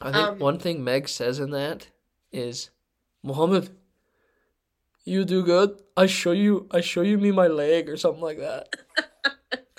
I 0.00 0.12
think 0.12 0.28
Um, 0.28 0.38
one 0.38 0.58
thing 0.58 0.84
Meg 0.84 1.08
says 1.08 1.38
in 1.38 1.50
that 1.50 1.88
is, 2.30 2.70
Mohammed, 3.22 3.70
you 5.04 5.24
do 5.24 5.42
good. 5.42 5.82
I 5.96 6.06
show 6.06 6.32
you, 6.32 6.68
I 6.70 6.80
show 6.82 7.00
you 7.02 7.16
me 7.18 7.30
my 7.32 7.46
leg 7.48 7.88
or 7.88 7.96
something 7.96 8.22
like 8.22 8.38
that. 8.38 8.68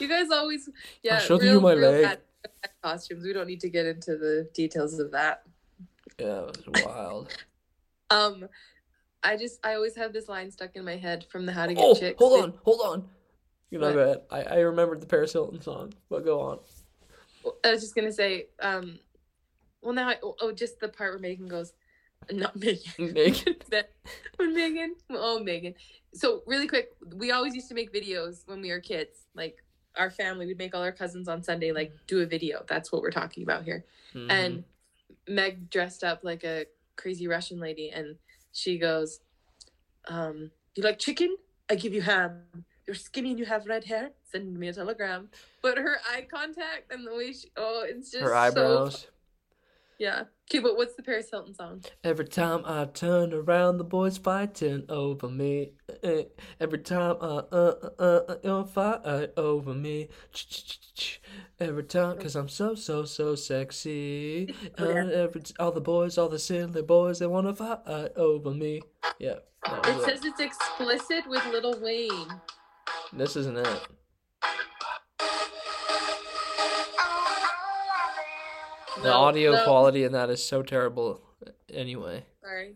You 0.00 0.08
guys 0.08 0.30
always, 0.30 0.68
yeah, 1.02 1.16
I 1.16 1.18
showed 1.20 1.42
real, 1.42 1.54
you 1.54 1.60
my 1.60 1.74
leg. 1.74 2.02
bad 2.02 2.20
costumes. 2.82 3.24
We 3.24 3.32
don't 3.32 3.46
need 3.46 3.60
to 3.60 3.70
get 3.70 3.86
into 3.86 4.16
the 4.16 4.48
details 4.54 4.98
of 4.98 5.10
that. 5.12 5.42
Yeah, 6.18 6.48
it 6.48 6.66
was 6.66 6.84
wild. 6.84 7.36
Um, 8.10 8.46
I 9.22 9.38
just, 9.38 9.58
I 9.64 9.72
always 9.72 9.96
have 9.96 10.12
this 10.12 10.28
line 10.28 10.50
stuck 10.50 10.76
in 10.76 10.84
my 10.84 10.96
head 10.96 11.24
from 11.30 11.46
the 11.46 11.52
How 11.52 11.64
to 11.64 11.72
Get 11.72 11.82
oh, 11.82 11.94
Chicks. 11.94 12.18
hold 12.18 12.42
on, 12.42 12.52
hold 12.62 12.80
on. 12.84 13.08
You 13.70 13.78
know, 13.78 13.86
What? 13.86 14.28
go. 14.28 14.36
I, 14.36 14.42
I 14.42 14.58
remembered 14.58 15.00
the 15.00 15.06
Paris 15.06 15.32
Hilton 15.32 15.62
song, 15.62 15.94
but 16.10 16.22
go 16.22 16.38
on. 16.38 16.58
I 17.64 17.70
was 17.70 17.80
just 17.80 17.94
gonna 17.94 18.12
say, 18.12 18.48
um, 18.60 18.98
well 19.80 19.94
now, 19.94 20.10
I, 20.10 20.16
oh, 20.22 20.36
oh, 20.42 20.52
just 20.52 20.78
the 20.78 20.88
part 20.88 21.14
where 21.14 21.20
Megan 21.20 21.48
goes, 21.48 21.72
not 22.30 22.54
Megan, 22.54 22.82
Megan. 22.98 23.56
that 23.70 23.92
when 24.36 24.54
Megan, 24.54 24.94
oh 25.08 25.40
Megan. 25.40 25.74
So 26.12 26.42
really 26.46 26.68
quick, 26.68 26.90
we 27.16 27.30
always 27.32 27.54
used 27.54 27.68
to 27.68 27.74
make 27.74 27.94
videos 27.94 28.46
when 28.46 28.60
we 28.60 28.70
were 28.70 28.80
kids. 28.80 29.26
Like 29.34 29.64
our 29.96 30.10
family 30.10 30.46
would 30.46 30.58
make 30.58 30.74
all 30.74 30.82
our 30.82 30.92
cousins 30.92 31.28
on 31.28 31.42
Sunday 31.42 31.72
like 31.72 31.92
do 32.06 32.20
a 32.20 32.26
video. 32.26 32.64
That's 32.68 32.90
what 32.92 33.02
we're 33.02 33.10
talking 33.10 33.42
about 33.42 33.64
here. 33.64 33.84
Mhm. 34.14 34.30
And 34.30 34.64
Meg 35.28 35.70
dressed 35.70 36.02
up 36.04 36.20
like 36.24 36.44
a 36.44 36.66
crazy 36.96 37.26
Russian 37.28 37.60
lady, 37.60 37.90
and 37.90 38.16
she 38.52 38.78
goes, 38.78 39.20
um, 40.08 40.50
"You 40.74 40.82
like 40.82 40.98
chicken? 40.98 41.36
I 41.70 41.74
give 41.76 41.94
you 41.94 42.02
ham. 42.02 42.42
You're 42.86 42.96
skinny 42.96 43.30
and 43.30 43.38
you 43.38 43.44
have 43.44 43.66
red 43.66 43.84
hair. 43.84 44.10
Send 44.24 44.58
me 44.58 44.68
a 44.68 44.72
telegram." 44.72 45.30
But 45.62 45.78
her 45.78 45.98
eye 46.08 46.26
contact 46.30 46.92
and 46.92 47.06
the 47.06 47.14
way 47.14 47.32
she, 47.32 47.50
oh, 47.56 47.84
it's 47.86 48.10
just 48.10 48.22
her 48.22 48.30
so- 48.30 48.34
eyebrows. 48.36 49.06
Yeah. 50.02 50.24
Okay, 50.50 50.58
but 50.58 50.76
what's 50.76 50.96
the 50.96 51.02
Paris 51.04 51.28
Hilton 51.30 51.54
song? 51.54 51.84
Every 52.02 52.26
time 52.26 52.62
I 52.66 52.86
turn 52.86 53.32
around, 53.32 53.78
the 53.78 53.84
boys 53.84 54.18
fighting 54.18 54.84
over 54.88 55.28
me. 55.28 55.74
Every 56.58 56.80
time 56.80 57.18
I 57.20 57.24
uh 57.24 57.74
uh 58.00 58.00
uh, 58.00 58.34
uh 58.44 58.64
fight 58.64 59.30
over 59.36 59.72
me. 59.72 60.08
Every 61.60 61.84
time, 61.84 62.18
cause 62.18 62.34
I'm 62.34 62.48
so 62.48 62.74
so 62.74 63.04
so 63.04 63.36
sexy. 63.36 64.52
Oh. 64.78 64.90
And 64.90 65.12
every 65.12 65.42
all 65.60 65.70
the 65.70 65.80
boys, 65.80 66.18
all 66.18 66.28
the 66.28 66.40
silly 66.40 66.82
boys, 66.82 67.20
they 67.20 67.28
wanna 67.28 67.54
fight 67.54 67.86
over 68.16 68.50
me. 68.50 68.82
Yeah, 69.20 69.38
it. 69.68 70.04
says 70.04 70.24
it's 70.24 70.40
explicit 70.40 71.28
with 71.28 71.46
Lil 71.46 71.80
Wayne. 71.80 72.40
This 73.12 73.36
isn't 73.36 73.56
it. 73.56 73.80
The 79.02 79.08
No, 79.08 79.14
audio 79.14 79.52
no, 79.52 79.64
quality 79.64 80.04
in 80.04 80.12
that 80.12 80.30
is 80.30 80.44
so 80.44 80.62
terrible. 80.62 81.20
Anyway, 81.72 82.24
Sorry, 82.42 82.74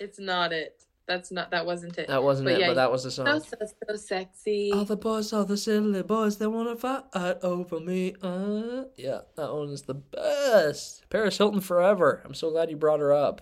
it's 0.00 0.18
not 0.18 0.52
it. 0.52 0.82
That's 1.06 1.30
not. 1.32 1.50
That 1.52 1.64
wasn't 1.64 1.96
it. 1.98 2.08
that 2.08 2.22
wasn't 2.22 2.46
But 2.48 2.54
it, 2.54 2.60
yeah, 2.60 2.66
but 2.68 2.74
that 2.74 2.90
was 2.92 3.04
the 3.04 3.10
so 3.10 3.24
song. 3.24 3.40
so 3.40 3.56
so 3.88 3.96
sexy. 3.96 4.72
All 4.72 4.84
the 4.84 4.96
boys, 4.96 5.32
all 5.32 5.44
the 5.44 5.56
silly 5.56 6.02
boys, 6.02 6.36
they 6.38 6.46
wanna 6.46 6.76
fight 6.76 7.04
over 7.14 7.80
me. 7.80 8.14
Uh, 8.22 8.84
yeah, 8.96 9.20
that 9.36 9.52
one 9.54 9.70
is 9.70 9.82
the 9.82 9.94
best. 9.94 11.08
Paris 11.08 11.38
Hilton 11.38 11.60
forever. 11.60 12.22
I'm 12.24 12.34
so 12.34 12.50
glad 12.50 12.68
you 12.70 12.76
brought 12.76 13.00
her 13.00 13.12
up. 13.12 13.40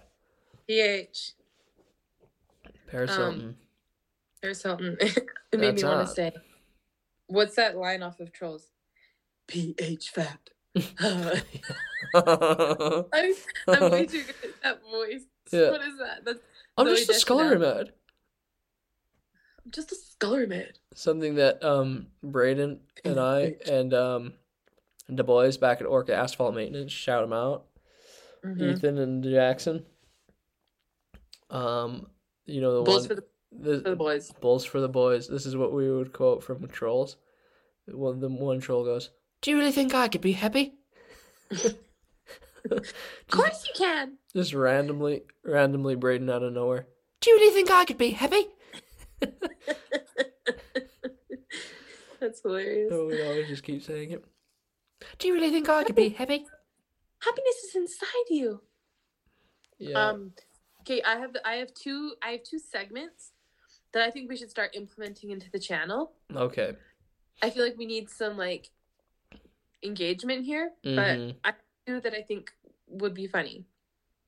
PH. 0.68 1.32
Paris 2.86 3.10
Um, 3.12 3.18
Hilton. 3.18 3.56
Paris 4.42 4.62
Hilton. 4.62 4.96
it 5.00 5.26
made 5.52 5.70
That's 5.70 5.82
me 5.82 5.88
want 5.88 6.06
to 6.08 6.14
say, 6.14 6.32
what's 7.26 7.56
that 7.56 7.76
line 7.76 8.02
off 8.02 8.20
of 8.20 8.32
Trolls? 8.32 8.70
PH 9.48 10.10
fat. 10.10 10.50
I'm, 10.76 11.42
I'm 13.68 13.90
way 13.90 14.06
too 14.06 14.22
good 14.22 14.34
at 14.44 14.62
that 14.62 14.80
voice. 14.90 15.22
Yeah. 15.52 15.70
What 15.70 15.80
is 15.82 15.98
that? 15.98 16.24
That's 16.24 16.40
I'm 16.76 16.86
Zoe 16.86 16.96
just 16.96 17.10
a 17.10 17.14
scullery 17.14 17.58
man. 17.58 17.90
I'm 19.64 19.70
just 19.70 19.92
a 19.92 19.96
scullery 19.96 20.46
man. 20.46 20.66
Something 20.94 21.36
that 21.36 21.62
um 21.64 22.08
Braden 22.22 22.80
and 23.04 23.20
I 23.20 23.56
and 23.68 23.94
um 23.94 24.32
Du 25.12 25.22
Bois 25.22 25.52
back 25.60 25.80
at 25.80 25.86
Orca 25.86 26.14
Asphalt 26.14 26.54
Maintenance 26.54 26.92
shout 26.92 27.22
them 27.22 27.32
out. 27.32 27.66
Mhm. 28.44 28.74
Ethan 28.74 28.98
and 28.98 29.24
Jackson. 29.24 29.84
Um, 31.50 32.08
you 32.44 32.60
know 32.60 32.78
the 32.78 32.82
Bulls 32.82 33.08
one 33.08 33.08
for 33.08 33.14
the, 33.14 33.24
the, 33.52 33.80
for 33.82 33.90
the 33.90 33.96
boys. 33.96 34.32
Bulls 34.40 34.64
for 34.64 34.80
the 34.80 34.88
boys. 34.88 35.28
This 35.28 35.46
is 35.46 35.56
what 35.56 35.72
we 35.72 35.90
would 35.90 36.12
quote 36.12 36.42
from 36.42 36.66
trolls. 36.68 37.16
One 37.86 38.18
the 38.18 38.28
one 38.28 38.60
troll 38.60 38.84
goes, 38.84 39.10
"Do 39.42 39.50
you 39.50 39.58
really 39.58 39.72
think 39.72 39.94
I 39.94 40.08
could 40.08 40.20
be 40.20 40.32
happy?" 40.32 40.74
Of 42.70 42.94
course 43.30 43.66
you 43.66 43.72
can. 43.76 44.18
Just 44.34 44.52
randomly, 44.52 45.22
randomly 45.44 45.94
Braden 45.94 46.28
out 46.28 46.42
of 46.42 46.52
nowhere. 46.52 46.86
Do 47.20 47.30
you 47.30 47.36
really 47.36 47.54
think 47.54 47.70
I 47.70 47.84
could 47.84 47.98
be 47.98 48.10
happy? 48.10 48.48
That's 52.20 52.40
hilarious. 52.42 52.90
Oh, 52.92 53.06
we 53.06 53.22
always 53.22 53.48
just 53.48 53.62
keep 53.62 53.82
saying 53.82 54.10
it. 54.10 54.24
Do 55.18 55.28
you 55.28 55.34
really 55.34 55.50
think 55.50 55.68
I 55.68 55.84
could 55.84 55.94
be 55.94 56.08
happy? 56.08 56.44
Happiness 57.20 57.56
is 57.68 57.76
inside 57.76 58.30
you. 58.30 58.62
Yeah. 59.78 60.08
Um, 60.08 60.32
okay, 60.80 61.02
I 61.02 61.18
have 61.18 61.36
I 61.44 61.54
have 61.54 61.72
two 61.74 62.14
I 62.22 62.30
have 62.30 62.42
two 62.42 62.58
segments 62.58 63.32
that 63.92 64.02
I 64.02 64.10
think 64.10 64.28
we 64.28 64.36
should 64.36 64.50
start 64.50 64.74
implementing 64.74 65.30
into 65.30 65.50
the 65.50 65.58
channel. 65.58 66.12
okay. 66.34 66.74
I 67.42 67.50
feel 67.50 67.64
like 67.64 67.76
we 67.76 67.84
need 67.86 68.08
some 68.08 68.38
like 68.38 68.70
engagement 69.82 70.44
here, 70.44 70.72
Mhm. 70.84 70.96
but 71.44 71.50
I 71.50 71.54
do 71.86 72.00
that 72.00 72.14
I 72.14 72.22
think 72.22 72.52
would 72.86 73.14
be 73.14 73.26
funny. 73.26 73.64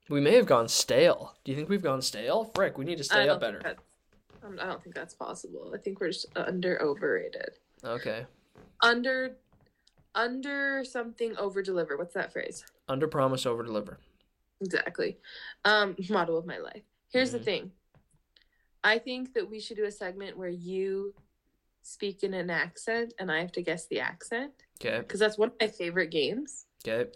We 0.08 0.20
may 0.20 0.34
have 0.34 0.46
gone 0.46 0.68
stale. 0.68 1.36
Do 1.44 1.52
you 1.52 1.56
think 1.56 1.68
we've 1.68 1.82
gone 1.82 2.00
stale? 2.02 2.46
Frick, 2.54 2.78
we 2.78 2.84
need 2.84 2.98
to 2.98 3.04
stay 3.04 3.28
up 3.28 3.40
better. 3.40 3.76
um, 4.42 4.58
I 4.60 4.66
don't 4.66 4.82
think 4.82 4.94
that's 4.94 5.14
possible. 5.14 5.72
I 5.74 5.78
think 5.78 6.00
we're 6.00 6.08
just 6.08 6.26
under 6.36 6.80
overrated. 6.80 7.58
Okay. 7.84 8.26
Under 8.82 9.36
under 10.14 10.82
something 10.84 11.36
over 11.36 11.62
deliver. 11.62 11.96
What's 11.96 12.14
that 12.14 12.32
phrase? 12.32 12.64
Under 12.88 13.06
promise, 13.06 13.44
over 13.46 13.62
deliver. 13.62 13.98
Exactly. 14.60 15.18
Um, 15.64 15.94
motto 16.10 16.36
of 16.36 16.46
my 16.46 16.58
life. 16.58 16.82
Here's 17.10 17.30
the 17.32 17.38
Mhm. 17.38 17.44
thing. 17.44 17.72
I 18.82 18.98
think 18.98 19.34
that 19.34 19.48
we 19.48 19.60
should 19.60 19.76
do 19.76 19.84
a 19.84 19.90
segment 19.90 20.36
where 20.36 20.48
you 20.48 21.14
speak 21.82 22.22
in 22.22 22.34
an 22.34 22.50
accent 22.50 23.14
and 23.18 23.30
I 23.30 23.40
have 23.40 23.52
to 23.52 23.62
guess 23.62 23.86
the 23.86 24.00
accent 24.00 24.52
Okay. 24.80 24.98
because 25.00 25.20
that's 25.20 25.38
one 25.38 25.48
of 25.48 25.54
my 25.60 25.68
favorite 25.68 26.10
games. 26.10 26.66
Okay. 26.86 27.10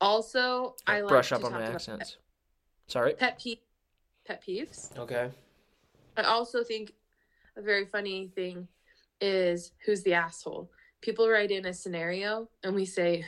Also, 0.00 0.76
I 0.86 1.00
like 1.00 1.08
Brush 1.08 1.32
up 1.32 1.44
on 1.44 1.52
my 1.52 1.62
accents. 1.62 2.16
Sorry. 2.86 3.14
Pet 3.14 3.38
peeve, 3.42 3.58
pet 4.26 4.42
peeves. 4.46 4.96
Okay. 4.98 5.30
I 6.16 6.22
also 6.22 6.64
think 6.64 6.92
a 7.56 7.62
very 7.62 7.84
funny 7.86 8.28
thing 8.34 8.68
is 9.20 9.72
who's 9.84 10.02
the 10.02 10.14
asshole. 10.14 10.70
People 11.02 11.28
write 11.28 11.50
in 11.50 11.66
a 11.66 11.72
scenario 11.74 12.48
and 12.62 12.74
we 12.74 12.84
say, 12.86 13.24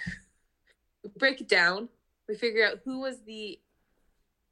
break 1.19 1.41
it 1.41 1.49
down. 1.49 1.89
We 2.29 2.35
figure 2.37 2.67
out 2.67 2.79
who 2.85 3.01
was 3.01 3.23
the. 3.25 3.59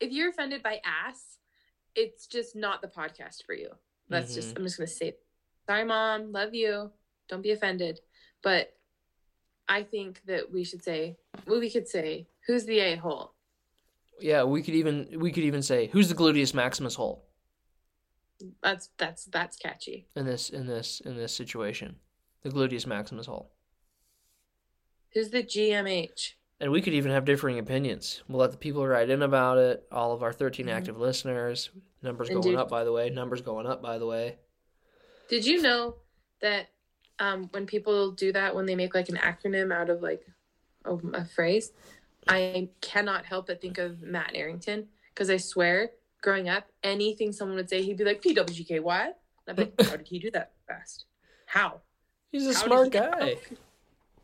If 0.00 0.12
you're 0.12 0.30
offended 0.30 0.62
by 0.62 0.80
ass, 0.84 1.38
it's 1.94 2.26
just 2.26 2.56
not 2.56 2.82
the 2.82 2.88
podcast 2.88 3.44
for 3.44 3.54
you. 3.54 3.70
That's 4.08 4.34
just 4.34 4.54
Mhm. 4.54 4.58
I'm 4.58 4.64
just 4.64 4.76
gonna 4.78 4.86
say 4.88 5.16
sorry 5.70 5.84
mom, 5.84 6.32
love 6.32 6.52
you. 6.52 6.90
Don't 7.28 7.42
be 7.42 7.52
offended. 7.52 8.00
But 8.42 8.72
I 9.68 9.84
think 9.84 10.20
that 10.26 10.50
we 10.52 10.64
should 10.64 10.82
say 10.82 11.16
well, 11.46 11.60
we 11.60 11.70
could 11.70 11.86
say, 11.86 12.26
who's 12.48 12.64
the 12.64 12.80
a 12.80 12.96
hole? 12.96 13.34
Yeah, 14.20 14.42
we 14.42 14.62
could 14.64 14.74
even 14.74 15.06
we 15.20 15.30
could 15.30 15.44
even 15.44 15.62
say 15.62 15.86
who's 15.92 16.08
the 16.08 16.14
gluteus 16.16 16.52
maximus 16.54 16.96
hole 16.96 17.24
That's 18.62 18.90
that's 18.98 19.26
that's 19.26 19.56
catchy. 19.56 20.08
in 20.16 20.26
this 20.26 20.50
in 20.50 20.66
this 20.66 21.00
in 21.04 21.16
this 21.16 21.32
situation. 21.34 21.94
The 22.42 22.50
gluteus 22.50 22.84
maximus 22.86 23.26
hole. 23.26 23.52
Who's 25.14 25.30
the 25.30 25.44
GMH? 25.44 26.32
And 26.60 26.72
we 26.72 26.82
could 26.82 26.94
even 26.94 27.12
have 27.12 27.24
differing 27.24 27.58
opinions. 27.60 28.22
We'll 28.28 28.40
let 28.40 28.50
the 28.50 28.56
people 28.58 28.84
write 28.86 29.08
in 29.08 29.22
about 29.22 29.58
it. 29.58 29.84
All 29.92 30.12
of 30.12 30.22
our 30.22 30.32
13 30.32 30.66
Mhm. 30.66 30.72
active 30.72 30.98
listeners. 30.98 31.70
Numbers 32.02 32.28
And 32.28 32.36
going 32.42 32.50
dude- 32.52 32.58
up, 32.60 32.68
by 32.68 32.82
the 32.84 32.92
way. 32.92 33.08
Numbers 33.08 33.40
going 33.40 33.66
up, 33.66 33.80
by 33.82 33.98
the 33.98 34.06
way. 34.06 34.38
Did 35.30 35.46
you 35.46 35.62
know 35.62 35.94
that 36.42 36.70
um, 37.20 37.48
when 37.52 37.64
people 37.64 38.10
do 38.10 38.32
that, 38.32 38.54
when 38.54 38.66
they 38.66 38.74
make 38.74 38.94
like 38.96 39.08
an 39.08 39.16
acronym 39.16 39.72
out 39.72 39.88
of 39.88 40.02
like 40.02 40.26
a, 40.84 40.94
a 40.94 41.24
phrase, 41.24 41.70
I 42.28 42.68
cannot 42.80 43.24
help 43.24 43.46
but 43.46 43.60
think 43.62 43.78
of 43.78 44.02
Matt 44.02 44.32
Arrington 44.34 44.88
because 45.14 45.30
I 45.30 45.36
swear, 45.36 45.92
growing 46.20 46.48
up, 46.48 46.66
anything 46.82 47.32
someone 47.32 47.56
would 47.56 47.70
say, 47.70 47.80
he'd 47.82 47.96
be 47.96 48.04
like 48.04 48.20
PWGKY. 48.20 49.04
And 49.04 49.14
I'd 49.46 49.56
be 49.56 49.62
like, 49.62 49.88
how 49.88 49.96
did 49.96 50.08
he 50.08 50.18
do 50.18 50.32
that 50.32 50.50
fast? 50.66 51.04
How? 51.46 51.80
He's 52.32 52.46
a 52.48 52.54
How 52.54 52.66
smart 52.66 52.84
he- 52.86 52.90
guy. 52.90 53.36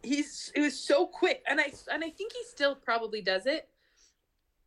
He's 0.03 0.53
it 0.55 0.61
was 0.61 0.79
so 0.79 1.07
quick, 1.07 1.43
and 1.49 1.61
I 1.61 1.73
and 1.91 2.05
I 2.05 2.11
think 2.11 2.33
he 2.33 2.39
still 2.45 2.77
probably 2.77 3.23
does 3.23 3.47
it, 3.47 3.69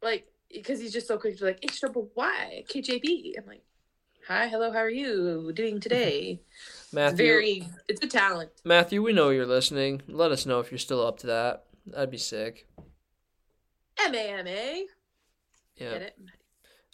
like 0.01 0.27
because 0.53 0.81
he's 0.81 0.91
just 0.91 1.07
so 1.07 1.17
quick 1.17 1.37
to 1.37 1.45
like 1.45 1.59
H 1.63 1.79
double 1.79 2.09
Y 2.13 2.65
KJB. 2.67 3.37
I'm 3.37 3.45
like, 3.47 3.61
hi, 4.29 4.47
hello, 4.47 4.71
how 4.71 4.77
are 4.79 4.89
you 4.89 5.51
doing 5.53 5.79
today? 5.81 6.39
It's 6.83 6.93
Matthew, 6.93 7.17
very, 7.17 7.67
it's 7.87 8.03
a 8.03 8.07
talent. 8.07 8.51
Matthew, 8.63 9.01
we 9.01 9.11
know 9.11 9.29
you're 9.29 9.45
listening. 9.45 10.01
Let 10.07 10.31
us 10.31 10.45
know 10.45 10.59
if 10.59 10.71
you're 10.71 10.77
still 10.77 11.05
up 11.05 11.17
to 11.19 11.27
that. 11.27 11.65
That'd 11.87 12.11
be 12.11 12.17
sick. 12.17 12.67
M 13.99 14.13
A 14.13 14.39
M 14.39 14.47
A. 14.47 14.85
Yeah. 15.75 15.93
Get 15.93 16.01
it? 16.01 16.19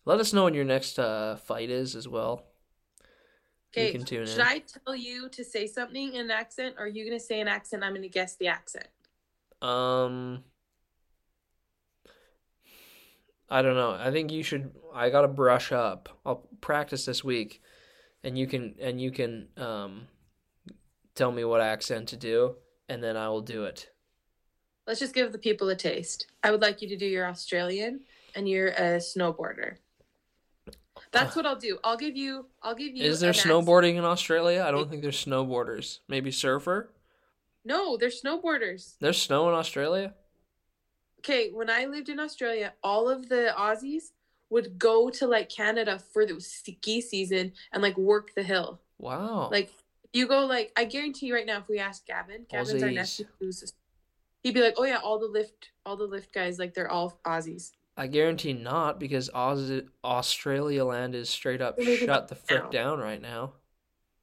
Let 0.06 0.20
us 0.20 0.34
know 0.34 0.46
when 0.46 0.54
your 0.54 0.66
next 0.66 0.98
uh, 0.98 1.36
fight 1.36 1.70
is 1.70 1.96
as 1.96 2.08
well. 2.08 2.44
Okay. 3.78 3.92
Should 3.92 4.12
in. 4.12 4.42
I 4.42 4.64
tell 4.86 4.96
you 4.96 5.28
to 5.30 5.44
say 5.44 5.68
something 5.68 6.14
in 6.14 6.22
an 6.22 6.32
accent, 6.32 6.76
or 6.78 6.86
are 6.86 6.88
you 6.88 7.04
gonna 7.06 7.20
say 7.20 7.42
an 7.42 7.48
accent? 7.50 7.84
I'm 7.84 7.94
gonna 7.94 8.08
guess 8.08 8.38
the 8.38 8.48
accent. 8.48 8.88
Um, 9.62 10.44
I 13.50 13.62
don't 13.62 13.76
know. 13.76 13.92
I 13.92 14.12
think 14.12 14.32
you 14.32 14.44
should. 14.44 14.72
I 14.94 15.10
gotta 15.10 15.28
brush 15.28 15.72
up. 15.72 16.10
I'll 16.26 16.48
practice 16.62 17.06
this 17.06 17.24
week, 17.24 17.62
and 18.24 18.38
you 18.38 18.48
can 18.48 18.76
and 18.82 19.00
you 19.00 19.12
can 19.12 19.48
um 19.58 20.08
tell 21.14 21.32
me 21.32 21.44
what 21.44 21.62
accent 21.62 22.10
to 22.10 22.18
do, 22.18 22.56
and 22.90 23.04
then 23.04 23.16
I 23.18 23.30
will 23.30 23.42
do 23.42 23.66
it. 23.66 23.90
Let's 24.88 25.00
just 25.00 25.16
give 25.16 25.32
the 25.32 25.38
people 25.38 25.70
a 25.70 25.76
taste. 25.76 26.28
I 26.44 26.52
would 26.52 26.62
like 26.62 26.82
you 26.82 26.88
to 26.90 26.98
do 26.98 27.06
your 27.06 27.28
Australian, 27.28 28.02
and 28.36 28.48
you're 28.48 28.68
a 28.70 28.98
snowboarder. 28.98 29.78
That's 31.12 31.36
what 31.36 31.46
I'll 31.46 31.56
do. 31.56 31.78
I'll 31.84 31.98
give 31.98 32.16
you. 32.16 32.48
I'll 32.62 32.76
give 32.76 32.96
you. 32.96 33.04
Is 33.04 33.20
there 33.20 33.30
an 33.30 33.36
accent. 33.36 33.54
snowboarding 33.54 33.96
in 33.96 34.04
Australia? 34.04 34.66
I 34.68 34.72
don't 34.72 34.90
think 34.90 35.02
there's 35.02 35.24
snowboarders. 35.24 36.00
Maybe 36.08 36.32
surfer. 36.32 36.92
No, 37.64 37.98
they're 37.98 38.10
snowboarders. 38.10 38.96
There's 39.00 39.22
snow 39.22 39.50
in 39.50 39.56
Australia. 39.56 40.14
Okay, 41.26 41.50
when 41.52 41.72
I 41.72 41.86
lived 41.86 42.10
in 42.10 42.20
Australia, 42.20 42.74
all 42.84 43.10
of 43.10 43.30
the 43.30 43.52
Aussies 43.58 44.12
would 44.52 44.78
go 44.78 45.10
to 45.10 45.26
like 45.26 45.50
Canada 45.50 45.98
for 46.14 46.24
the 46.24 46.40
ski 46.40 47.02
season 47.02 47.52
and 47.72 47.82
like 47.82 47.98
work 47.98 48.36
the 48.36 48.44
hill. 48.44 48.80
Wow. 49.00 49.50
Like 49.52 49.72
you 50.14 50.28
go 50.28 50.46
like 50.46 50.72
I 50.78 50.86
guarantee 50.86 51.26
you 51.26 51.34
right 51.34 51.46
now 51.48 51.58
if 51.58 51.68
we 51.68 51.80
ask 51.80 52.06
Gavin, 52.06 52.46
Gavin's 52.48 52.84
our 52.84 52.90
Aussies. 52.90 52.94
nephew 52.94 53.26
who's 53.40 53.74
he'd 54.44 54.54
be 54.54 54.62
like, 54.62 54.76
Oh 54.78 54.84
yeah, 54.84 54.98
all 54.98 55.18
the 55.18 55.26
lift 55.26 55.72
all 55.84 55.98
the 55.98 56.04
lift 56.06 56.32
guys, 56.32 56.60
like 56.60 56.76
they're 56.76 56.92
all 56.92 57.20
Aussies. 57.26 57.72
I 57.98 58.06
guarantee 58.06 58.54
not 58.54 59.00
because 59.00 59.32
Aus- 59.34 59.82
Australia 60.04 60.86
land 60.86 61.16
is 61.16 61.28
straight 61.28 61.62
up 61.62 61.80
Maybe 61.80 62.06
shut 62.06 62.28
the 62.28 62.36
frick 62.36 62.66
now. 62.66 62.70
down 62.70 63.00
right 63.00 63.22
now. 63.22 63.54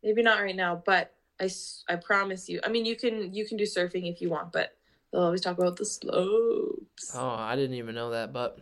Maybe 0.05 0.23
not 0.23 0.41
right 0.41 0.55
now, 0.55 0.81
but 0.87 1.15
I, 1.41 1.51
I 1.89 1.97
promise 1.97 2.49
you. 2.49 2.61
I 2.63 2.69
mean, 2.69 2.87
you 2.87 2.95
can 2.95 3.35
you 3.35 3.45
can 3.45 3.57
do 3.57 3.65
surfing 3.65 4.09
if 4.09 4.21
you 4.21 4.31
want, 4.31 4.53
but 4.53 4.77
they'll 5.13 5.23
always 5.23 5.41
talk 5.41 5.59
about 5.59 5.77
the 5.77 5.85
slopes. 5.85 7.13
Oh, 7.15 7.29
I 7.29 7.57
didn't 7.57 7.77
even 7.77 7.95
know 7.95 8.11
that, 8.11 8.33
but 8.33 8.59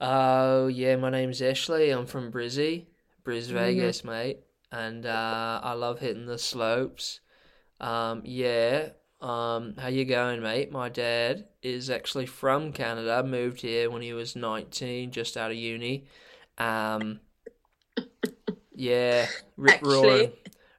oh 0.00 0.66
yeah, 0.68 0.96
my 0.96 1.10
name's 1.10 1.42
Ashley. 1.42 1.90
I'm 1.90 2.06
from 2.06 2.30
Brizzy, 2.32 2.86
Briz 3.24 3.48
Mhm. 3.48 3.52
Vegas, 3.52 4.04
mate, 4.04 4.40
and 4.72 5.06
uh, 5.06 5.60
I 5.62 5.72
love 5.72 6.00
hitting 6.00 6.26
the 6.26 6.38
slopes. 6.38 7.20
Um, 7.80 8.22
yeah. 8.24 8.90
Um, 9.20 9.74
how 9.76 9.88
you 9.88 10.06
going, 10.06 10.40
mate? 10.42 10.72
My 10.72 10.88
dad 10.88 11.48
is 11.62 11.90
actually 11.90 12.24
from 12.26 12.72
Canada. 12.72 13.22
Moved 13.22 13.60
here 13.60 13.90
when 13.90 14.00
he 14.02 14.14
was 14.14 14.34
19, 14.34 15.10
just 15.10 15.36
out 15.36 15.50
of 15.50 15.58
uni. 15.58 16.06
Um, 16.56 17.20
yeah, 18.74 19.26
rip 19.56 19.74
Actually. 19.74 19.88
roaring, 19.88 20.32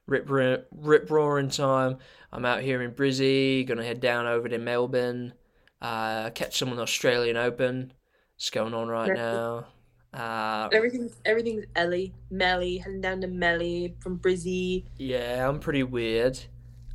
rip 0.06 0.28
rip 0.72 1.10
roaring 1.10 1.48
time. 1.48 1.98
I'm 2.32 2.44
out 2.44 2.62
here 2.62 2.82
in 2.82 2.92
Brizzy. 2.92 3.66
Gonna 3.66 3.84
head 3.84 4.00
down 4.00 4.26
over 4.26 4.48
to 4.48 4.58
Melbourne. 4.58 5.32
Uh, 5.80 6.30
catch 6.30 6.58
some 6.58 6.70
of 6.70 6.76
the 6.76 6.82
Australian 6.82 7.36
Open. 7.36 7.92
It's 8.36 8.50
going 8.50 8.74
on 8.74 8.88
right 8.88 9.10
Right. 9.10 9.18
now. 9.18 9.66
Uh, 10.14 10.68
Everything's 10.72 11.16
everything's 11.24 11.64
Ellie, 11.74 12.12
Melly, 12.30 12.76
heading 12.78 13.00
down 13.00 13.20
to 13.22 13.26
Melly 13.28 13.96
from 14.00 14.18
Brizzy. 14.18 14.84
yeah, 14.98 15.48
I'm 15.48 15.58
pretty 15.58 15.82
weird. 15.82 16.38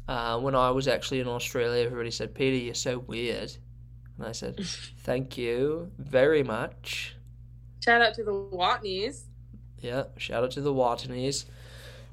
Uh, 0.08 0.40
when 0.40 0.56
I 0.56 0.72
was 0.72 0.88
actually 0.88 1.20
in 1.20 1.28
Australia, 1.28 1.84
everybody 1.86 2.12
said, 2.12 2.34
"Peter, 2.36 2.56
you're 2.56 2.74
so 2.76 3.00
weird," 3.00 3.52
and 4.18 4.28
I 4.28 4.32
said, 4.34 4.60
"Thank 5.00 5.38
you 5.38 5.92
very 5.98 6.44
much." 6.44 7.16
Shout 7.84 8.02
out 8.02 8.14
to 8.16 8.24
the 8.24 8.32
Watneys. 8.32 9.24
Yeah, 9.80 10.04
shout 10.18 10.44
out 10.44 10.52
to 10.52 10.62
the 10.62 10.74
Watneys. 10.74 11.46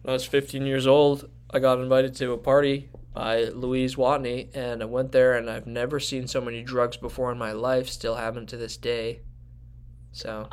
When 0.05 0.11
I 0.11 0.17
was 0.17 0.27
15 0.27 0.67
years 0.67 0.87
old, 0.87 1.31
I 1.51 1.61
got 1.61 1.79
invited 1.79 2.15
to 2.17 2.33
a 2.33 2.37
party 2.37 2.91
by 3.15 3.45
Louise 3.45 3.95
Watney, 3.95 4.55
and 4.55 4.83
I 4.83 4.85
went 4.85 5.13
there, 5.13 5.33
and 5.33 5.49
I've 5.49 5.67
never 5.67 5.99
seen 5.99 6.29
so 6.29 6.43
many 6.43 6.63
drugs 6.63 6.99
before 6.99 7.33
in 7.33 7.39
my 7.39 7.53
life. 7.53 7.89
Still 7.89 8.17
haven't 8.17 8.51
to 8.51 8.59
this 8.59 8.77
day. 8.77 9.23
So 10.13 10.51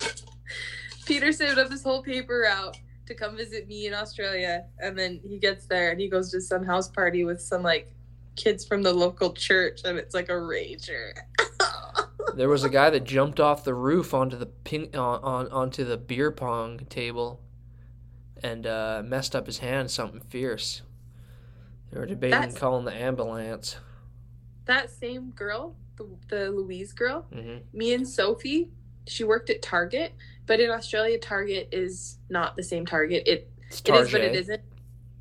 Peter 1.06 1.32
saved 1.32 1.58
up 1.58 1.70
his 1.70 1.82
whole 1.82 2.02
paper 2.02 2.40
route 2.40 2.76
to 3.06 3.14
come 3.14 3.38
visit 3.38 3.68
me 3.68 3.86
in 3.86 3.94
Australia, 3.94 4.66
and 4.78 4.98
then 4.98 5.18
he 5.26 5.38
gets 5.38 5.64
there 5.64 5.90
and 5.90 5.98
he 5.98 6.10
goes 6.10 6.30
to 6.32 6.40
some 6.42 6.62
house 6.62 6.90
party 6.90 7.24
with 7.24 7.40
some 7.40 7.62
like 7.62 7.90
kids 8.36 8.66
from 8.66 8.82
the 8.82 8.92
local 8.92 9.32
church, 9.32 9.80
and 9.86 9.96
it's 9.96 10.14
like 10.14 10.28
a 10.28 10.32
rager. 10.32 11.12
there 12.34 12.50
was 12.50 12.64
a 12.64 12.68
guy 12.68 12.90
that 12.90 13.04
jumped 13.04 13.40
off 13.40 13.64
the 13.64 13.72
roof 13.72 14.12
onto 14.12 14.36
the 14.36 14.44
ping 14.44 14.94
on, 14.94 15.22
on 15.22 15.48
onto 15.48 15.84
the 15.84 15.96
beer 15.96 16.30
pong 16.30 16.80
table, 16.90 17.40
and 18.42 18.66
uh, 18.66 19.02
messed 19.04 19.34
up 19.36 19.46
his 19.46 19.58
hand. 19.58 19.90
Something 19.90 20.20
fierce. 20.28 20.82
They 21.90 21.98
were 22.00 22.06
debating 22.06 22.30
That's- 22.38 22.56
calling 22.58 22.84
the 22.84 22.94
ambulance. 22.94 23.76
that 24.64 24.90
same 24.90 25.30
girl, 25.30 25.74
the, 25.96 26.06
the 26.28 26.50
Louise 26.50 26.92
girl, 26.92 27.26
hmm 27.32 27.58
me 27.72 27.92
and 27.94 28.08
Sophie, 28.08 28.70
she 29.06 29.24
worked 29.24 29.50
at 29.50 29.60
Target, 29.62 30.14
but 30.46 30.60
in 30.60 30.70
Australia, 30.70 31.18
Target 31.18 31.68
is 31.72 32.18
not 32.30 32.56
the 32.56 32.62
same 32.62 32.86
Target. 32.86 33.24
It 33.26 33.50
It's 33.68 33.80
but 33.80 34.20
it 34.20 34.34
isn't. 34.34 34.62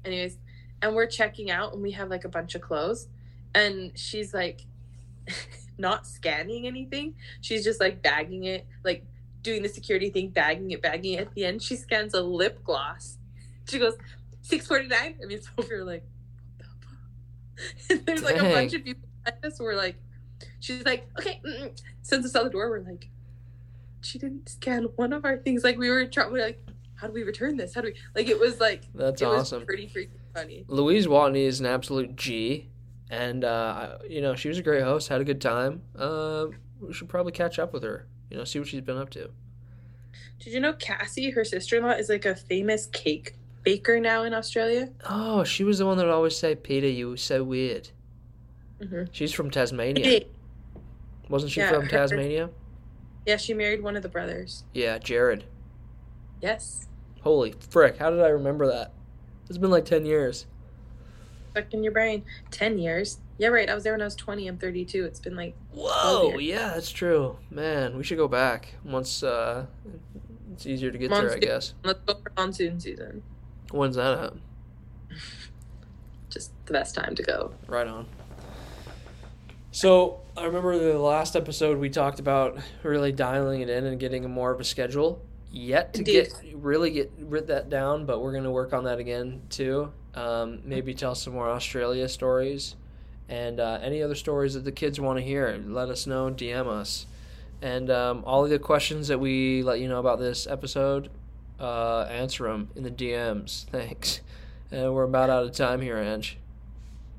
Anyways, 0.06 0.38
and 0.82 0.96
we're 0.96 1.08
checking 1.08 1.52
out, 1.52 1.74
and 1.74 1.82
we 1.82 1.92
have 1.92 2.10
like 2.10 2.24
a 2.26 2.30
bunch 2.30 2.56
of 2.56 2.62
clothes, 2.62 3.08
and 3.54 3.92
she's 3.98 4.34
like, 4.34 4.62
not 5.78 6.06
scanning 6.08 6.68
anything. 6.68 7.16
She's 7.42 7.64
just 7.64 7.80
like 7.80 8.02
bagging 8.02 8.46
it, 8.46 8.66
like 8.84 9.04
doing 9.44 9.64
the 9.64 9.70
security 9.70 10.10
thing, 10.10 10.30
bagging 10.30 10.72
it, 10.72 10.82
bagging 10.82 11.14
it. 11.14 11.22
At 11.22 11.34
the 11.34 11.46
end, 11.46 11.62
she 11.62 11.76
scans 11.76 12.14
a 12.14 12.22
lip 12.22 12.64
gloss. 12.64 13.18
She 13.68 13.80
goes, 13.80 13.96
six 14.42 14.68
forty 14.68 14.88
nine. 14.88 15.16
I 15.22 15.26
mean, 15.26 15.42
Sophie 15.42 15.70
were 15.76 15.84
like, 15.84 16.04
what 16.58 16.58
the 16.60 16.66
fuck? 16.66 17.90
And 17.90 18.06
there's 18.06 18.24
like 18.24 18.38
a 18.38 18.44
bunch 18.44 18.74
of 18.74 18.84
people 18.84 19.08
behind 19.24 19.46
us. 19.46 19.60
We're 19.60 19.76
like, 19.76 19.96
she's 20.60 20.86
like, 20.86 21.08
okay, 21.20 21.42
mm-mm. 21.46 21.80
sends 22.02 22.26
us 22.26 22.36
out 22.36 22.44
the 22.44 22.50
door. 22.50 22.70
We're 22.70 22.82
like, 22.82 23.10
she 24.02 24.20
didn't 24.20 24.50
scan 24.50 24.86
one 24.96 25.14
of 25.14 25.26
our 25.26 25.38
things. 25.38 25.64
Like 25.64 25.78
we 25.78 25.90
were 25.90 26.06
trying. 26.06 26.32
We're 26.32 26.46
like, 26.46 26.64
how 26.96 27.08
do 27.08 27.14
we 27.14 27.24
return 27.24 27.58
this? 27.58 27.74
How 27.74 27.82
do 27.82 27.88
we? 27.88 27.96
Like 28.16 28.30
it 28.30 28.40
was 28.40 28.60
like 28.60 28.84
That's 28.96 29.22
awesome. 29.22 29.60
was 29.60 29.66
pretty 29.66 29.88
freaking 29.88 30.20
funny. 30.36 30.66
Louise 30.68 31.08
Watney 31.08 31.46
is 31.46 31.60
an 31.60 31.66
absolute 31.66 32.16
G, 32.16 32.70
and 33.10 33.44
uh, 33.44 33.98
I- 34.02 34.06
you 34.08 34.22
know 34.22 34.36
she 34.36 34.50
was 34.50 34.58
a 34.58 34.64
great 34.64 34.84
host. 34.84 35.08
Had 35.08 35.22
a 35.22 35.26
good 35.26 35.42
time. 35.42 35.82
Uh, 35.96 36.48
we 36.80 36.94
should 36.94 37.10
probably 37.10 37.32
catch 37.32 37.60
up 37.60 37.74
with 37.74 37.84
her. 37.84 38.08
You 38.32 38.38
know, 38.38 38.44
see 38.46 38.60
what 38.60 38.68
she's 38.70 38.82
been 38.82 38.98
up 38.98 39.10
to. 39.12 39.30
Did 40.40 40.54
you 40.54 40.60
know 40.62 40.74
Cassie, 40.74 41.30
her 41.32 41.44
sister 41.44 41.76
in 41.78 41.84
law, 41.84 41.92
is 41.92 42.10
like 42.10 42.26
a 42.26 42.36
famous 42.36 42.88
cake 42.88 43.36
baker 43.64 44.00
now 44.00 44.24
in 44.24 44.34
Australia? 44.34 44.90
Oh, 45.08 45.44
she 45.44 45.64
was 45.66 45.78
the 45.80 45.86
one 45.86 45.98
that 45.98 46.06
would 46.06 46.14
always 46.14 46.36
say, 46.38 46.56
"Peter, 46.56 46.88
you 46.88 47.10
were 47.10 47.18
so 47.18 47.44
weird." 47.44 47.90
Mm-hmm. 48.82 49.04
She's 49.12 49.34
from 49.34 49.52
Tasmania, 49.52 50.22
wasn't 51.30 51.52
she 51.52 51.60
Yeah, 51.60 51.70
from 51.72 51.84
her- 51.84 51.90
Tasmania? 51.90 52.50
Yeah, 53.28 53.38
she 53.38 53.54
married 53.54 53.84
one 53.84 53.96
of 53.96 54.02
the 54.02 54.10
brothers. 54.10 54.64
Yeah, 54.74 54.98
Jared. 54.98 55.44
Yes. 56.42 56.88
Holy 57.22 57.54
frick! 57.70 57.98
How 57.98 58.10
did 58.10 58.22
I 58.22 58.30
remember 58.30 58.66
that? 58.68 58.94
It's 59.50 59.58
been 59.60 59.70
like 59.70 59.86
ten 59.86 60.06
years. 60.06 60.48
Stuck 61.52 61.74
in 61.74 61.84
your 61.84 61.92
brain. 61.92 62.24
10 62.52 62.78
years. 62.80 63.20
Yeah, 63.42 63.48
right. 63.48 63.68
I 63.68 63.74
was 63.74 63.84
there 63.84 63.94
when 63.94 64.02
I 64.02 64.06
was 64.06 64.16
20. 64.16 64.48
I'm 64.48 64.60
32. 64.60 65.04
It's 65.04 65.20
been 65.20 65.36
like, 65.36 65.56
Whoa! 65.74 66.38
Yeah, 66.38 66.74
that's 66.76 66.92
true. 66.92 67.40
Man, 67.50 67.98
we 67.98 68.04
should 68.04 68.20
go 68.20 68.28
back 68.28 68.76
once. 68.86 69.24
uh 69.24 69.66
It's 70.54 70.68
easier 70.68 70.92
to 70.92 70.98
get 71.00 71.10
there, 71.10 71.34
I 71.34 71.40
guess. 71.40 71.74
let's 71.84 72.00
go 72.06 72.14
for 72.22 72.32
monsoon 72.38 72.80
season. 72.80 73.24
When's 73.72 73.96
that 73.96 74.16
at? 74.20 74.34
Just 76.30 76.52
the 76.68 76.74
best 76.74 76.94
time 76.94 77.16
to 77.16 77.24
go. 77.24 77.52
Right 77.68 77.88
on. 77.88 78.06
So 79.72 80.20
I 80.38 80.46
remember 80.46 80.78
the 80.78 81.00
last 81.00 81.36
episode 81.36 81.80
we 81.80 81.90
talked 81.90 82.20
about 82.20 82.60
really 82.84 83.12
dialing 83.12 83.62
it 83.62 83.72
in 83.72 83.88
and 83.88 84.00
getting 84.00 84.30
more 84.30 84.52
of 84.52 84.60
a 84.60 84.64
schedule. 84.64 85.20
Yet 85.52 85.94
to 85.94 86.00
Indeed. 86.02 86.30
get 86.44 86.56
really 86.58 86.92
get 86.92 87.12
rid 87.18 87.48
that 87.48 87.72
down, 87.72 88.06
but 88.06 88.22
we're 88.22 88.34
gonna 88.34 88.52
work 88.52 88.72
on 88.72 88.84
that 88.84 89.00
again 89.00 89.42
too. 89.50 89.92
Um, 90.14 90.62
maybe 90.64 90.94
tell 90.94 91.16
some 91.16 91.34
more 91.34 91.50
Australia 91.50 92.08
stories, 92.08 92.76
and 93.32 93.62
uh, 93.62 93.80
any 93.82 94.04
other 94.04 94.14
stories 94.14 94.54
that 94.56 94.66
the 94.66 94.72
kids 94.74 95.00
want 95.00 95.18
to 95.18 95.24
hear. 95.24 95.60
Let 95.66 95.90
us 95.90 96.06
know. 96.06 96.30
DM 96.30 96.68
us, 96.68 97.08
and 97.62 97.90
um, 97.90 98.24
all 98.28 98.44
of 98.44 98.50
the 98.50 98.60
questions 98.60 99.08
that 99.08 99.20
we 99.20 99.64
let 99.64 99.80
you 99.80 99.88
know 99.88 100.00
about 100.00 100.20
this 100.20 100.46
episode, 100.46 101.10
uh, 101.60 102.02
answer 102.10 102.44
them 102.52 102.70
in 102.76 102.84
the 102.84 102.92
DMs. 102.92 103.66
Thanks. 103.70 104.20
And 104.70 104.94
we're 104.94 105.04
about 105.04 105.30
out 105.30 105.44
of 105.46 105.54
time 105.54 105.82
here, 105.82 105.98
Ange. 105.98 106.38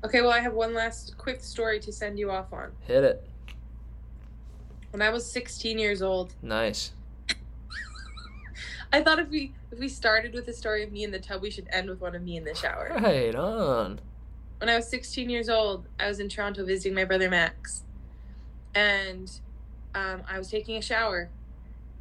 Okay, 0.03 0.21
well, 0.21 0.31
I 0.31 0.39
have 0.39 0.53
one 0.53 0.73
last 0.73 1.17
quick 1.17 1.43
story 1.43 1.79
to 1.79 1.91
send 1.91 2.19
you 2.19 2.29
off 2.29 2.51
on. 2.53 2.71
Hit 2.81 3.03
it. 3.03 3.27
When 4.91 5.01
I 5.01 5.09
was 5.09 5.25
16 5.29 5.79
years 5.79 6.01
old, 6.03 6.35
Nice. 6.41 6.91
I 8.93 9.01
thought 9.01 9.17
if 9.17 9.29
we 9.29 9.53
if 9.71 9.79
we 9.79 9.89
started 9.89 10.33
with 10.33 10.47
a 10.47 10.53
story 10.53 10.83
of 10.83 10.91
me 10.91 11.03
in 11.03 11.09
the 11.09 11.19
tub, 11.19 11.41
we 11.41 11.49
should 11.49 11.67
end 11.71 11.89
with 11.89 11.99
one 12.01 12.13
of 12.13 12.21
me 12.21 12.37
in 12.37 12.43
the 12.43 12.53
shower. 12.53 12.91
Right 13.01 13.33
on. 13.33 13.99
When 14.63 14.69
I 14.69 14.77
was 14.77 14.87
16 14.87 15.29
years 15.29 15.49
old, 15.49 15.89
I 15.99 16.07
was 16.07 16.21
in 16.21 16.29
Toronto 16.29 16.63
visiting 16.63 16.93
my 16.93 17.03
brother 17.03 17.29
Max, 17.29 17.83
and 18.73 19.29
um, 19.93 20.23
I 20.25 20.37
was 20.37 20.49
taking 20.49 20.77
a 20.77 20.81
shower, 20.81 21.27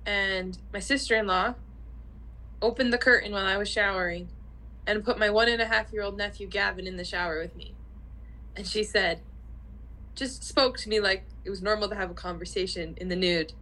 and 0.07 0.57
my 0.73 0.79
sister-in-law 0.79 1.55
opened 2.63 2.93
the 2.93 2.99
curtain 2.99 3.33
while 3.33 3.47
I 3.47 3.57
was 3.57 3.69
showering, 3.69 4.29
and 4.87 5.03
put 5.05 5.19
my 5.19 5.29
one 5.29 5.49
and 5.49 5.61
a 5.61 5.67
half 5.67 5.93
year 5.93 6.05
old 6.05 6.17
nephew 6.17 6.47
Gavin 6.47 6.87
in 6.87 6.97
the 6.97 7.05
shower 7.05 7.41
with 7.41 7.57
me, 7.57 7.75
and 8.55 8.65
she 8.65 8.85
said, 8.85 9.23
just 10.15 10.45
spoke 10.45 10.79
to 10.79 10.89
me 10.89 11.01
like 11.01 11.25
it 11.45 11.51
was 11.51 11.63
normal 11.63 11.89
to 11.89 11.97
have 11.97 12.13
a 12.13 12.15
conversation 12.15 12.95
in 12.97 13.09
the 13.09 13.17
nude. 13.17 13.55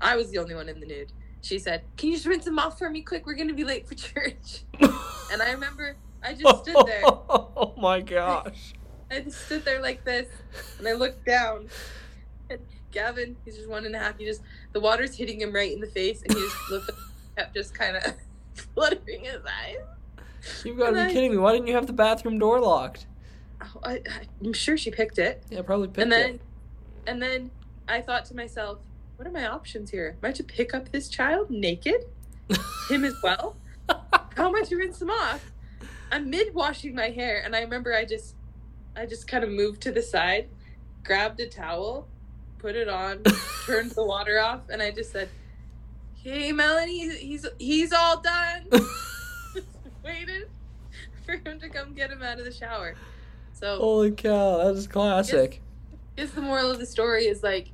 I 0.00 0.16
was 0.16 0.32
the 0.32 0.38
only 0.38 0.56
one 0.56 0.68
in 0.68 0.80
the 0.80 0.86
nude. 0.86 1.12
She 1.40 1.60
said, 1.60 1.82
"Can 1.96 2.08
you 2.08 2.16
just 2.16 2.26
rinse 2.26 2.46
them 2.46 2.58
off 2.58 2.80
for 2.80 2.90
me, 2.90 3.00
quick? 3.00 3.26
We're 3.26 3.34
gonna 3.34 3.54
be 3.54 3.62
late 3.62 3.86
for 3.86 3.94
church." 3.94 4.64
And 5.30 5.42
I 5.42 5.52
remember 5.52 5.94
I 6.22 6.34
just 6.34 6.62
stood 6.64 6.86
there. 6.86 7.02
Oh 7.60 7.74
my 7.76 8.00
gosh. 8.00 8.72
I 9.10 9.20
just 9.20 9.46
stood 9.46 9.64
there 9.64 9.80
like 9.80 10.04
this, 10.04 10.28
and 10.78 10.86
I 10.86 10.92
looked 10.92 11.24
down. 11.24 11.68
And 12.50 12.60
Gavin, 12.92 13.36
he's 13.44 13.56
just 13.56 13.68
one 13.68 13.84
and 13.84 13.94
a 13.94 13.98
half. 13.98 14.16
He 14.18 14.24
just 14.24 14.42
the 14.72 14.80
water's 14.80 15.16
hitting 15.16 15.40
him 15.40 15.52
right 15.52 15.72
in 15.72 15.80
the 15.80 15.86
face, 15.88 16.22
and 16.22 16.32
he 16.32 16.38
just 16.40 16.56
looked, 16.70 16.90
kept 17.36 17.54
just 17.54 17.74
kind 17.74 17.96
of 17.96 18.14
fluttering 18.74 19.24
his 19.24 19.40
eyes. 19.44 19.76
You've 20.64 20.78
got 20.78 20.90
to 20.90 20.92
be 20.94 21.00
I- 21.00 21.12
kidding 21.12 21.32
me. 21.32 21.36
Why 21.38 21.52
didn't 21.52 21.66
you 21.66 21.74
have 21.74 21.86
the 21.86 21.92
bathroom 21.92 22.38
door 22.38 22.60
locked? 22.60 23.06
Oh, 23.60 23.80
I, 23.82 24.02
I'm 24.44 24.52
sure 24.52 24.76
she 24.76 24.90
picked 24.92 25.18
it. 25.18 25.42
Yeah, 25.50 25.62
probably 25.62 25.88
picked 25.88 25.98
and 25.98 26.12
then, 26.12 26.30
it. 26.34 26.40
and 27.08 27.20
then 27.20 27.50
I 27.88 28.00
thought 28.00 28.24
to 28.26 28.36
myself, 28.36 28.78
what 29.16 29.26
are 29.26 29.32
my 29.32 29.48
options 29.48 29.90
here? 29.90 30.16
Am 30.22 30.28
I 30.28 30.32
to 30.32 30.44
pick 30.44 30.74
up 30.74 30.92
this 30.92 31.08
child 31.08 31.50
naked, 31.50 32.04
him 32.88 33.04
as 33.04 33.14
well? 33.22 33.56
How 33.88 34.48
am 34.48 34.54
I 34.54 34.62
to 34.62 34.76
rinse 34.76 35.02
him 35.02 35.10
off? 35.10 35.50
I'm 36.10 36.30
mid 36.30 36.54
washing 36.54 36.94
my 36.94 37.10
hair, 37.10 37.42
and 37.44 37.54
I 37.54 37.60
remember 37.60 37.94
I 37.94 38.04
just, 38.04 38.34
I 38.96 39.06
just 39.06 39.28
kind 39.28 39.44
of 39.44 39.50
moved 39.50 39.80
to 39.82 39.92
the 39.92 40.02
side, 40.02 40.48
grabbed 41.04 41.40
a 41.40 41.48
towel, 41.48 42.08
put 42.58 42.76
it 42.76 42.88
on, 42.88 43.22
turned 43.66 43.92
the 43.92 44.04
water 44.04 44.38
off, 44.38 44.68
and 44.70 44.82
I 44.82 44.90
just 44.90 45.12
said, 45.12 45.28
"Hey, 46.14 46.52
Melanie, 46.52 47.16
he's 47.16 47.46
he's 47.58 47.92
all 47.92 48.20
done." 48.20 48.68
Waited 50.04 50.48
for 51.24 51.32
him 51.32 51.60
to 51.60 51.68
come 51.68 51.94
get 51.94 52.10
him 52.10 52.22
out 52.22 52.38
of 52.38 52.44
the 52.44 52.52
shower. 52.52 52.94
So 53.52 53.78
Holy 53.78 54.12
cow, 54.12 54.58
that 54.58 54.74
is 54.76 54.86
classic. 54.86 55.60
guess 56.16 56.30
the 56.30 56.40
moral 56.40 56.70
of 56.70 56.78
the 56.78 56.86
story 56.86 57.26
is 57.26 57.42
like 57.42 57.68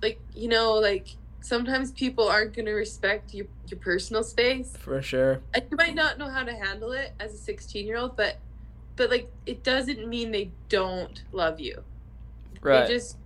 like 0.00 0.20
you 0.34 0.48
know 0.48 0.74
like 0.74 1.08
sometimes 1.42 1.90
people 1.92 2.28
aren't 2.28 2.54
going 2.54 2.66
to 2.66 2.72
respect 2.72 3.34
your 3.34 3.46
your 3.68 3.78
personal 3.80 4.22
space 4.22 4.74
For 4.78 5.02
sure. 5.02 5.40
and 5.54 5.64
you 5.70 5.76
might 5.76 5.94
not 5.94 6.18
know 6.18 6.28
how 6.28 6.44
to 6.44 6.54
handle 6.54 6.92
it 6.92 7.12
as 7.20 7.34
a 7.34 7.38
16 7.38 7.86
year 7.86 7.96
old 7.98 8.16
but 8.16 8.38
but 8.96 9.10
like 9.10 9.30
it 9.46 9.62
doesn't 9.64 10.06
mean 10.08 10.30
they 10.30 10.50
don't 10.68 11.22
love 11.32 11.60
you 11.60 11.82
Right. 12.62 12.86
they 12.86 12.94
just 12.94 13.16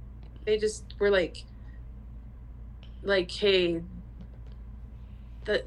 they 0.45 0.57
just 0.59 0.85
were 0.99 1.11
like 1.11 1.45
like 3.03 3.31
hey 3.31 3.83
that 5.45 5.65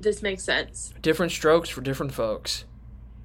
this 0.00 0.22
makes 0.22 0.42
sense 0.42 0.92
different 1.02 1.32
strokes 1.32 1.68
for 1.68 1.80
different 1.82 2.12
folks. 2.12 2.64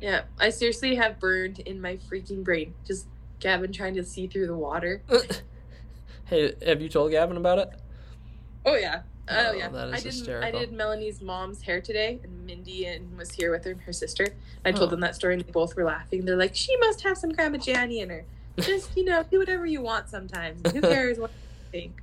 yeah 0.02 0.22
i 0.40 0.50
seriously 0.50 0.96
have 0.96 1.20
burned 1.20 1.60
in 1.60 1.80
my 1.82 1.98
freaking 1.98 2.44
brain 2.44 2.74
just 2.86 3.08
gavin 3.40 3.72
trying 3.72 3.94
to 3.96 4.04
see 4.04 4.28
through 4.28 4.48
the 4.48 4.56
water 4.56 5.02
hey, 6.26 6.54
have 6.66 6.82
you 6.82 6.90
told 6.90 7.10
Gavin 7.12 7.38
about 7.38 7.58
it? 7.58 7.70
Oh 8.66 8.76
yeah. 8.76 9.02
Oh, 9.32 9.50
Oh, 9.50 9.52
yeah. 9.54 9.70
that 9.70 10.06
is 10.06 10.24
I 10.24 10.26
did 10.26 10.44
I 10.44 10.52
did 10.52 10.72
Melanie's 10.74 11.22
mom's 11.22 11.62
hair 11.62 11.82
today 11.82 12.20
and 12.24 12.46
Mindy 12.46 12.86
and 12.88 13.16
was 13.18 13.32
here 13.32 13.52
with 13.52 13.64
her 13.66 13.76
her 13.86 13.94
sister. 13.94 14.26
I 14.66 14.72
told 14.72 14.88
Oh. 14.90 14.92
them 14.92 15.00
that 15.02 15.16
story 15.16 15.36
and 15.36 15.44
they 15.44 15.52
both 15.52 15.76
were 15.76 15.84
laughing. 15.84 16.26
They're 16.26 16.36
like, 16.36 16.56
She 16.56 16.76
must 16.78 17.02
have 17.04 17.18
some 17.18 17.32
grandma 17.32 17.58
Janny 17.58 18.02
in 18.02 18.10
her. 18.10 18.26
Just, 18.60 18.96
you 18.98 19.06
know, 19.06 19.24
do 19.24 19.40
whatever 19.40 19.66
you 19.66 19.82
want 19.82 20.10
sometimes. 20.10 20.70
Who 20.72 20.82
cares 20.94 21.18
what 21.20 21.32
you 21.32 21.80
think? 21.80 22.02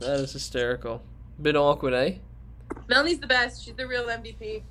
That 0.00 0.20
is 0.20 0.32
hysterical. 0.32 1.02
Bit 1.40 1.56
awkward, 1.56 1.94
eh? 1.94 2.14
Melanie's 2.88 3.20
the 3.20 3.26
best. 3.26 3.64
She's 3.64 3.74
the 3.74 3.86
real 3.86 4.04
MVP. 4.06 4.62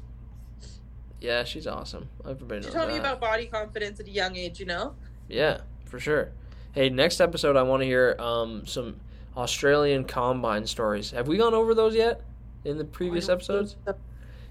Yeah, 1.20 1.44
she's 1.46 1.66
awesome. 1.66 2.10
Everybody 2.24 2.60
knows. 2.62 2.66
She 2.70 2.72
taught 2.74 2.88
that. 2.88 2.94
me 2.94 3.00
about 3.00 3.20
body 3.20 3.48
confidence 3.48 4.00
at 4.00 4.08
a 4.08 4.12
young 4.12 4.36
age, 4.36 4.60
you 4.60 4.66
know? 4.68 4.94
Yeah, 5.28 5.62
for 5.86 6.00
sure. 6.00 6.30
Hey, 6.74 6.90
next 6.90 7.20
episode 7.20 7.56
I 7.56 7.64
want 7.64 7.82
to 7.82 7.86
hear 7.88 8.16
um, 8.20 8.68
some 8.68 8.98
Australian 9.38 10.04
combine 10.04 10.66
stories. 10.66 11.12
Have 11.12 11.28
we 11.28 11.38
gone 11.38 11.54
over 11.54 11.76
those 11.76 11.96
yet 11.96 12.22
in 12.66 12.78
the 12.78 12.84
previous 12.84 13.30
episodes? 13.30 13.76
so. 13.86 13.96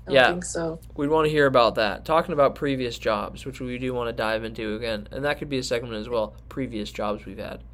I 0.09 0.13
Yeah. 0.13 0.29
think 0.31 0.45
so. 0.45 0.79
We'd 0.97 1.09
want 1.09 1.27
to 1.27 1.31
hear 1.31 1.47
about 1.47 1.75
that. 1.75 2.05
Talking 2.05 2.33
about 2.33 2.55
previous 2.55 2.97
jobs, 2.97 3.45
which 3.45 3.61
we 3.61 3.77
do 3.79 3.93
want 3.93 4.09
to 4.09 4.13
dive 4.13 4.45
into 4.45 4.77
again, 4.77 5.09
and 5.11 5.25
that 5.25 5.39
could 5.39 5.49
be 5.49 5.59
a 5.59 5.63
segment 5.65 5.95
as 5.95 6.09
well. 6.09 6.37
Previous 6.49 6.93
jobs 6.93 7.27
we've 7.27 7.39
had. 7.39 7.65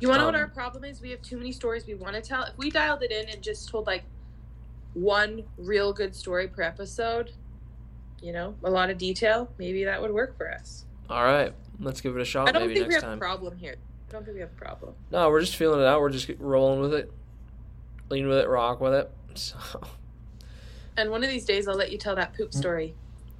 You 0.00 0.08
wanna 0.08 0.22
know 0.22 0.26
what 0.26 0.34
Um, 0.34 0.40
our 0.40 0.48
problem 0.48 0.82
is? 0.84 1.00
We 1.00 1.10
have 1.10 1.22
too 1.22 1.36
many 1.36 1.52
stories 1.52 1.86
we 1.86 1.94
want 1.94 2.14
to 2.16 2.20
tell. 2.20 2.42
If 2.42 2.58
we 2.58 2.70
dialed 2.70 3.02
it 3.04 3.12
in 3.12 3.28
and 3.28 3.40
just 3.40 3.68
told 3.68 3.86
like 3.86 4.02
one 4.94 5.44
real 5.56 5.92
good 5.92 6.14
story 6.14 6.48
per 6.48 6.62
episode, 6.62 7.30
you 8.20 8.32
know, 8.32 8.56
a 8.64 8.70
lot 8.70 8.90
of 8.90 8.98
detail, 8.98 9.48
maybe 9.56 9.84
that 9.84 10.02
would 10.02 10.10
work 10.10 10.36
for 10.36 10.52
us. 10.52 10.84
All 11.08 11.22
right, 11.24 11.54
let's 11.78 12.00
give 12.00 12.16
it 12.16 12.20
a 12.20 12.24
shot. 12.24 12.48
I 12.48 12.52
don't 12.52 12.62
maybe 12.62 12.74
think 12.74 12.88
we 12.88 12.94
have 12.94 13.04
a 13.04 13.06
time. 13.06 13.18
problem 13.20 13.56
here. 13.56 13.76
I 14.08 14.12
don't 14.12 14.24
think 14.24 14.34
we 14.34 14.40
have 14.40 14.52
a 14.52 14.64
problem. 14.64 14.94
No, 15.10 15.28
we're 15.30 15.40
just 15.40 15.56
feeling 15.56 15.80
it 15.80 15.86
out. 15.86 16.00
We're 16.00 16.10
just 16.10 16.30
rolling 16.38 16.80
with 16.80 16.94
it, 16.94 17.12
lean 18.08 18.28
with 18.28 18.38
it, 18.38 18.48
rock 18.48 18.80
with 18.80 18.94
it. 18.94 19.10
So, 19.36 19.58
And 20.96 21.10
one 21.10 21.22
of 21.22 21.28
these 21.28 21.44
days, 21.44 21.68
I'll 21.68 21.76
let 21.76 21.92
you 21.92 21.98
tell 21.98 22.16
that 22.16 22.32
poop 22.34 22.52
mm. 22.52 22.54
story. 22.54 22.94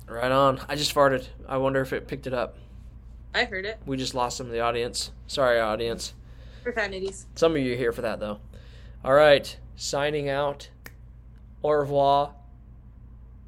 right 0.07 0.31
on. 0.31 0.61
I 0.69 0.75
just 0.77 0.95
farted. 0.95 1.27
I 1.49 1.57
wonder 1.57 1.81
if 1.81 1.95
it 1.95 2.07
picked 2.07 2.27
it 2.27 2.35
up. 2.35 2.59
I 3.35 3.45
heard 3.45 3.64
it. 3.64 3.79
We 3.87 3.97
just 3.97 4.14
lost 4.14 4.37
some 4.37 4.47
of 4.47 4.53
the 4.53 4.61
audience. 4.61 5.11
Sorry, 5.27 5.59
audience. 5.59 6.12
Profanities. 6.62 7.27
Some 7.35 7.53
of 7.57 7.62
you 7.62 7.73
are 7.73 7.77
here 7.77 7.93
for 7.93 8.03
that, 8.03 8.21
though. 8.21 8.41
All 9.03 9.14
right, 9.14 9.57
signing 9.75 10.29
out. 10.29 10.69
Au 11.62 11.71
revoir. 11.71 12.35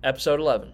Episode 0.03 0.41
11. 0.41 0.73